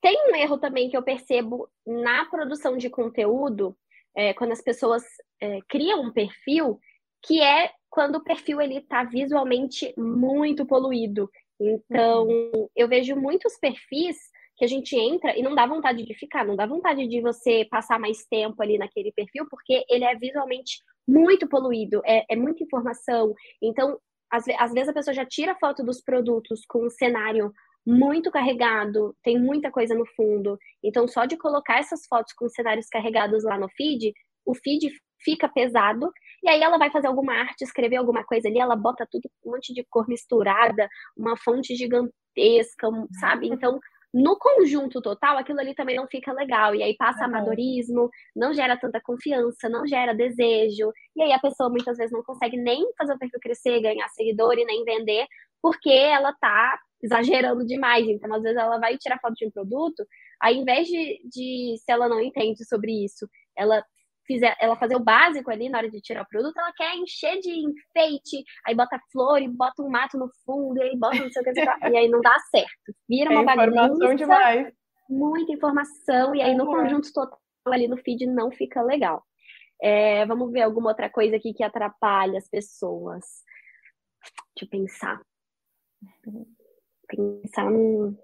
Tem 0.00 0.16
um 0.28 0.34
erro 0.34 0.58
também 0.58 0.90
que 0.90 0.96
eu 0.96 1.02
percebo 1.02 1.68
na 1.86 2.24
produção 2.26 2.76
de 2.76 2.90
conteúdo, 2.90 3.76
é, 4.16 4.34
quando 4.34 4.52
as 4.52 4.60
pessoas 4.60 5.02
é, 5.40 5.60
criam 5.68 6.02
um 6.02 6.12
perfil, 6.12 6.78
que 7.22 7.40
é 7.40 7.70
quando 7.88 8.16
o 8.16 8.24
perfil 8.24 8.60
ele 8.60 8.78
está 8.78 9.04
visualmente 9.04 9.94
muito 9.96 10.66
poluído. 10.66 11.30
Então, 11.60 12.26
uhum. 12.26 12.68
eu 12.74 12.88
vejo 12.88 13.14
muitos 13.14 13.56
perfis 13.58 14.16
que 14.56 14.64
a 14.64 14.68
gente 14.68 14.96
entra 14.96 15.36
e 15.38 15.42
não 15.42 15.54
dá 15.54 15.66
vontade 15.66 16.04
de 16.04 16.14
ficar, 16.14 16.44
não 16.44 16.56
dá 16.56 16.66
vontade 16.66 17.06
de 17.06 17.20
você 17.20 17.64
passar 17.70 17.98
mais 17.98 18.24
tempo 18.26 18.60
ali 18.60 18.78
naquele 18.78 19.12
perfil, 19.12 19.46
porque 19.48 19.84
ele 19.88 20.04
é 20.04 20.14
visualmente 20.16 20.82
muito 21.06 21.48
poluído, 21.48 22.00
é, 22.04 22.24
é 22.30 22.36
muita 22.36 22.62
informação. 22.64 23.34
Então, 23.62 23.98
às, 24.30 24.44
às 24.58 24.72
vezes 24.72 24.88
a 24.88 24.94
pessoa 24.94 25.14
já 25.14 25.26
tira 25.26 25.54
foto 25.56 25.84
dos 25.84 26.00
produtos 26.02 26.60
com 26.66 26.86
um 26.86 26.90
cenário 26.90 27.52
muito 27.86 28.30
carregado, 28.30 29.14
tem 29.22 29.38
muita 29.38 29.70
coisa 29.70 29.94
no 29.94 30.06
fundo. 30.16 30.56
Então, 30.82 31.06
só 31.08 31.24
de 31.24 31.36
colocar 31.36 31.78
essas 31.78 32.06
fotos 32.08 32.32
com 32.32 32.48
cenários 32.48 32.86
carregados 32.86 33.44
lá 33.44 33.58
no 33.58 33.68
feed, 33.70 34.12
o 34.46 34.54
feed 34.54 34.90
fica 35.24 35.48
pesado. 35.48 36.10
E 36.42 36.48
aí 36.48 36.62
ela 36.62 36.78
vai 36.78 36.90
fazer 36.90 37.06
alguma 37.08 37.34
arte, 37.34 37.62
escrever 37.62 37.96
alguma 37.96 38.24
coisa 38.24 38.48
ali, 38.48 38.58
ela 38.58 38.76
bota 38.76 39.06
tudo 39.10 39.28
um 39.44 39.52
monte 39.52 39.72
de 39.72 39.84
cor 39.90 40.08
misturada, 40.08 40.88
uma 41.16 41.36
fonte 41.36 41.74
gigantesca, 41.74 42.88
sabe? 43.20 43.48
Então, 43.48 43.78
no 44.12 44.36
conjunto 44.38 45.00
total, 45.00 45.38
aquilo 45.38 45.60
ali 45.60 45.74
também 45.74 45.96
não 45.96 46.06
fica 46.06 46.32
legal. 46.32 46.74
E 46.74 46.82
aí 46.82 46.94
passa 46.96 47.20
uhum. 47.20 47.26
amadorismo, 47.26 48.10
não 48.36 48.52
gera 48.52 48.76
tanta 48.76 49.00
confiança, 49.00 49.68
não 49.68 49.86
gera 49.86 50.14
desejo. 50.14 50.92
E 51.16 51.22
aí 51.22 51.32
a 51.32 51.38
pessoa 51.38 51.70
muitas 51.70 51.96
vezes 51.96 52.12
não 52.12 52.22
consegue 52.22 52.56
nem 52.56 52.86
fazer 52.96 53.14
o 53.14 53.18
perfil 53.18 53.40
crescer, 53.40 53.80
ganhar 53.80 54.08
seguidor 54.10 54.58
e 54.58 54.64
nem 54.64 54.84
vender, 54.84 55.26
porque 55.62 55.90
ela 55.90 56.32
tá 56.34 56.78
exagerando 57.02 57.64
demais. 57.66 58.06
Então, 58.06 58.32
às 58.34 58.42
vezes, 58.42 58.58
ela 58.58 58.78
vai 58.78 58.96
tirar 58.96 59.18
foto 59.18 59.34
de 59.34 59.46
um 59.46 59.50
produto, 59.50 60.06
aí, 60.40 60.58
em 60.58 60.64
vez 60.64 60.86
de, 60.86 61.20
de 61.28 61.76
se 61.78 61.90
ela 61.90 62.08
não 62.08 62.20
entende 62.20 62.64
sobre 62.64 63.04
isso, 63.04 63.28
ela 63.56 63.84
fizer, 64.26 64.56
ela 64.60 64.76
fazer 64.76 64.96
o 64.96 65.02
básico 65.02 65.50
ali 65.50 65.68
na 65.68 65.78
hora 65.78 65.90
de 65.90 66.00
tirar 66.00 66.22
o 66.22 66.28
produto, 66.28 66.58
ela 66.58 66.72
quer 66.72 66.94
encher 66.96 67.38
de 67.40 67.50
enfeite, 67.50 68.44
aí 68.66 68.74
bota 68.74 69.00
flor 69.10 69.40
e 69.40 69.48
bota 69.48 69.82
um 69.82 69.90
mato 69.90 70.18
no 70.18 70.30
fundo, 70.44 70.78
e 70.78 70.82
aí 70.82 70.96
bota 70.98 71.16
não 71.16 71.30
sei 71.30 71.42
o 71.42 71.44
que, 71.44 71.60
e 71.90 71.96
aí 71.96 72.08
não 72.08 72.20
dá 72.20 72.36
certo. 72.50 72.94
Vira 73.08 73.30
uma 73.30 73.42
é 73.42 73.56
bagunça. 73.56 74.16
Demais. 74.16 74.72
Muita 75.08 75.52
informação, 75.52 76.34
e 76.34 76.42
aí 76.42 76.54
no 76.54 76.66
conjunto 76.66 77.12
total 77.12 77.38
ali 77.66 77.86
no 77.86 77.96
feed 77.96 78.26
não 78.26 78.50
fica 78.50 78.82
legal. 78.82 79.22
É, 79.80 80.24
vamos 80.26 80.50
ver 80.52 80.62
alguma 80.62 80.90
outra 80.90 81.10
coisa 81.10 81.36
aqui 81.36 81.52
que 81.52 81.64
atrapalha 81.64 82.38
as 82.38 82.48
pessoas. 82.48 83.24
Deixa 84.54 84.64
eu 84.64 84.68
pensar. 84.68 85.20
Pensar 87.08 87.70
num. 87.70 88.16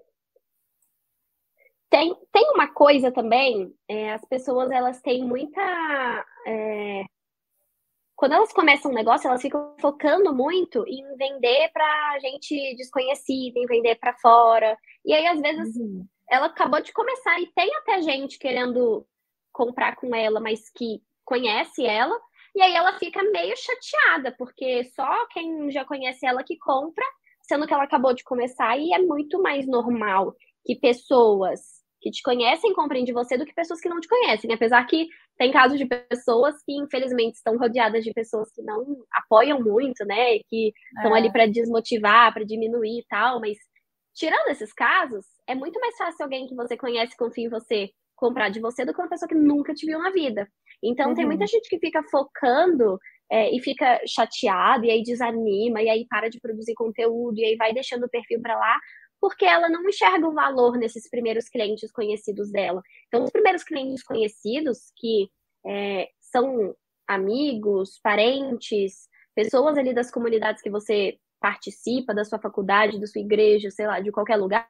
Tem, 1.89 2.15
tem 2.31 2.51
uma 2.51 2.71
coisa 2.71 3.11
também, 3.11 3.73
é, 3.87 4.13
as 4.13 4.23
pessoas 4.25 4.69
elas 4.69 5.01
têm 5.01 5.25
muita. 5.25 5.61
É, 6.45 7.03
quando 8.15 8.33
elas 8.33 8.53
começam 8.53 8.91
um 8.91 8.93
negócio, 8.93 9.27
elas 9.27 9.41
ficam 9.41 9.75
focando 9.79 10.35
muito 10.35 10.83
em 10.87 11.15
vender 11.15 11.69
para 11.71 12.19
gente 12.19 12.75
desconhecida, 12.75 13.59
em 13.59 13.65
vender 13.65 13.95
para 13.95 14.13
fora. 14.19 14.77
E 15.05 15.13
aí, 15.13 15.25
às 15.25 15.39
vezes, 15.39 15.75
uhum. 15.77 16.05
ela 16.29 16.47
acabou 16.47 16.81
de 16.81 16.93
começar 16.93 17.39
e 17.39 17.51
tem 17.53 17.73
até 17.77 18.01
gente 18.01 18.37
querendo 18.37 19.05
comprar 19.51 19.95
com 19.95 20.13
ela, 20.13 20.39
mas 20.39 20.69
que 20.69 21.01
conhece 21.25 21.85
ela. 21.85 22.15
E 22.55 22.61
aí 22.61 22.73
ela 22.75 22.97
fica 22.99 23.23
meio 23.23 23.55
chateada, 23.55 24.35
porque 24.37 24.83
só 24.95 25.27
quem 25.27 25.71
já 25.71 25.85
conhece 25.85 26.25
ela 26.25 26.43
que 26.43 26.57
compra 26.57 27.05
sendo 27.49 27.65
que 27.65 27.73
ela 27.73 27.83
acabou 27.83 28.13
de 28.13 28.23
começar 28.23 28.77
e 28.77 28.93
é 28.93 28.99
muito 28.99 29.41
mais 29.41 29.67
normal 29.67 30.35
que 30.63 30.75
pessoas 30.75 31.78
que 32.01 32.11
te 32.11 32.21
conhecem 32.23 32.73
comprem 32.73 33.03
de 33.03 33.11
você 33.11 33.37
do 33.37 33.45
que 33.45 33.53
pessoas 33.53 33.79
que 33.79 33.89
não 33.89 33.99
te 33.99 34.07
conhecem. 34.07 34.53
Apesar 34.53 34.85
que 34.85 35.07
tem 35.37 35.51
casos 35.51 35.77
de 35.77 35.85
pessoas 35.85 36.55
que, 36.65 36.73
infelizmente, 36.73 37.35
estão 37.35 37.57
rodeadas 37.57 38.03
de 38.03 38.13
pessoas 38.13 38.49
que 38.51 38.61
não 38.61 38.85
apoiam 39.11 39.61
muito, 39.61 40.05
né? 40.05 40.39
Que 40.47 40.73
estão 40.95 41.15
é. 41.15 41.19
ali 41.19 41.31
para 41.31 41.45
desmotivar, 41.45 42.33
para 42.33 42.45
diminuir 42.45 42.99
e 42.99 43.05
tal. 43.07 43.39
Mas, 43.39 43.57
tirando 44.13 44.49
esses 44.49 44.73
casos, 44.73 45.25
é 45.47 45.55
muito 45.55 45.79
mais 45.79 45.95
fácil 45.97 46.23
alguém 46.23 46.47
que 46.47 46.55
você 46.55 46.77
conhece, 46.77 47.17
confia 47.17 47.45
em 47.45 47.49
você, 47.49 47.89
comprar 48.15 48.49
de 48.49 48.59
você 48.59 48.85
do 48.85 48.93
que 48.93 49.01
uma 49.01 49.09
pessoa 49.09 49.29
que 49.29 49.35
nunca 49.35 49.73
te 49.73 49.85
viu 49.85 49.99
na 49.99 50.11
vida. 50.11 50.47
Então, 50.83 51.09
uhum. 51.09 51.15
tem 51.15 51.25
muita 51.25 51.45
gente 51.47 51.69
que 51.69 51.79
fica 51.79 52.01
focando 52.09 52.97
é, 53.31 53.55
e 53.55 53.61
fica 53.61 54.01
chateado, 54.07 54.85
e 54.85 54.91
aí 54.91 55.03
desanima, 55.03 55.81
e 55.81 55.89
aí 55.89 56.05
para 56.09 56.29
de 56.29 56.39
produzir 56.39 56.73
conteúdo, 56.73 57.37
e 57.37 57.45
aí 57.45 57.55
vai 57.55 57.73
deixando 57.73 58.05
o 58.05 58.09
perfil 58.09 58.41
para 58.41 58.57
lá, 58.57 58.77
porque 59.19 59.45
ela 59.45 59.69
não 59.69 59.87
enxerga 59.87 60.27
o 60.27 60.33
valor 60.33 60.77
nesses 60.77 61.09
primeiros 61.09 61.49
clientes 61.49 61.91
conhecidos 61.91 62.51
dela. 62.51 62.81
Então, 63.07 63.23
os 63.23 63.31
primeiros 63.31 63.63
clientes 63.63 64.03
conhecidos, 64.03 64.91
que 64.97 65.29
é, 65.65 66.09
são 66.19 66.75
amigos, 67.07 67.99
parentes, 68.01 69.07
pessoas 69.35 69.77
ali 69.77 69.93
das 69.93 70.11
comunidades 70.11 70.61
que 70.61 70.69
você 70.69 71.17
participa, 71.39 72.13
da 72.13 72.25
sua 72.25 72.39
faculdade, 72.39 72.99
da 72.99 73.07
sua 73.07 73.21
igreja, 73.21 73.71
sei 73.71 73.87
lá, 73.87 73.99
de 73.99 74.11
qualquer 74.11 74.35
lugar, 74.35 74.69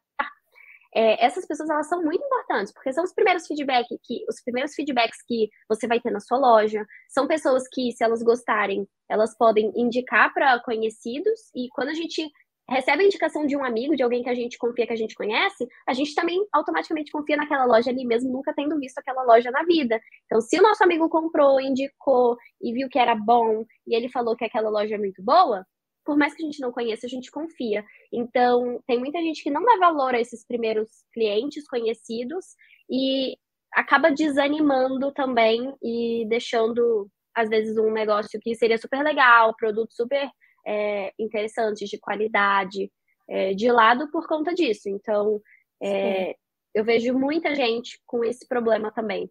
é, 0.93 1.23
essas 1.23 1.45
pessoas 1.45 1.69
elas 1.69 1.87
são 1.87 2.01
muito 2.01 2.23
importantes, 2.23 2.73
porque 2.73 2.91
são 2.91 3.03
os 3.03 3.13
primeiros 3.13 3.45
feedback 3.45 3.87
que 4.03 4.25
os 4.27 4.41
primeiros 4.41 4.73
feedbacks 4.73 5.19
que 5.27 5.49
você 5.67 5.87
vai 5.87 5.99
ter 5.99 6.11
na 6.11 6.19
sua 6.19 6.37
loja. 6.37 6.85
São 7.07 7.27
pessoas 7.27 7.63
que, 7.71 7.91
se 7.91 8.03
elas 8.03 8.23
gostarem, 8.23 8.87
elas 9.07 9.37
podem 9.37 9.71
indicar 9.75 10.33
para 10.33 10.59
conhecidos, 10.61 11.51
e 11.55 11.67
quando 11.69 11.89
a 11.89 11.93
gente 11.93 12.29
recebe 12.69 13.03
a 13.03 13.05
indicação 13.05 13.45
de 13.45 13.55
um 13.55 13.63
amigo, 13.63 13.95
de 13.95 14.03
alguém 14.03 14.23
que 14.23 14.29
a 14.29 14.35
gente 14.35 14.57
confia, 14.57 14.85
que 14.87 14.93
a 14.93 14.97
gente 14.97 15.15
conhece, 15.15 15.67
a 15.87 15.93
gente 15.93 16.13
também 16.13 16.45
automaticamente 16.53 17.11
confia 17.11 17.35
naquela 17.35 17.65
loja 17.65 17.89
ali, 17.89 18.05
mesmo 18.05 18.31
nunca 18.31 18.53
tendo 18.53 18.79
visto 18.79 18.97
aquela 18.97 19.23
loja 19.23 19.51
na 19.51 19.63
vida. 19.63 19.99
Então, 20.25 20.39
se 20.39 20.57
o 20.59 20.61
nosso 20.61 20.83
amigo 20.83 21.09
comprou, 21.09 21.59
indicou 21.59 22.37
e 22.61 22.71
viu 22.73 22.87
que 22.89 22.99
era 22.99 23.15
bom, 23.15 23.65
e 23.87 23.95
ele 23.95 24.09
falou 24.09 24.35
que 24.35 24.45
aquela 24.45 24.69
loja 24.69 24.95
é 24.95 24.97
muito 24.97 25.21
boa, 25.23 25.65
por 26.05 26.17
mais 26.17 26.33
que 26.33 26.41
a 26.41 26.45
gente 26.45 26.59
não 26.59 26.71
conheça, 26.71 27.05
a 27.05 27.09
gente 27.09 27.29
confia. 27.29 27.83
Então, 28.11 28.81
tem 28.87 28.99
muita 28.99 29.19
gente 29.19 29.43
que 29.43 29.51
não 29.51 29.63
dá 29.63 29.77
valor 29.77 30.15
a 30.15 30.19
esses 30.19 30.45
primeiros 30.45 30.89
clientes 31.13 31.67
conhecidos 31.67 32.45
e 32.89 33.37
acaba 33.73 34.09
desanimando 34.09 35.11
também 35.11 35.75
e 35.83 36.25
deixando, 36.27 37.07
às 37.35 37.49
vezes, 37.49 37.77
um 37.77 37.91
negócio 37.91 38.39
que 38.39 38.55
seria 38.55 38.77
super 38.77 39.03
legal, 39.03 39.55
produto 39.55 39.93
super 39.93 40.29
é, 40.69 41.11
interessantes, 41.17 41.89
de 41.89 41.97
qualidade, 41.97 42.91
é, 43.27 43.55
de 43.55 43.71
lado 43.71 44.11
por 44.11 44.27
conta 44.27 44.53
disso. 44.53 44.87
Então, 44.87 45.41
é, 45.81 46.35
eu 46.75 46.83
vejo 46.83 47.17
muita 47.17 47.55
gente 47.55 47.99
com 48.05 48.23
esse 48.23 48.47
problema 48.47 48.91
também. 48.91 49.29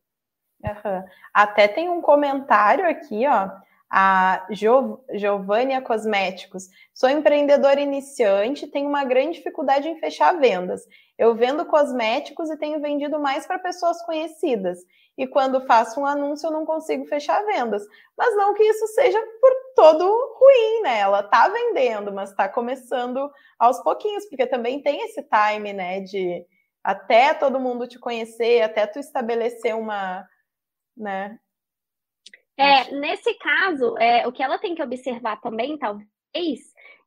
Uhum. 0.65 1.05
Até 1.33 1.69
tem 1.69 1.89
um 1.89 2.01
comentário 2.01 2.89
aqui, 2.89 3.25
ó 3.29 3.49
a 3.91 4.47
jo 4.51 5.01
Giovânia 5.15 5.81
Cosméticos. 5.81 6.69
Sou 6.93 7.09
empreendedora 7.09 7.81
iniciante, 7.81 8.67
tenho 8.67 8.89
uma 8.89 9.05
grande 9.05 9.39
dificuldade 9.39 9.89
em 9.89 9.99
fechar 9.99 10.39
vendas. 10.39 10.83
Eu 11.17 11.35
vendo 11.35 11.65
cosméticos 11.65 12.51
e 12.51 12.57
tenho 12.57 12.81
vendido 12.81 13.19
mais 13.19 13.47
para 13.47 13.59
pessoas 13.59 14.03
conhecidas. 14.03 14.81
E 15.17 15.27
quando 15.27 15.67
faço 15.67 16.01
um 16.01 16.07
anúncio, 16.07 16.47
eu 16.47 16.53
não 16.53 16.67
consigo 16.67 17.07
fechar 17.07 17.45
vendas. 17.45 17.83
Mas 18.17 18.37
não 18.37 18.55
que 18.55 18.63
isso 18.63 18.87
seja 18.89 19.19
por 19.41 19.58
todo 19.79 20.37
ruim, 20.41 20.83
né? 20.83 20.99
Ela 20.99 21.23
tá 21.23 21.49
vendendo, 21.49 22.13
mas 22.13 22.31
está 22.31 22.49
começando 22.49 23.31
aos 23.59 23.81
pouquinhos, 23.83 24.27
porque 24.29 24.47
também 24.47 24.83
tem 24.83 25.03
esse 25.03 25.23
time, 25.23 25.73
né? 25.73 26.01
De 26.01 26.45
até 26.83 27.33
todo 27.33 27.61
mundo 27.61 27.87
te 27.87 27.99
conhecer, 27.99 28.63
até 28.63 28.87
tu 28.87 28.99
estabelecer 28.99 29.77
uma, 29.77 30.27
né, 30.97 31.39
é, 32.59 32.91
nesse 32.91 33.33
caso, 33.35 33.97
é, 33.99 34.27
o 34.27 34.33
que 34.33 34.43
ela 34.43 34.59
tem 34.59 34.75
que 34.75 34.83
observar 34.83 35.41
também, 35.41 35.79
talvez, 35.79 36.09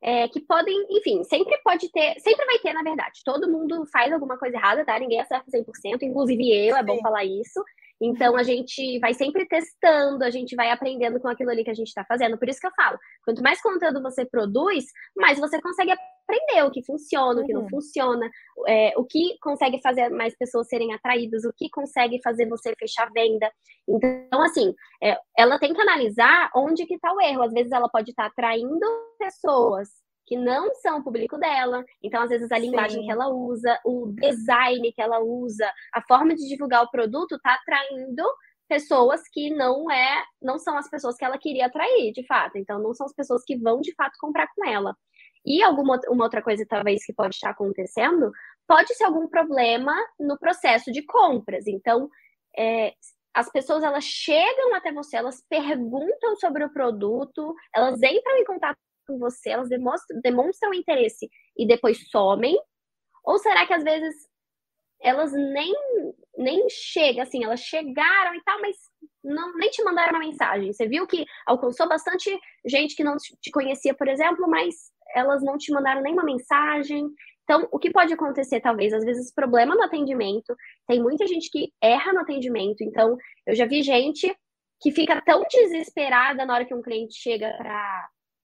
é 0.00 0.26
que 0.26 0.40
podem, 0.40 0.74
enfim, 0.90 1.22
sempre 1.24 1.56
pode 1.62 1.92
ter, 1.92 2.18
sempre 2.20 2.46
vai 2.46 2.58
ter, 2.58 2.72
na 2.72 2.82
verdade. 2.82 3.20
Todo 3.22 3.50
mundo 3.50 3.84
faz 3.92 4.10
alguma 4.10 4.38
coisa 4.38 4.56
errada, 4.56 4.82
tá? 4.82 4.98
Ninguém 4.98 5.20
acerta 5.20 5.50
100%, 5.50 6.02
inclusive 6.02 6.68
eu, 6.68 6.74
é 6.74 6.82
bom 6.82 6.98
falar 7.00 7.24
isso. 7.24 7.62
Então 8.02 8.36
a 8.36 8.42
gente 8.42 8.98
vai 8.98 9.14
sempre 9.14 9.46
testando, 9.46 10.24
a 10.24 10.30
gente 10.30 10.56
vai 10.56 10.70
aprendendo 10.70 11.20
com 11.20 11.28
aquilo 11.28 11.50
ali 11.50 11.62
que 11.62 11.70
a 11.70 11.74
gente 11.74 11.86
está 11.86 12.04
fazendo. 12.04 12.36
Por 12.36 12.48
isso 12.48 12.60
que 12.60 12.66
eu 12.66 12.72
falo, 12.74 12.98
quanto 13.24 13.42
mais 13.42 13.62
conteúdo 13.62 14.02
você 14.02 14.24
produz, 14.24 14.86
mais 15.16 15.38
você 15.38 15.60
consegue 15.62 15.92
aprender 15.92 16.64
o 16.66 16.70
que 16.70 16.84
funciona, 16.84 17.40
o 17.40 17.46
que 17.46 17.52
não 17.52 17.62
uhum. 17.62 17.68
funciona, 17.68 18.28
é, 18.66 18.92
o 18.96 19.04
que 19.04 19.38
consegue 19.40 19.80
fazer 19.80 20.08
mais 20.08 20.36
pessoas 20.36 20.66
serem 20.66 20.92
atraídas, 20.92 21.44
o 21.44 21.52
que 21.56 21.70
consegue 21.70 22.20
fazer 22.22 22.48
você 22.48 22.74
fechar 22.76 23.08
venda. 23.12 23.48
Então, 23.88 24.42
assim, 24.42 24.74
é, 25.02 25.16
ela 25.38 25.58
tem 25.58 25.72
que 25.72 25.80
analisar 25.80 26.50
onde 26.56 26.86
que 26.86 26.94
está 26.94 27.12
o 27.12 27.20
erro. 27.20 27.42
Às 27.42 27.52
vezes 27.52 27.70
ela 27.70 27.88
pode 27.88 28.10
estar 28.10 28.24
tá 28.24 28.28
atraindo 28.30 28.86
pessoas 29.18 29.88
que 30.26 30.36
não 30.36 30.74
são 30.76 30.98
o 30.98 31.04
público 31.04 31.38
dela. 31.38 31.84
Então, 32.02 32.22
às 32.22 32.30
vezes, 32.30 32.50
a 32.50 32.58
linguagem 32.58 33.00
Sim. 33.00 33.06
que 33.06 33.12
ela 33.12 33.28
usa, 33.28 33.78
o 33.84 34.12
design 34.12 34.92
que 34.92 35.02
ela 35.02 35.20
usa, 35.20 35.70
a 35.92 36.02
forma 36.02 36.34
de 36.34 36.48
divulgar 36.48 36.82
o 36.84 36.90
produto 36.90 37.36
está 37.36 37.54
atraindo 37.54 38.22
pessoas 38.68 39.20
que 39.30 39.50
não 39.50 39.90
é, 39.90 40.22
não 40.40 40.58
são 40.58 40.76
as 40.78 40.88
pessoas 40.88 41.16
que 41.16 41.24
ela 41.24 41.38
queria 41.38 41.66
atrair, 41.66 42.12
de 42.12 42.26
fato. 42.26 42.56
Então, 42.56 42.78
não 42.78 42.94
são 42.94 43.06
as 43.06 43.14
pessoas 43.14 43.42
que 43.44 43.56
vão 43.58 43.80
de 43.80 43.94
fato 43.94 44.16
comprar 44.18 44.48
com 44.54 44.66
ela. 44.66 44.96
E 45.44 45.62
alguma 45.62 46.00
uma 46.08 46.24
outra 46.24 46.40
coisa 46.40 46.64
talvez 46.68 47.04
que 47.04 47.12
pode 47.12 47.34
estar 47.34 47.50
acontecendo, 47.50 48.30
pode 48.66 48.94
ser 48.94 49.04
algum 49.04 49.28
problema 49.28 49.94
no 50.18 50.38
processo 50.38 50.90
de 50.92 51.04
compras. 51.04 51.66
Então, 51.66 52.08
é, 52.56 52.94
as 53.34 53.50
pessoas 53.50 53.82
elas 53.82 54.04
chegam 54.04 54.74
até 54.74 54.92
você, 54.92 55.16
elas 55.16 55.42
perguntam 55.48 56.36
sobre 56.36 56.64
o 56.64 56.72
produto, 56.72 57.54
elas 57.74 58.00
entram 58.02 58.36
em 58.38 58.44
contato 58.44 58.78
com 59.06 59.18
você, 59.18 59.50
elas 59.50 59.68
demonstram, 59.68 60.20
demonstram 60.20 60.74
interesse 60.74 61.28
e 61.56 61.66
depois 61.66 62.08
somem? 62.10 62.58
Ou 63.24 63.38
será 63.38 63.66
que 63.66 63.72
às 63.72 63.84
vezes 63.84 64.14
elas 65.02 65.32
nem, 65.32 65.74
nem 66.38 66.66
chegam, 66.70 67.22
assim, 67.22 67.44
elas 67.44 67.60
chegaram 67.60 68.34
e 68.34 68.42
tal, 68.44 68.60
mas 68.60 68.76
não, 69.22 69.56
nem 69.56 69.70
te 69.70 69.82
mandaram 69.82 70.12
uma 70.12 70.24
mensagem? 70.24 70.72
Você 70.72 70.86
viu 70.86 71.06
que 71.06 71.24
alcançou 71.46 71.88
bastante 71.88 72.30
gente 72.64 72.94
que 72.94 73.04
não 73.04 73.16
te 73.16 73.50
conhecia, 73.50 73.94
por 73.94 74.08
exemplo, 74.08 74.48
mas 74.48 74.74
elas 75.14 75.42
não 75.42 75.58
te 75.58 75.72
mandaram 75.72 76.02
nenhuma 76.02 76.24
mensagem. 76.24 77.08
Então, 77.44 77.68
o 77.72 77.78
que 77.78 77.90
pode 77.90 78.14
acontecer, 78.14 78.60
talvez, 78.60 78.92
às 78.92 79.04
vezes, 79.04 79.34
problema 79.34 79.74
no 79.74 79.82
atendimento. 79.82 80.54
Tem 80.86 81.02
muita 81.02 81.26
gente 81.26 81.50
que 81.50 81.72
erra 81.82 82.12
no 82.12 82.20
atendimento. 82.20 82.82
Então, 82.82 83.16
eu 83.46 83.54
já 83.54 83.66
vi 83.66 83.82
gente 83.82 84.34
que 84.80 84.90
fica 84.90 85.20
tão 85.22 85.42
desesperada 85.50 86.44
na 86.44 86.54
hora 86.54 86.64
que 86.64 86.74
um 86.74 86.82
cliente 86.82 87.14
chega 87.14 87.48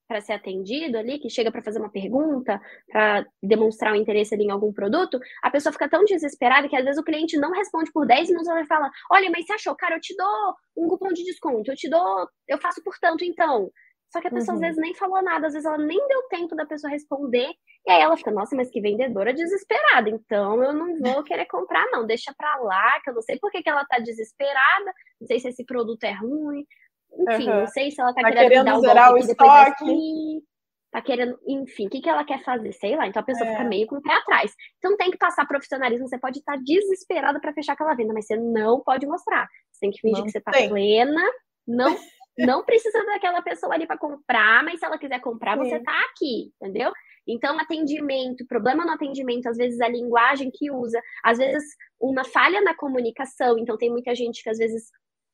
para 0.09 0.23
ser 0.23 0.33
atendido 0.33 0.97
ali, 0.97 1.19
que 1.19 1.29
chega 1.29 1.53
para 1.53 1.63
fazer 1.63 1.79
uma 1.79 1.91
pergunta, 1.91 2.59
para 2.91 3.27
demonstrar 3.43 3.93
um 3.93 3.97
interesse 3.97 4.35
ali 4.35 4.45
em 4.45 4.51
algum 4.51 4.73
produto, 4.73 5.21
a 5.43 5.51
pessoa 5.51 5.73
fica 5.73 5.89
tão 5.89 6.03
desesperada 6.05 6.69
que 6.69 6.75
às 6.75 6.85
vezes 6.85 6.99
o 6.99 7.05
cliente 7.05 7.39
não 7.39 7.53
responde 7.53 7.93
por 7.93 8.07
10 8.07 8.31
minutos, 8.31 8.49
ela 8.49 8.65
fala: 8.67 8.91
"Olha, 9.13 9.31
mas 9.31 9.47
você 9.47 9.53
achou, 9.53 9.77
cara, 9.77 9.97
eu 9.97 10.01
te 10.01 10.17
dou 10.17 10.55
um 10.77 10.89
cupom 10.89 11.13
de 11.13 11.23
desconto, 11.25 11.71
eu 11.71 11.77
te 11.77 11.89
dou, 11.91 12.27
eu 12.49 12.59
faço 12.59 12.83
por 12.83 12.99
tanto 12.99 13.23
então". 13.23 13.71
Só 14.11 14.23
que 14.23 14.29
a 14.29 14.31
pessoa 14.31 14.57
uhum. 14.57 14.63
às 14.63 14.69
vezes 14.69 14.81
nem 14.81 14.95
falou 14.95 15.23
nada, 15.23 15.47
às 15.47 15.53
vezes 15.53 15.67
ela 15.67 15.77
nem 15.77 15.99
deu 16.09 16.23
tempo 16.31 16.57
da 16.57 16.65
pessoa 16.65 16.91
responder, 16.91 17.51
e 17.87 17.91
aí 17.91 18.01
ela 18.01 18.17
fica, 18.17 18.31
nossa, 18.31 18.57
mas 18.57 18.71
que 18.71 18.81
vendedora 18.81 19.35
desesperada, 19.35 20.09
então 20.09 20.63
eu 20.63 20.73
não 20.73 20.99
vou 21.21 21.23
querer 21.23 21.45
comprar, 21.47 21.87
não, 21.91 22.07
deixa 22.07 22.33
pra 22.37 22.57
lá, 22.57 23.01
que 23.03 23.11
eu 23.11 23.15
não 23.15 23.23
sei 23.23 23.39
por 23.39 23.51
que, 23.51 23.63
que 23.63 23.69
ela 23.69 23.85
tá 23.85 23.99
desesperada, 23.99 24.95
não 25.21 25.27
sei 25.27 25.39
se 25.41 25.49
esse 25.49 25.65
produto 25.65 26.05
é 26.05 26.13
ruim, 26.13 26.65
enfim, 27.13 27.49
uhum. 27.49 27.61
não 27.61 27.67
sei 27.67 27.91
se 27.91 28.01
ela 28.01 28.13
tá, 28.15 28.23
tá 28.23 28.31
querendo, 28.31 28.49
querendo 28.49 28.65
dar 28.65 28.79
o 28.79 28.81
zerar 28.81 29.13
o 29.13 29.19
estoque. 29.19 30.43
Tá 30.91 31.03
querendo, 31.03 31.39
enfim, 31.47 31.87
o 31.87 31.91
que, 31.91 32.01
que 32.01 32.09
ela 32.09 32.25
quer 32.25 32.43
fazer? 32.43 32.73
Sei 32.73 32.97
lá. 32.97 33.07
Então 33.07 33.21
a 33.21 33.25
pessoa 33.25 33.47
é. 33.47 33.53
fica 33.53 33.65
meio 33.65 33.87
com 33.87 33.97
o 33.97 34.03
pé 34.03 34.13
atrás. 34.15 34.55
Então 34.79 34.97
tem 34.97 35.11
que 35.11 35.19
passar 35.19 35.47
profissionalismo. 35.47 36.09
Você 36.09 36.19
pode 36.19 36.39
estar 36.39 36.57
desesperada 36.57 37.39
para 37.39 37.53
fechar 37.53 37.75
aquela 37.75 37.95
venda, 37.95 38.15
mas 38.15 38.27
você 38.27 38.37
não 38.37 38.81
pode 38.81 39.07
mostrar. 39.07 39.47
Você 39.71 39.81
tem 39.81 39.91
que 39.91 40.01
fingir 40.01 40.19
não 40.19 40.25
que 40.25 40.33
você 40.33 40.41
tá 40.41 40.51
tem. 40.51 40.69
plena. 40.69 41.23
Não, 41.67 41.95
não 42.39 42.65
precisa 42.65 43.05
daquela 43.05 43.43
pessoa 43.43 43.75
ali 43.75 43.87
para 43.87 43.99
comprar, 43.99 44.65
mas 44.65 44.79
se 44.81 44.87
ela 44.87 44.97
quiser 44.97 45.21
comprar, 45.21 45.59
Sim. 45.59 45.65
você 45.65 45.81
tá 45.81 45.93
aqui, 46.11 46.51
entendeu? 46.61 46.91
Então, 47.27 47.59
atendimento, 47.61 48.47
problema 48.47 48.87
no 48.87 48.93
atendimento, 48.93 49.47
às 49.47 49.59
vezes 49.59 49.79
a 49.83 49.89
linguagem 49.89 50.51
que 50.51 50.71
usa, 50.71 50.99
às 51.23 51.37
vezes 51.37 51.63
uma 52.01 52.25
falha 52.25 52.63
na 52.63 52.75
comunicação. 52.75 53.59
Então, 53.59 53.77
tem 53.77 53.91
muita 53.91 54.15
gente 54.15 54.43
que 54.43 54.49
às 54.49 54.57
vezes 54.57 54.85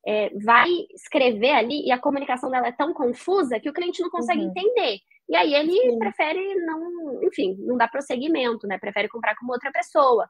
é, 0.05 0.29
vai 0.37 0.69
escrever 0.93 1.51
ali 1.51 1.85
e 1.85 1.91
a 1.91 1.99
comunicação 1.99 2.49
dela 2.49 2.67
é 2.67 2.71
tão 2.71 2.93
confusa 2.93 3.59
que 3.59 3.69
o 3.69 3.73
cliente 3.73 4.01
não 4.01 4.09
consegue 4.09 4.41
uhum. 4.41 4.49
entender. 4.49 4.99
E 5.27 5.35
aí 5.35 5.55
ele 5.55 5.73
Sim. 5.73 5.97
prefere 5.97 6.55
não, 6.65 7.23
enfim, 7.23 7.55
não 7.59 7.75
dar 7.75 7.89
prosseguimento, 7.89 8.67
né? 8.67 8.77
Prefere 8.77 9.09
comprar 9.09 9.35
com 9.35 9.51
outra 9.51 9.71
pessoa. 9.71 10.27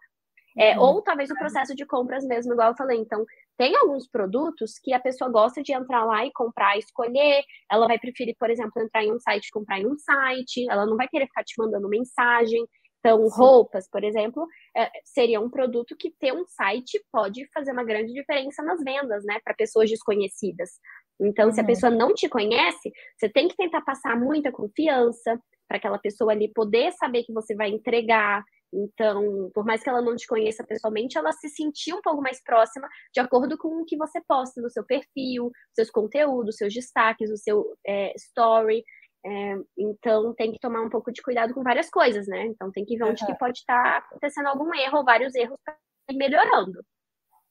É, 0.57 0.77
uhum. 0.77 0.85
Ou 0.85 1.01
talvez 1.01 1.29
o 1.29 1.35
processo 1.35 1.75
de 1.75 1.85
compras 1.85 2.25
mesmo, 2.25 2.53
igual 2.53 2.69
eu 2.69 2.77
falei. 2.77 2.97
Então, 2.97 3.25
tem 3.57 3.75
alguns 3.75 4.07
produtos 4.07 4.79
que 4.81 4.93
a 4.93 4.99
pessoa 4.99 5.29
gosta 5.29 5.61
de 5.61 5.73
entrar 5.73 6.05
lá 6.05 6.25
e 6.25 6.31
comprar, 6.31 6.77
escolher. 6.77 7.43
Ela 7.69 7.87
vai 7.87 7.99
preferir, 7.99 8.35
por 8.39 8.49
exemplo, 8.49 8.81
entrar 8.81 9.03
em 9.03 9.13
um 9.13 9.19
site, 9.19 9.51
comprar 9.51 9.79
em 9.79 9.87
um 9.87 9.97
site. 9.97 10.65
Ela 10.69 10.85
não 10.85 10.95
vai 10.95 11.09
querer 11.09 11.27
ficar 11.27 11.43
te 11.43 11.55
mandando 11.57 11.89
mensagem. 11.89 12.65
Então, 13.05 13.29
Sim. 13.29 13.37
roupas, 13.37 13.87
por 13.87 14.03
exemplo, 14.03 14.47
é, 14.75 14.89
seria 15.03 15.39
um 15.39 15.49
produto 15.49 15.95
que 15.95 16.11
ter 16.19 16.33
um 16.33 16.43
site 16.47 16.99
pode 17.11 17.47
fazer 17.53 17.71
uma 17.71 17.83
grande 17.83 18.11
diferença 18.11 18.63
nas 18.63 18.83
vendas, 18.83 19.23
né, 19.23 19.39
para 19.43 19.53
pessoas 19.53 19.89
desconhecidas. 19.89 20.71
Então, 21.21 21.47
uhum. 21.47 21.53
se 21.53 21.59
a 21.59 21.63
uhum. 21.63 21.67
pessoa 21.67 21.91
não 21.91 22.13
te 22.13 22.27
conhece, 22.27 22.91
você 23.15 23.29
tem 23.29 23.47
que 23.47 23.55
tentar 23.55 23.81
passar 23.81 24.19
muita 24.19 24.51
confiança 24.51 25.39
para 25.67 25.77
aquela 25.77 25.99
pessoa 25.99 26.31
ali 26.31 26.51
poder 26.51 26.91
saber 26.93 27.23
que 27.23 27.33
você 27.33 27.55
vai 27.55 27.69
entregar, 27.69 28.43
então, 28.73 29.49
por 29.53 29.63
mais 29.63 29.81
que 29.81 29.89
ela 29.89 30.01
não 30.01 30.15
te 30.15 30.27
conheça 30.27 30.63
pessoalmente, 30.63 31.17
ela 31.17 31.31
se 31.31 31.47
sentir 31.49 31.93
um 31.93 32.01
pouco 32.01 32.21
mais 32.21 32.43
próxima 32.43 32.87
de 33.13 33.21
acordo 33.21 33.57
com 33.57 33.81
o 33.81 33.85
que 33.85 33.95
você 33.95 34.19
posta 34.27 34.61
no 34.61 34.69
seu 34.69 34.83
perfil, 34.83 35.49
seus 35.73 35.89
conteúdos, 35.89 36.57
seus 36.57 36.73
destaques, 36.73 37.31
o 37.31 37.37
seu 37.37 37.63
é, 37.87 38.13
story. 38.15 38.83
É, 39.27 39.55
então, 39.75 40.35
tem 40.35 40.51
que 40.51 40.59
tomar 40.59 40.81
um 40.81 40.89
pouco 40.89 41.11
de 41.11 41.19
cuidado 41.19 41.51
com 41.51 41.63
várias 41.63 41.89
coisas, 41.89 42.27
né? 42.27 42.45
Então, 42.45 42.71
tem 42.71 42.85
que 42.85 42.95
ver 42.95 43.05
onde 43.05 43.23
uhum. 43.23 43.27
que 43.27 43.39
pode 43.39 43.57
estar 43.57 43.83
tá 43.83 43.97
acontecendo 43.97 44.47
algum 44.47 44.71
erro 44.75 44.99
ou 44.99 45.03
vários 45.03 45.33
erros 45.33 45.57
para 45.65 45.75
ir 46.11 46.15
melhorando. 46.15 46.85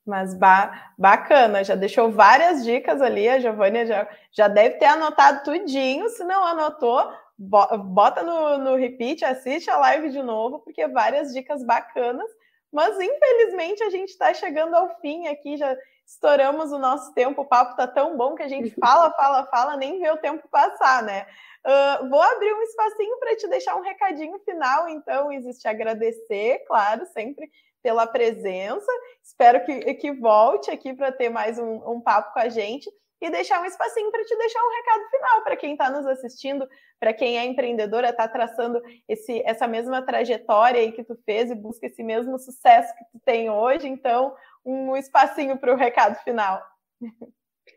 Mas 0.07 0.39
ba 0.39 0.93
bacana, 0.97 1.65
já 1.65 1.75
deixou 1.75 2.13
várias 2.13 2.63
dicas 2.63 3.03
ali, 3.03 3.29
a 3.29 3.41
Giovânia 3.41 3.87
já, 3.87 4.09
já 4.31 4.47
deve 4.47 4.77
ter 4.77 4.85
anotado 4.85 5.43
tudinho, 5.43 6.09
se 6.11 6.23
não 6.23 6.45
anotou, 6.45 7.11
bota 7.39 8.23
no, 8.23 8.59
no 8.59 8.77
repeat, 8.77 9.25
assiste 9.25 9.69
a 9.69 9.79
live 9.79 10.11
de 10.11 10.23
novo, 10.23 10.61
porque 10.61 10.87
várias 10.87 11.33
dicas 11.33 11.65
bacanas. 11.65 12.31
Mas 12.71 13.01
infelizmente 13.01 13.83
a 13.83 13.91
gente 13.91 14.11
está 14.11 14.33
chegando 14.35 14.75
ao 14.75 15.01
fim 15.01 15.27
aqui, 15.27 15.57
já 15.57 15.77
estouramos 16.07 16.73
o 16.73 16.79
nosso 16.79 17.13
tempo, 17.15 17.43
o 17.43 17.47
papo 17.47 17.73
está 17.73 17.87
tão 17.87 18.17
bom 18.17 18.35
que 18.35 18.43
a 18.43 18.49
gente 18.49 18.71
fala, 18.79 19.11
fala, 19.13 19.47
fala, 19.47 19.77
nem 19.77 20.01
vê 20.01 20.11
o 20.11 20.19
tempo 20.19 20.47
passar, 20.49 21.03
né? 21.03 21.27
Uh, 21.67 22.09
vou 22.09 22.21
abrir 22.21 22.53
um 22.53 22.63
espacinho 22.63 23.19
para 23.19 23.37
te 23.37 23.49
deixar 23.49 23.75
um 23.77 23.83
recadinho 23.83 24.39
final, 24.41 24.89
então, 24.89 25.33
existe 25.33 25.67
agradecer, 25.67 26.65
claro, 26.67 27.07
sempre 27.07 27.51
pela 27.83 28.07
presença. 28.07 28.91
Espero 29.23 29.65
que, 29.65 29.95
que 29.95 30.13
volte 30.13 30.71
aqui 30.71 30.95
para 30.95 31.13
ter 31.13 31.29
mais 31.29 31.59
um, 31.59 31.77
um 31.91 32.01
papo 32.01 32.33
com 32.33 32.41
a 32.41 32.49
gente 32.49 32.91
e 33.21 33.31
deixar 33.31 33.61
um 33.61 33.65
espacinho 33.65 34.11
para 34.11 34.25
te 34.25 34.37
deixar 34.37 34.61
um 34.63 34.77
recado 34.77 35.11
final 35.11 35.43
para 35.43 35.57
quem 35.57 35.73
está 35.73 35.91
nos 35.91 36.07
assistindo, 36.07 36.69
para 37.05 37.13
quem 37.13 37.39
é 37.39 37.45
empreendedora, 37.45 38.09
está 38.09 38.27
traçando 38.27 38.81
esse, 39.07 39.43
essa 39.45 39.69
mesma 39.69 40.01
trajetória 40.01 40.81
aí 40.81 40.91
que 40.91 41.05
tu 41.05 41.15
fez 41.27 41.51
e 41.51 41.55
busca 41.55 41.87
esse 41.87 42.03
mesmo 42.03 42.39
sucesso 42.39 42.97
que 42.97 43.05
tu 43.13 43.21
tem 43.23 43.51
hoje. 43.51 43.87
Então, 43.87 44.35
um 44.65 44.97
espacinho 44.97 45.59
para 45.59 45.75
o 45.75 45.77
recado 45.77 46.17
final. 46.25 46.63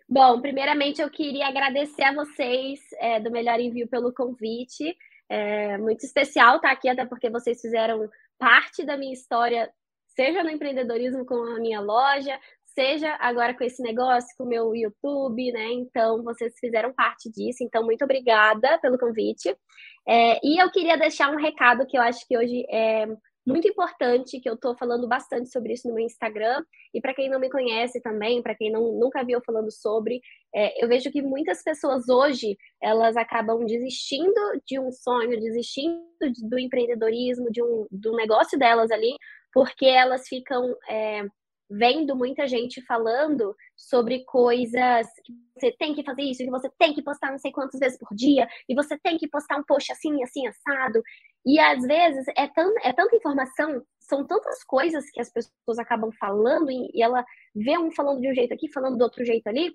Bom, 0.07 0.39
primeiramente 0.39 1.01
eu 1.01 1.09
queria 1.09 1.49
agradecer 1.49 2.03
a 2.03 2.13
vocês 2.13 2.79
é, 3.01 3.19
do 3.19 3.29
Melhor 3.29 3.59
Envio 3.59 3.89
pelo 3.89 4.13
convite. 4.13 4.95
É 5.27 5.77
muito 5.77 6.05
especial 6.05 6.55
estar 6.55 6.71
aqui, 6.71 6.87
até 6.87 7.05
porque 7.05 7.29
vocês 7.29 7.59
fizeram 7.59 8.09
parte 8.39 8.85
da 8.85 8.95
minha 8.95 9.11
história, 9.11 9.69
seja 10.15 10.41
no 10.41 10.49
empreendedorismo 10.49 11.25
com 11.25 11.35
a 11.35 11.59
minha 11.59 11.81
loja, 11.81 12.39
seja 12.77 13.17
agora 13.19 13.55
com 13.55 13.63
esse 13.63 13.81
negócio, 13.81 14.29
com 14.37 14.43
o 14.43 14.47
meu 14.47 14.75
YouTube, 14.75 15.51
né? 15.51 15.71
Então, 15.71 16.21
vocês 16.23 16.53
fizeram 16.59 16.93
parte 16.93 17.27
disso. 17.31 17.63
Então, 17.63 17.83
muito 17.83 18.03
obrigada 18.03 18.77
pelo 18.77 18.99
convite. 18.99 19.49
É, 20.07 20.39
e 20.45 20.61
eu 20.61 20.69
queria 20.69 20.95
deixar 20.95 21.31
um 21.31 21.37
recado 21.37 21.87
que 21.87 21.97
eu 21.97 22.01
acho 22.03 22.23
que 22.27 22.37
hoje 22.37 22.63
é 22.69 23.07
muito 23.43 23.67
importante, 23.67 24.39
que 24.39 24.47
eu 24.47 24.53
estou 24.53 24.77
falando 24.77 25.07
bastante 25.07 25.49
sobre 25.49 25.73
isso 25.73 25.87
no 25.87 25.95
meu 25.95 26.05
Instagram. 26.05 26.63
E 26.93 27.01
para 27.01 27.15
quem 27.15 27.27
não 27.31 27.39
me 27.39 27.49
conhece 27.49 27.99
também, 27.99 28.43
para 28.43 28.53
quem 28.53 28.71
não, 28.71 28.91
nunca 28.91 29.23
viu 29.25 29.41
falando 29.43 29.71
sobre, 29.71 30.21
é, 30.53 30.83
eu 30.83 30.87
vejo 30.87 31.11
que 31.11 31.23
muitas 31.23 31.63
pessoas 31.63 32.07
hoje, 32.07 32.55
elas 32.79 33.17
acabam 33.17 33.65
desistindo 33.65 34.39
de 34.67 34.79
um 34.79 34.91
sonho, 34.91 35.39
desistindo 35.39 35.99
do 36.47 36.59
empreendedorismo, 36.59 37.51
de 37.51 37.63
um, 37.63 37.87
do 37.89 38.15
negócio 38.15 38.59
delas 38.59 38.91
ali, 38.91 39.15
porque 39.51 39.87
elas 39.87 40.27
ficam... 40.27 40.75
É, 40.87 41.25
vendo 41.69 42.15
muita 42.15 42.47
gente 42.47 42.81
falando 42.81 43.55
sobre 43.75 44.23
coisas 44.25 45.07
que 45.23 45.33
você 45.53 45.71
tem 45.71 45.93
que 45.93 46.03
fazer 46.03 46.21
isso, 46.21 46.43
que 46.43 46.49
você 46.49 46.69
tem 46.77 46.93
que 46.93 47.01
postar 47.01 47.31
não 47.31 47.39
sei 47.39 47.51
quantas 47.51 47.79
vezes 47.79 47.97
por 47.97 48.15
dia, 48.15 48.47
e 48.69 48.75
você 48.75 48.97
tem 48.97 49.17
que 49.17 49.27
postar 49.27 49.57
um 49.57 49.63
post 49.63 49.91
assim, 49.91 50.23
assim, 50.23 50.47
assado. 50.47 51.01
E 51.45 51.59
às 51.59 51.81
vezes 51.83 52.25
é, 52.35 52.47
tão, 52.47 52.73
é 52.83 52.93
tanta 52.93 53.15
informação, 53.15 53.81
são 53.99 54.25
tantas 54.25 54.63
coisas 54.63 55.09
que 55.11 55.19
as 55.19 55.31
pessoas 55.31 55.79
acabam 55.79 56.11
falando, 56.19 56.71
e, 56.71 56.89
e 56.93 57.01
ela 57.01 57.25
vê 57.55 57.77
um 57.77 57.91
falando 57.91 58.21
de 58.21 58.29
um 58.29 58.35
jeito 58.35 58.53
aqui, 58.53 58.71
falando 58.71 58.97
do 58.97 59.03
outro 59.03 59.25
jeito 59.25 59.47
ali, 59.47 59.73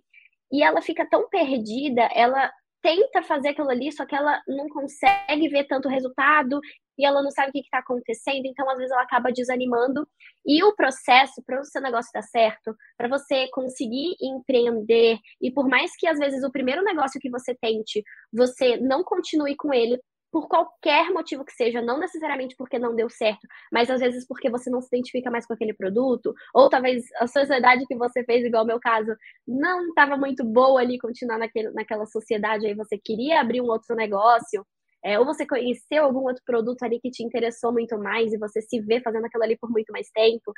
e 0.50 0.62
ela 0.62 0.82
fica 0.82 1.08
tão 1.08 1.28
perdida, 1.28 2.02
ela 2.14 2.52
tenta 2.82 3.22
fazer 3.22 3.50
aquilo 3.50 3.70
ali, 3.70 3.92
só 3.92 4.04
que 4.04 4.14
ela 4.14 4.42
não 4.46 4.68
consegue 4.68 5.48
ver 5.48 5.64
tanto 5.64 5.88
resultado 5.88 6.60
e 6.98 7.06
ela 7.06 7.22
não 7.22 7.30
sabe 7.30 7.48
o 7.48 7.52
que 7.52 7.60
está 7.60 7.78
acontecendo, 7.78 8.44
então 8.44 8.68
às 8.68 8.76
vezes 8.76 8.92
ela 8.92 9.02
acaba 9.02 9.32
desanimando. 9.32 10.06
E 10.44 10.62
o 10.62 10.74
processo 10.74 11.42
para 11.46 11.60
o 11.60 11.64
seu 11.64 11.80
negócio 11.80 12.10
dar 12.12 12.22
certo, 12.22 12.74
para 12.98 13.08
você 13.08 13.48
conseguir 13.52 14.14
empreender, 14.20 15.18
e 15.40 15.50
por 15.50 15.68
mais 15.68 15.92
que 15.96 16.06
às 16.06 16.18
vezes 16.18 16.44
o 16.44 16.52
primeiro 16.52 16.82
negócio 16.82 17.20
que 17.20 17.30
você 17.30 17.54
tente, 17.54 18.02
você 18.32 18.76
não 18.76 19.02
continue 19.02 19.56
com 19.56 19.72
ele, 19.72 19.98
por 20.32 20.48
qualquer 20.48 21.10
motivo 21.10 21.44
que 21.44 21.52
seja, 21.52 21.82
não 21.82 21.98
necessariamente 21.98 22.56
porque 22.56 22.78
não 22.78 22.96
deu 22.96 23.10
certo, 23.10 23.46
mas 23.70 23.90
às 23.90 24.00
vezes 24.00 24.26
porque 24.26 24.48
você 24.50 24.70
não 24.70 24.80
se 24.80 24.88
identifica 24.88 25.30
mais 25.30 25.46
com 25.46 25.52
aquele 25.52 25.74
produto, 25.74 26.34
ou 26.54 26.70
talvez 26.70 27.04
a 27.20 27.26
sociedade 27.26 27.84
que 27.86 27.94
você 27.94 28.24
fez, 28.24 28.44
igual 28.44 28.62
ao 28.62 28.66
meu 28.66 28.80
caso, 28.80 29.14
não 29.46 29.88
estava 29.88 30.16
muito 30.16 30.42
boa 30.42 30.80
ali 30.80 30.98
continuar 30.98 31.38
naquele, 31.38 31.70
naquela 31.72 32.06
sociedade, 32.06 32.66
aí 32.66 32.74
você 32.74 32.98
queria 32.98 33.42
abrir 33.42 33.60
um 33.60 33.66
outro 33.66 33.94
negócio, 33.94 34.64
é, 35.04 35.18
ou 35.18 35.26
você 35.26 35.44
conheceu 35.46 36.04
algum 36.04 36.20
outro 36.20 36.42
produto 36.46 36.82
ali 36.84 36.98
que 37.00 37.10
te 37.10 37.22
interessou 37.22 37.72
muito 37.72 37.98
mais 37.98 38.32
e 38.32 38.38
você 38.38 38.62
se 38.62 38.80
vê 38.80 39.00
fazendo 39.00 39.26
aquilo 39.26 39.42
ali 39.42 39.58
por 39.58 39.68
muito 39.68 39.92
mais 39.92 40.08
tempo. 40.10 40.52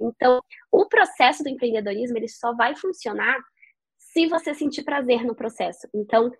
Então, 0.00 0.40
o 0.72 0.86
processo 0.86 1.42
do 1.42 1.48
empreendedorismo 1.48 2.16
ele 2.16 2.28
só 2.28 2.54
vai 2.54 2.76
funcionar 2.76 3.36
se 3.98 4.26
você 4.28 4.54
sentir 4.54 4.84
prazer 4.84 5.24
no 5.24 5.34
processo. 5.34 5.88
Então, 5.92 6.30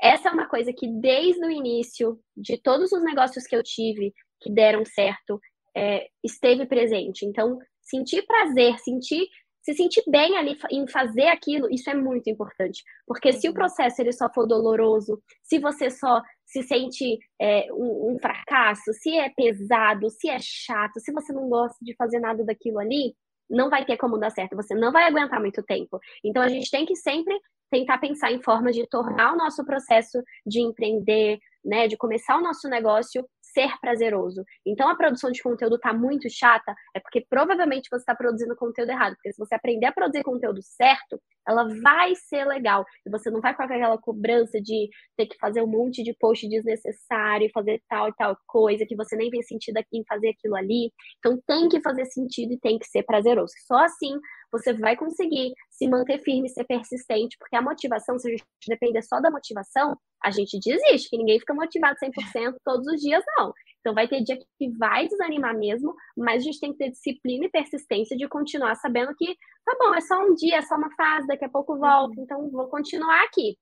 essa 0.00 0.28
é 0.28 0.32
uma 0.32 0.48
coisa 0.48 0.72
que 0.72 0.88
desde 0.88 1.44
o 1.44 1.50
início 1.50 2.18
de 2.36 2.60
todos 2.60 2.92
os 2.92 3.02
negócios 3.02 3.46
que 3.46 3.56
eu 3.56 3.62
tive 3.62 4.12
que 4.40 4.50
deram 4.50 4.84
certo, 4.84 5.40
é, 5.76 6.08
esteve 6.22 6.66
presente. 6.66 7.24
Então, 7.24 7.58
sentir 7.82 8.22
prazer, 8.26 8.78
sentir 8.78 9.26
se 9.66 9.74
sentir 9.74 10.04
bem 10.06 10.36
ali 10.36 10.56
em 10.70 10.86
fazer 10.86 11.26
aquilo, 11.26 11.68
isso 11.68 11.90
é 11.90 11.94
muito 11.94 12.30
importante. 12.30 12.84
Porque 13.04 13.32
se 13.32 13.48
o 13.48 13.50
uhum. 13.50 13.54
processo 13.54 14.00
ele 14.00 14.12
só 14.12 14.32
for 14.32 14.46
doloroso, 14.46 15.20
se 15.42 15.58
você 15.58 15.90
só 15.90 16.22
se 16.44 16.62
sente 16.62 17.18
é, 17.40 17.66
um, 17.72 18.12
um, 18.12 18.18
fracasso, 18.20 18.92
se 18.92 19.18
é 19.18 19.28
pesado, 19.28 20.08
se 20.08 20.28
é 20.28 20.38
chato, 20.40 21.00
se 21.00 21.10
você 21.10 21.32
não 21.32 21.48
gosta 21.48 21.76
de 21.82 21.96
fazer 21.96 22.20
nada 22.20 22.44
daquilo 22.44 22.78
ali, 22.78 23.12
não 23.50 23.68
vai 23.68 23.84
ter 23.84 23.96
como 23.96 24.18
dar 24.18 24.30
certo, 24.30 24.54
você 24.54 24.72
não 24.72 24.92
vai 24.92 25.02
aguentar 25.02 25.40
muito 25.40 25.60
tempo. 25.64 25.98
Então 26.24 26.40
a 26.42 26.48
gente 26.48 26.70
tem 26.70 26.86
que 26.86 26.94
sempre 26.94 27.36
tentar 27.70 27.98
pensar 27.98 28.32
em 28.32 28.42
formas 28.42 28.74
de 28.74 28.86
tornar 28.88 29.32
o 29.32 29.36
nosso 29.36 29.64
processo 29.64 30.22
de 30.46 30.60
empreender, 30.60 31.38
né, 31.64 31.88
de 31.88 31.96
começar 31.96 32.36
o 32.36 32.42
nosso 32.42 32.68
negócio 32.68 33.26
ser 33.56 33.70
prazeroso. 33.80 34.44
Então, 34.66 34.86
a 34.88 34.94
produção 34.94 35.30
de 35.30 35.42
conteúdo 35.42 35.76
está 35.76 35.92
muito 35.94 36.28
chata, 36.28 36.74
é 36.94 37.00
porque 37.00 37.24
provavelmente 37.28 37.88
você 37.90 38.02
está 38.02 38.14
produzindo 38.14 38.54
conteúdo 38.54 38.90
errado. 38.90 39.14
Porque 39.14 39.32
se 39.32 39.38
você 39.38 39.54
aprender 39.54 39.86
a 39.86 39.92
produzir 39.92 40.22
conteúdo 40.22 40.60
certo, 40.62 41.18
ela 41.48 41.66
vai 41.82 42.14
ser 42.14 42.44
legal. 42.44 42.84
E 43.06 43.10
você 43.10 43.30
não 43.30 43.40
vai 43.40 43.54
com 43.54 43.62
aquela 43.62 43.96
cobrança 43.96 44.60
de 44.60 44.90
ter 45.16 45.26
que 45.26 45.38
fazer 45.38 45.62
um 45.62 45.66
monte 45.66 46.02
de 46.02 46.14
post 46.20 46.46
desnecessário, 46.46 47.50
fazer 47.54 47.80
tal 47.88 48.08
e 48.08 48.14
tal 48.14 48.36
coisa, 48.46 48.84
que 48.86 48.94
você 48.94 49.16
nem 49.16 49.30
vê 49.30 49.42
sentido 49.42 49.78
aqui 49.78 49.98
em 49.98 50.04
fazer 50.06 50.30
aquilo 50.30 50.54
ali. 50.54 50.92
Então, 51.18 51.40
tem 51.46 51.68
que 51.70 51.80
fazer 51.80 52.04
sentido 52.06 52.52
e 52.52 52.60
tem 52.60 52.78
que 52.78 52.86
ser 52.86 53.04
prazeroso. 53.04 53.54
Só 53.66 53.78
assim 53.78 54.18
você 54.50 54.72
vai 54.72 54.96
conseguir 54.96 55.52
se 55.70 55.88
manter 55.88 56.18
firme, 56.22 56.48
ser 56.48 56.64
persistente, 56.64 57.36
porque 57.38 57.56
a 57.56 57.62
motivação, 57.62 58.18
se 58.18 58.28
a 58.28 58.30
gente 58.30 58.44
depender 58.66 59.02
só 59.02 59.20
da 59.20 59.30
motivação, 59.30 59.96
a 60.22 60.30
gente 60.30 60.58
desiste, 60.58 61.10
que 61.10 61.18
ninguém 61.18 61.38
fica 61.38 61.54
motivado 61.54 61.96
100% 62.02 62.54
todos 62.64 62.86
os 62.86 63.00
dias, 63.00 63.22
não. 63.38 63.52
Então 63.80 63.94
vai 63.94 64.08
ter 64.08 64.22
dia 64.22 64.36
que 64.36 64.70
vai 64.76 65.06
desanimar 65.06 65.56
mesmo, 65.56 65.94
mas 66.16 66.42
a 66.42 66.44
gente 66.44 66.60
tem 66.60 66.72
que 66.72 66.78
ter 66.78 66.90
disciplina 66.90 67.46
e 67.46 67.50
persistência 67.50 68.16
de 68.16 68.28
continuar 68.28 68.74
sabendo 68.76 69.14
que, 69.16 69.36
tá 69.64 69.76
bom, 69.78 69.94
é 69.94 70.00
só 70.00 70.18
um 70.20 70.34
dia, 70.34 70.56
é 70.56 70.62
só 70.62 70.76
uma 70.76 70.94
fase, 70.96 71.26
daqui 71.26 71.44
a 71.44 71.48
pouco 71.48 71.78
volto, 71.78 72.16
uhum. 72.16 72.24
então 72.24 72.50
vou 72.50 72.68
continuar 72.68 73.24
aqui. 73.24 73.56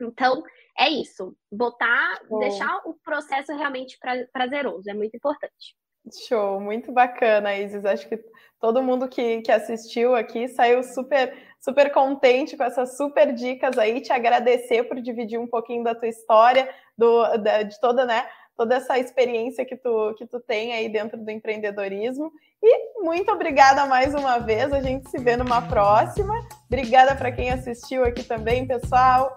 Então, 0.00 0.42
é 0.78 0.88
isso. 0.88 1.36
Botar, 1.52 2.20
Bom. 2.28 2.38
deixar 2.38 2.80
o 2.86 2.94
processo 3.04 3.52
realmente 3.54 3.98
prazeroso, 4.32 4.88
é 4.88 4.94
muito 4.94 5.14
importante. 5.14 5.76
Show, 6.08 6.60
muito 6.60 6.92
bacana, 6.92 7.56
Isis. 7.56 7.84
Acho 7.84 8.08
que 8.08 8.18
todo 8.60 8.82
mundo 8.82 9.08
que, 9.08 9.42
que 9.42 9.52
assistiu 9.52 10.14
aqui 10.14 10.48
saiu 10.48 10.82
super, 10.82 11.32
super 11.60 11.92
contente 11.92 12.56
com 12.56 12.64
essas 12.64 12.96
super 12.96 13.32
dicas 13.32 13.76
aí. 13.78 14.00
Te 14.00 14.12
agradecer 14.12 14.84
por 14.84 15.00
dividir 15.00 15.38
um 15.38 15.46
pouquinho 15.46 15.84
da 15.84 15.94
tua 15.94 16.08
história, 16.08 16.68
do, 16.96 17.36
da, 17.38 17.62
de 17.62 17.78
toda, 17.80 18.04
né, 18.04 18.26
toda 18.60 18.74
essa 18.74 18.98
experiência 18.98 19.64
que 19.64 19.74
tu, 19.74 20.14
que 20.18 20.26
tu 20.26 20.38
tem 20.38 20.74
aí 20.74 20.86
dentro 20.86 21.16
do 21.16 21.30
empreendedorismo. 21.30 22.30
E 22.62 23.02
muito 23.02 23.32
obrigada 23.32 23.86
mais 23.86 24.14
uma 24.14 24.38
vez. 24.38 24.70
A 24.70 24.82
gente 24.82 25.08
se 25.08 25.16
vê 25.16 25.34
numa 25.34 25.62
próxima. 25.62 26.34
Obrigada 26.66 27.14
para 27.14 27.32
quem 27.32 27.50
assistiu 27.50 28.04
aqui 28.04 28.22
também, 28.22 28.66
pessoal. 28.66 29.34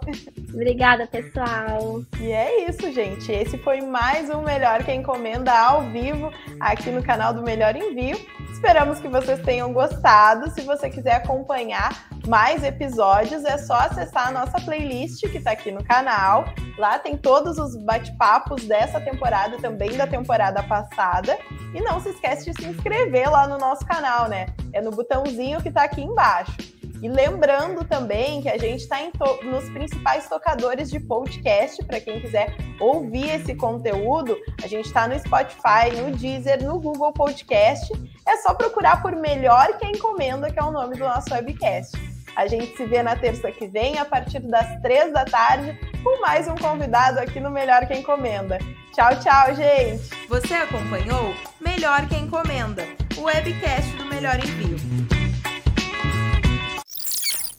Obrigada, 0.54 1.08
pessoal. 1.08 2.02
E 2.20 2.34
é 2.34 2.70
isso, 2.70 2.92
gente. 2.92 3.32
Esse 3.32 3.58
foi 3.60 3.80
mais 3.80 4.30
um 4.30 4.42
Melhor 4.42 4.84
que 4.84 4.92
Encomenda 4.92 5.54
ao 5.54 5.84
vivo 5.84 6.30
aqui 6.60 6.92
no 6.92 7.02
canal 7.02 7.34
do 7.34 7.42
Melhor 7.42 7.78
Envio. 7.78 8.18
Esperamos 8.52 9.00
que 9.00 9.08
vocês 9.08 9.42
tenham 9.42 9.72
gostado. 9.72 10.52
Se 10.52 10.62
você 10.62 10.90
quiser 10.90 11.16
acompanhar 11.16 12.08
mais 12.28 12.64
episódios, 12.64 13.44
é 13.46 13.58
só 13.58 13.76
acessar 13.76 14.28
a 14.28 14.32
nossa 14.32 14.60
playlist 14.60 15.22
que 15.30 15.38
está 15.38 15.52
aqui 15.52 15.72
no 15.72 15.84
canal. 15.84 16.46
Lá 16.78 16.98
tem 16.98 17.18
todos 17.18 17.58
os 17.58 17.76
bate-papos 17.76 18.64
dessa 18.66 19.00
temporada, 19.00 19.13
também 19.62 19.96
da 19.96 20.08
temporada 20.08 20.62
passada. 20.64 21.38
E 21.74 21.82
não 21.82 22.00
se 22.00 22.10
esquece 22.10 22.52
de 22.52 22.62
se 22.62 22.70
inscrever 22.70 23.30
lá 23.30 23.48
no 23.48 23.58
nosso 23.58 23.86
canal, 23.86 24.28
né? 24.28 24.48
É 24.72 24.82
no 24.82 24.92
botãozinho 24.92 25.62
que 25.62 25.70
está 25.70 25.84
aqui 25.84 26.02
embaixo. 26.02 26.56
E 27.04 27.10
lembrando 27.10 27.84
também 27.84 28.42
que 28.42 28.48
a 28.48 28.58
gente 28.58 28.80
está 28.80 28.98
nos 29.44 29.70
principais 29.72 30.30
tocadores 30.30 30.90
de 30.90 31.02
podcast, 31.02 31.84
para 31.84 32.00
quem 32.00 32.22
quiser 32.22 32.56
ouvir 32.80 33.30
esse 33.30 33.54
conteúdo, 33.56 34.38
a 34.64 34.68
gente 34.68 34.86
está 34.86 35.06
no 35.06 35.20
Spotify, 35.20 35.92
no 36.02 36.16
Deezer, 36.16 36.64
no 36.64 36.80
Google 36.80 37.12
Podcast. 37.12 37.92
É 38.26 38.38
só 38.38 38.54
procurar 38.54 39.02
por 39.02 39.14
Melhor 39.18 39.78
que 39.78 39.86
a 39.86 39.90
Encomenda, 39.90 40.50
que 40.50 40.58
é 40.58 40.64
o 40.64 40.72
nome 40.72 40.96
do 40.96 41.04
nosso 41.04 41.34
webcast. 41.34 42.13
A 42.36 42.48
gente 42.48 42.76
se 42.76 42.86
vê 42.86 43.04
na 43.04 43.16
terça 43.16 43.52
que 43.52 43.68
vem, 43.68 44.00
a 44.00 44.06
partir 44.06 44.40
das 44.40 44.82
três 44.82 45.14
da 45.14 45.24
tarde, 45.24 45.78
com 46.04 46.20
mais 46.20 46.48
um 46.48 46.56
convidado 46.56 47.20
aqui 47.20 47.40
no 47.40 47.52
Melhor 47.52 47.86
que 47.86 47.94
Encomenda. 47.94 48.58
Tchau, 48.92 49.20
tchau, 49.20 49.56
gente! 49.56 50.10
Você 50.28 50.54
acompanhou 50.56 51.34
Melhor 51.60 52.08
que 52.08 52.16
Encomenda, 52.16 52.88
o 53.18 53.24
webcast 53.24 53.96
do 53.98 54.06
Melhor 54.06 54.38
Envio. 54.38 54.78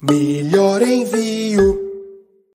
Melhor 0.02 0.82
envio. 0.82 1.93